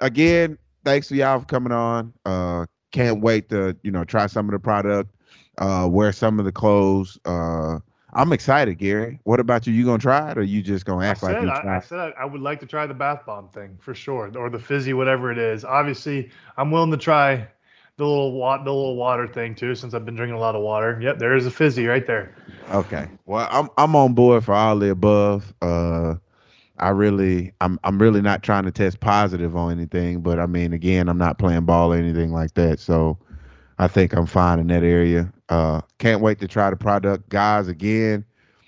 Again, 0.00 0.58
thanks 0.84 1.08
for 1.08 1.14
y'all 1.16 1.40
for 1.40 1.46
coming 1.46 1.72
on. 1.72 2.12
Uh, 2.24 2.66
can't 2.92 3.20
wait 3.20 3.48
to 3.50 3.76
you 3.82 3.90
know 3.90 4.04
try 4.04 4.26
some 4.26 4.46
of 4.46 4.52
the 4.52 4.58
product, 4.58 5.10
uh, 5.58 5.88
wear 5.90 6.12
some 6.12 6.38
of 6.38 6.44
the 6.44 6.52
clothes. 6.52 7.18
Uh, 7.24 7.78
I'm 8.14 8.32
excited, 8.32 8.78
Gary. 8.78 9.20
What 9.24 9.40
about 9.40 9.66
you? 9.66 9.72
You 9.72 9.84
gonna 9.84 9.98
try 9.98 10.30
it, 10.30 10.38
or 10.38 10.42
you 10.42 10.62
just 10.62 10.84
gonna 10.86 11.04
I 11.04 11.08
act 11.08 11.22
like 11.22 11.34
said, 11.34 11.42
you 11.42 11.50
I, 11.50 11.76
I 11.76 11.80
said 11.80 11.98
I, 11.98 12.22
I 12.22 12.24
would 12.24 12.40
like 12.40 12.60
to 12.60 12.66
try 12.66 12.86
the 12.86 12.94
bath 12.94 13.26
bomb 13.26 13.48
thing 13.48 13.76
for 13.80 13.94
sure, 13.94 14.30
or 14.36 14.48
the 14.48 14.58
fizzy, 14.58 14.94
whatever 14.94 15.30
it 15.32 15.38
is. 15.38 15.64
Obviously, 15.64 16.30
I'm 16.56 16.70
willing 16.70 16.90
to 16.92 16.96
try 16.96 17.48
the 17.98 18.06
little 18.06 18.32
wa- 18.32 18.58
the 18.58 18.72
little 18.72 18.96
water 18.96 19.26
thing 19.28 19.54
too, 19.54 19.74
since 19.74 19.94
I've 19.94 20.06
been 20.06 20.16
drinking 20.16 20.36
a 20.36 20.40
lot 20.40 20.54
of 20.56 20.62
water. 20.62 20.98
Yep, 21.02 21.18
there 21.18 21.36
is 21.36 21.46
a 21.46 21.50
fizzy 21.50 21.86
right 21.86 22.06
there. 22.06 22.34
Okay. 22.72 23.08
Well, 23.26 23.48
I'm 23.50 23.68
I'm 23.76 23.94
on 23.96 24.14
board 24.14 24.44
for 24.44 24.54
all 24.54 24.78
the 24.78 24.90
above. 24.90 25.52
Uh 25.62 26.14
I 26.78 26.90
really 26.90 27.52
I'm 27.60 27.78
I'm 27.84 28.00
really 28.00 28.22
not 28.22 28.42
trying 28.42 28.64
to 28.64 28.70
test 28.72 29.00
positive 29.00 29.56
on 29.56 29.72
anything, 29.72 30.20
but 30.22 30.38
I 30.38 30.46
mean 30.46 30.72
again, 30.72 31.08
I'm 31.08 31.18
not 31.18 31.38
playing 31.38 31.64
ball 31.66 31.92
or 31.92 31.96
anything 31.96 32.32
like 32.32 32.54
that. 32.54 32.78
So 32.80 33.18
I 33.78 33.88
think 33.88 34.14
I'm 34.14 34.26
fine 34.26 34.60
in 34.60 34.68
that 34.68 34.82
area. 34.84 35.32
Uh 35.48 35.80
can't 35.98 36.20
wait 36.22 36.38
to 36.40 36.48
try 36.48 36.70
the 36.70 36.76
product. 36.76 37.28
Guys, 37.30 37.68
again, 37.68 38.24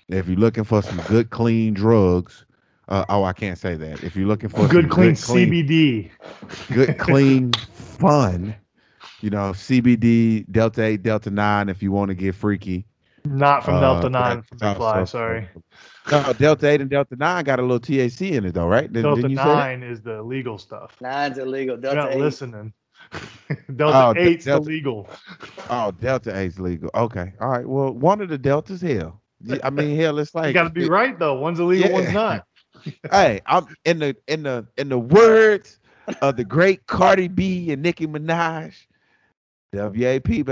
If 0.09 0.27
you're 0.27 0.37
looking 0.37 0.65
for 0.65 0.81
some 0.81 0.99
good, 1.01 1.29
clean 1.29 1.73
drugs, 1.73 2.45
uh, 2.89 3.05
oh, 3.07 3.23
I 3.23 3.31
can't 3.33 3.57
say 3.57 3.75
that. 3.75 4.03
If 4.03 4.15
you're 4.17 4.27
looking 4.27 4.49
for 4.49 4.67
Good 4.67 4.83
some 4.83 4.89
clean 4.89 5.13
CBD. 5.15 6.11
good, 6.73 6.97
clean 6.97 7.53
fun, 7.71 8.55
you 9.21 9.29
know, 9.29 9.51
CBD, 9.51 10.45
Delta 10.51 10.83
8, 10.83 11.03
Delta 11.03 11.29
9, 11.29 11.69
if 11.69 11.81
you 11.83 11.91
want 11.91 12.09
to 12.09 12.15
get 12.15 12.35
freaky. 12.35 12.85
Not 13.23 13.63
from 13.63 13.75
Uh, 13.75 13.81
Delta 13.81 14.09
9 14.09 14.37
that's 14.37 14.47
from 14.49 14.57
McFly, 14.81 14.95
also- 14.95 15.05
sorry. 15.05 15.49
No, 16.11 16.33
Delta 16.33 16.67
8 16.67 16.81
and 16.81 16.89
Delta 16.89 17.15
9 17.15 17.43
got 17.43 17.59
a 17.59 17.61
little 17.61 17.79
THC 17.79 18.31
in 18.31 18.45
it, 18.45 18.53
though, 18.55 18.67
right? 18.67 18.91
Didn't, 18.91 19.03
Delta 19.03 19.21
didn't 19.21 19.31
you 19.31 19.37
say 19.37 19.43
9 19.43 19.83
is 19.83 20.01
the 20.01 20.21
legal 20.23 20.57
stuff. 20.57 20.95
Nine's 21.01 21.37
illegal. 21.37 21.75
You're 21.75 21.81
Delta 21.93 21.95
not 22.01 22.11
eight. 22.13 22.19
listening. 22.19 22.73
Delta 23.75 23.97
Oh, 24.07 24.13
8's 24.15 24.45
Delta- 24.45 24.63
illegal. 24.67 25.07
Oh, 25.69 25.91
Delta 25.91 26.31
8's 26.31 26.59
legal. 26.59 26.89
Okay. 26.95 27.33
All 27.39 27.49
right. 27.49 27.67
Well, 27.67 27.91
one 27.93 28.21
of 28.21 28.29
the 28.29 28.37
Deltas, 28.37 28.81
hell. 28.81 29.21
I 29.63 29.69
mean, 29.69 29.95
hell, 29.97 30.17
it's 30.19 30.33
like 30.35 30.47
You 30.47 30.53
got 30.53 30.63
to 30.63 30.69
be 30.69 30.87
right 30.87 31.17
though. 31.17 31.33
One's 31.33 31.59
illegal, 31.59 31.91
one's 31.91 32.13
not. 32.13 32.45
hey, 33.11 33.41
I'm 33.47 33.65
in 33.85 33.97
the 33.99 34.15
in 34.27 34.43
the 34.43 34.67
in 34.77 34.89
the 34.89 34.99
words 34.99 35.79
of 36.21 36.37
the 36.37 36.43
great 36.43 36.85
Cardi 36.85 37.27
B 37.27 37.71
and 37.71 37.81
Nicki 37.81 38.05
Minaj. 38.05 38.75
WAP, 39.73 40.23
baby. 40.27 40.45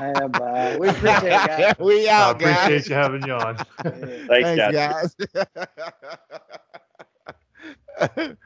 Man, 0.00 0.30
bye. 0.32 0.76
We 0.80 0.88
appreciate 0.88 1.24
it, 1.24 1.30
guys. 1.30 1.74
we 1.78 2.08
I 2.08 2.30
appreciate 2.30 2.68
guys. 2.68 2.88
you 2.88 2.94
having 2.94 3.26
you 3.26 3.34
on. 3.34 3.56
Yeah. 3.84 4.26
Thanks, 4.28 4.56
guys. 4.72 5.14
guys. 8.08 8.36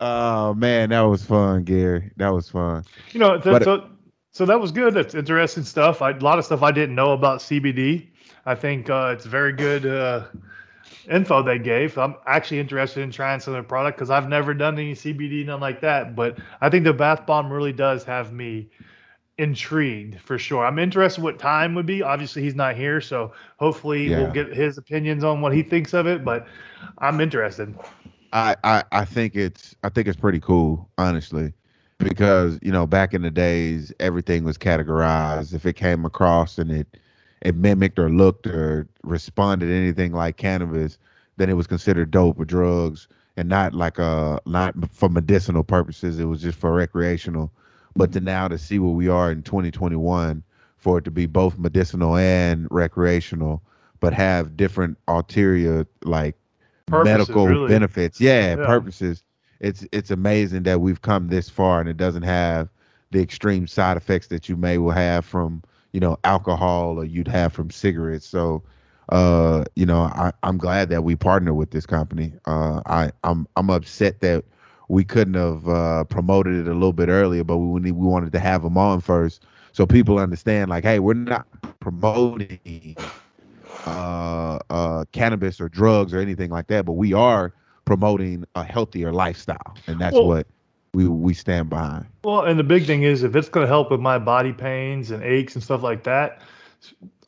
oh 0.00 0.54
man, 0.54 0.90
that 0.90 1.00
was 1.02 1.24
fun, 1.24 1.64
Gary. 1.64 2.10
That 2.16 2.30
was 2.30 2.48
fun. 2.50 2.84
You 3.12 3.20
know, 3.20 3.32
th- 3.38 3.44
But- 3.44 3.62
so, 3.64 3.88
so 4.32 4.44
that 4.46 4.60
was 4.60 4.72
good. 4.72 4.94
That's 4.94 5.14
interesting 5.14 5.62
stuff. 5.64 6.02
I, 6.02 6.10
a 6.10 6.18
lot 6.18 6.38
of 6.38 6.44
stuff 6.44 6.62
I 6.62 6.72
didn't 6.72 6.94
know 6.94 7.12
about 7.12 7.40
CBD. 7.40 8.08
I 8.44 8.54
think 8.54 8.90
uh, 8.90 9.12
it's 9.16 9.26
very 9.26 9.52
good 9.52 9.86
uh, 9.86 10.24
info 11.08 11.42
they 11.42 11.58
gave. 11.58 11.96
I'm 11.98 12.14
actually 12.26 12.60
interested 12.60 13.02
in 13.02 13.10
trying 13.10 13.40
some 13.40 13.54
of 13.54 13.62
the 13.62 13.68
product 13.68 13.98
because 13.98 14.10
I've 14.10 14.28
never 14.28 14.54
done 14.54 14.78
any 14.78 14.94
CBD, 14.94 15.44
nothing 15.46 15.60
like 15.60 15.80
that. 15.80 16.14
But 16.16 16.38
I 16.60 16.68
think 16.70 16.84
the 16.84 16.92
bath 16.92 17.26
bomb 17.26 17.52
really 17.52 17.72
does 17.72 18.04
have 18.04 18.32
me 18.32 18.68
intrigued 19.38 20.20
for 20.20 20.38
sure. 20.38 20.64
I'm 20.64 20.78
interested 20.78 21.22
what 21.22 21.38
Tom 21.38 21.74
would 21.74 21.86
be. 21.86 22.02
Obviously, 22.02 22.42
he's 22.42 22.54
not 22.54 22.74
here, 22.76 23.00
so 23.00 23.32
hopefully 23.58 24.08
Yeah. 24.08 24.18
we'll 24.22 24.32
get 24.32 24.54
his 24.54 24.78
opinions 24.78 25.24
on 25.24 25.40
what 25.40 25.52
he 25.54 25.62
thinks 25.62 25.92
of 25.94 26.06
it. 26.06 26.24
But 26.24 26.46
I'm 26.98 27.20
interested. 27.20 27.74
I, 28.32 28.56
I 28.64 28.82
I 28.92 29.04
think 29.04 29.36
it's 29.36 29.74
I 29.82 29.88
think 29.88 30.08
it's 30.08 30.18
pretty 30.18 30.40
cool, 30.40 30.88
honestly, 30.98 31.52
because 31.98 32.58
you 32.62 32.72
know 32.72 32.86
back 32.86 33.14
in 33.14 33.22
the 33.22 33.30
days 33.30 33.92
everything 34.00 34.44
was 34.44 34.58
categorized. 34.58 35.54
If 35.54 35.64
it 35.66 35.74
came 35.74 36.04
across 36.04 36.58
and 36.58 36.70
it 36.70 36.96
it 37.42 37.54
mimicked 37.56 37.98
or 37.98 38.10
looked 38.10 38.46
or 38.46 38.86
responded 39.04 39.70
anything 39.70 40.12
like 40.12 40.36
cannabis, 40.36 40.98
then 41.36 41.50
it 41.50 41.54
was 41.54 41.66
considered 41.66 42.10
dope 42.10 42.38
or 42.40 42.44
drugs, 42.44 43.08
and 43.36 43.48
not 43.48 43.74
like 43.74 43.98
a 43.98 44.40
not 44.46 44.74
for 44.90 45.08
medicinal 45.08 45.62
purposes. 45.64 46.18
It 46.18 46.24
was 46.24 46.42
just 46.42 46.58
for 46.58 46.72
recreational. 46.72 47.52
But 47.94 48.12
to 48.12 48.20
now 48.20 48.48
to 48.48 48.58
see 48.58 48.78
where 48.78 48.92
we 48.92 49.08
are 49.08 49.30
in 49.30 49.42
2021, 49.42 50.42
for 50.76 50.98
it 50.98 51.04
to 51.04 51.10
be 51.10 51.26
both 51.26 51.58
medicinal 51.58 52.16
and 52.16 52.66
recreational, 52.70 53.62
but 54.00 54.12
have 54.12 54.56
different 54.56 54.98
ulterior 55.08 55.86
like 56.04 56.36
Purposes, 56.86 57.28
medical 57.28 57.46
really. 57.48 57.68
benefits. 57.68 58.20
Yeah, 58.20 58.56
Yeah. 58.56 58.66
purposes. 58.66 59.24
It's 59.60 59.86
it's 59.92 60.10
amazing 60.10 60.62
that 60.64 60.80
we've 60.80 61.00
come 61.02 61.28
this 61.28 61.48
far 61.48 61.80
and 61.80 61.88
it 61.88 61.96
doesn't 61.96 62.22
have 62.22 62.68
the 63.10 63.20
extreme 63.20 63.66
side 63.66 63.96
effects 63.96 64.28
that 64.28 64.48
you 64.48 64.56
may 64.56 64.78
will 64.78 64.90
have 64.92 65.24
from 65.24 65.62
you 65.92 66.00
know 66.00 66.16
alcohol 66.24 66.98
or 66.98 67.04
you'd 67.04 67.28
have 67.28 67.52
from 67.52 67.70
cigarettes. 67.70 68.26
So, 68.26 68.62
uh, 69.10 69.64
you 69.74 69.86
know, 69.86 70.02
I 70.02 70.32
I'm 70.42 70.58
glad 70.58 70.88
that 70.90 71.02
we 71.04 71.16
partner 71.16 71.54
with 71.54 71.70
this 71.70 71.86
company. 71.86 72.34
Uh, 72.46 72.80
I 72.86 73.10
I'm 73.24 73.46
I'm 73.56 73.70
upset 73.70 74.20
that 74.20 74.44
we 74.88 75.04
couldn't 75.04 75.34
have 75.34 75.68
uh, 75.68 76.04
promoted 76.04 76.54
it 76.56 76.68
a 76.68 76.74
little 76.74 76.92
bit 76.92 77.08
earlier, 77.08 77.44
but 77.44 77.56
we 77.58 77.80
we 77.80 77.92
we 77.92 78.06
wanted 78.06 78.32
to 78.32 78.38
have 78.40 78.62
them 78.62 78.78
on 78.78 79.00
first 79.00 79.44
so 79.72 79.86
people 79.86 80.18
understand 80.18 80.70
like, 80.70 80.84
hey, 80.84 80.98
we're 81.00 81.14
not 81.14 81.46
promoting 81.80 82.96
uh, 83.86 84.58
uh, 84.70 85.04
cannabis 85.12 85.60
or 85.60 85.68
drugs 85.68 86.12
or 86.14 86.18
anything 86.18 86.50
like 86.50 86.66
that, 86.68 86.84
but 86.84 86.92
we 86.92 87.12
are 87.12 87.52
promoting 87.84 88.44
a 88.54 88.64
healthier 88.64 89.12
lifestyle, 89.12 89.78
and 89.86 90.00
that's 90.00 90.14
Well- 90.14 90.26
what 90.26 90.46
we 90.96 91.06
we 91.06 91.34
stand 91.34 91.68
behind. 91.68 92.06
Well, 92.24 92.44
and 92.44 92.58
the 92.58 92.64
big 92.64 92.86
thing 92.86 93.02
is 93.02 93.22
if 93.22 93.36
it's 93.36 93.50
going 93.50 93.64
to 93.64 93.68
help 93.68 93.90
with 93.90 94.00
my 94.00 94.18
body 94.18 94.54
pains 94.54 95.10
and 95.10 95.22
aches 95.22 95.54
and 95.54 95.62
stuff 95.62 95.82
like 95.82 96.02
that, 96.04 96.40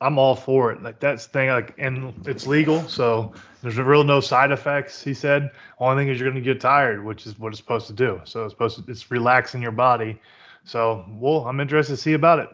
I'm 0.00 0.18
all 0.18 0.34
for 0.34 0.72
it. 0.72 0.82
Like 0.82 1.00
that's 1.00 1.26
the 1.26 1.32
thing. 1.32 1.48
Like, 1.50 1.74
and 1.76 2.14
it's 2.26 2.46
legal, 2.46 2.88
so 2.88 3.34
there's 3.62 3.76
real 3.76 4.04
no 4.04 4.20
side 4.20 4.52
effects. 4.52 5.04
He 5.04 5.12
said. 5.12 5.50
Only 5.80 6.02
thing 6.02 6.08
is 6.08 6.18
you're 6.18 6.30
going 6.30 6.42
to 6.42 6.54
get 6.54 6.62
tired, 6.62 7.04
which 7.04 7.26
is 7.26 7.38
what 7.38 7.50
it's 7.50 7.58
supposed 7.58 7.86
to 7.88 7.92
do. 7.92 8.22
So 8.24 8.44
it's 8.44 8.54
supposed 8.54 8.84
to 8.84 8.90
it's 8.90 9.10
relaxing 9.10 9.60
your 9.60 9.72
body. 9.72 10.18
So, 10.64 11.04
well, 11.10 11.46
I'm 11.46 11.60
interested 11.60 11.92
to 11.92 12.00
see 12.00 12.14
about 12.14 12.38
it. 12.38 12.48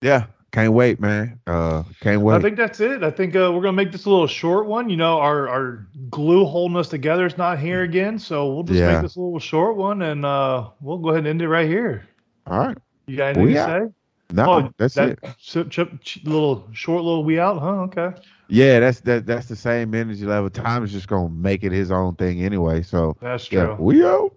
Yeah, 0.00 0.26
can't 0.52 0.72
wait, 0.72 0.98
man. 1.00 1.38
Uh, 1.46 1.82
can't 2.00 2.22
wait. 2.22 2.36
I 2.36 2.40
think 2.40 2.56
that's 2.56 2.80
it. 2.80 3.02
I 3.02 3.10
think 3.10 3.36
uh, 3.36 3.52
we're 3.52 3.60
gonna 3.60 3.72
make 3.72 3.92
this 3.92 4.06
a 4.06 4.10
little 4.10 4.26
short 4.26 4.66
one. 4.66 4.88
You 4.88 4.96
know, 4.96 5.18
our 5.18 5.48
our 5.48 5.86
glue 6.10 6.44
holding 6.46 6.76
us 6.76 6.88
together 6.88 7.26
is 7.26 7.36
not 7.36 7.58
here 7.58 7.82
again, 7.82 8.18
so 8.18 8.52
we'll 8.52 8.62
just 8.62 8.78
Yeah. 8.78 8.92
make 8.94 9.02
this 9.02 9.16
a 9.16 9.20
little 9.20 9.38
short 9.38 9.76
one, 9.76 10.02
and 10.02 10.24
uh, 10.24 10.68
we'll 10.80 10.98
go 10.98 11.10
ahead 11.10 11.18
and 11.20 11.26
end 11.28 11.42
it 11.42 11.48
right 11.48 11.68
here. 11.68 12.06
All 12.46 12.58
right, 12.58 12.78
You 13.06 13.16
got 13.16 13.26
anything 13.36 13.44
We 13.44 13.52
to 13.54 13.60
out. 13.60 13.66
say? 13.88 13.94
no, 14.32 14.50
Oh, 14.50 14.70
that's 14.78 14.94
that 14.94 15.08
it. 15.10 15.18
chip, 15.38 15.68
chip, 15.70 16.00
ch- 16.02 16.20
little 16.24 16.66
short 16.72 17.04
little 17.04 17.24
we 17.24 17.38
out, 17.38 17.58
huh? 17.60 17.82
Okay. 17.82 18.10
Yeah, 18.48 18.80
that's 18.80 19.00
that. 19.00 19.26
That's 19.26 19.46
the 19.48 19.56
same 19.56 19.94
energy 19.94 20.24
level. 20.24 20.48
Tom 20.48 20.82
is 20.82 20.92
just 20.92 21.08
gonna 21.08 21.28
make 21.28 21.62
it 21.62 21.72
his 21.72 21.90
own 21.90 22.14
thing 22.14 22.42
anyway. 22.42 22.80
So 22.80 23.14
That's 23.20 23.44
true. 23.46 23.58
yeah, 23.58 23.76
we 23.78 24.02
out. 24.02 24.32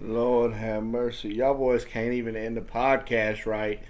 Lord 0.00 0.52
have 0.54 0.82
mercy. 0.82 1.34
Y'all 1.34 1.54
boys 1.54 1.84
can't 1.84 2.14
even 2.14 2.34
end 2.34 2.56
the 2.56 2.62
podcast 2.62 3.46
right 3.46 3.80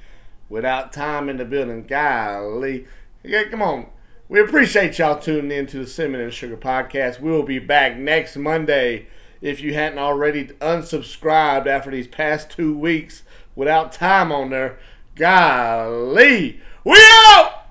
without 0.51 0.93
Tom 0.93 1.31
in 1.31 1.39
the 1.39 1.47
building. 1.47 1.85
Golly. 1.85 2.87
Yeah, 3.23 3.45
come 3.45 3.63
on. 3.63 3.87
We 4.29 4.41
appreciate 4.41 4.99
y'all 4.99 5.19
tuning 5.19 5.51
in 5.51 5.67
to 5.69 5.79
the 5.79 5.87
Cinnamon 5.87 6.21
and 6.21 6.33
Sugar 6.33 6.57
Podcast. 6.57 7.21
We'll 7.21 7.43
be 7.43 7.59
back 7.59 7.97
next 7.97 8.37
Monday. 8.37 9.07
If 9.41 9.61
you 9.63 9.73
hadn't 9.73 9.99
already 9.99 10.45
unsubscribed 10.61 11.67
after 11.67 11.91
these 11.91 12.07
past 12.07 12.51
two 12.51 12.77
weeks 12.77 13.23
without 13.57 13.93
Tom 13.93 14.31
on 14.31 14.51
there, 14.51 14.79
golly. 15.15 16.61
We 16.85 16.97
out! 16.99 17.65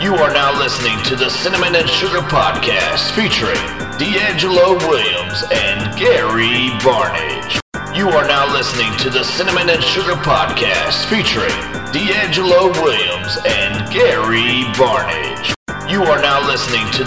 You 0.00 0.14
are 0.14 0.32
now 0.32 0.58
listening 0.58 1.02
to 1.04 1.16
the 1.16 1.30
Cinnamon 1.30 1.74
and 1.74 1.88
Sugar 1.88 2.20
Podcast 2.20 3.10
featuring 3.12 3.56
D'Angelo 3.98 4.76
Williams 4.88 5.44
and 5.52 5.98
Gary 5.98 6.70
Barnidge. 6.80 7.60
You 7.96 8.08
are 8.10 8.26
now 8.26 8.52
listening 8.52 8.94
to 8.98 9.08
the 9.08 9.24
Cinnamon 9.24 9.70
and 9.70 9.82
Sugar 9.82 10.16
Podcast 10.16 11.06
featuring 11.06 11.85
D'Angelo 11.92 12.72
Williams 12.82 13.38
and 13.46 13.92
Gary 13.92 14.64
Barnidge. 14.74 15.54
You 15.88 16.02
are 16.02 16.20
now 16.20 16.44
listening 16.46 16.84
to 16.92 17.04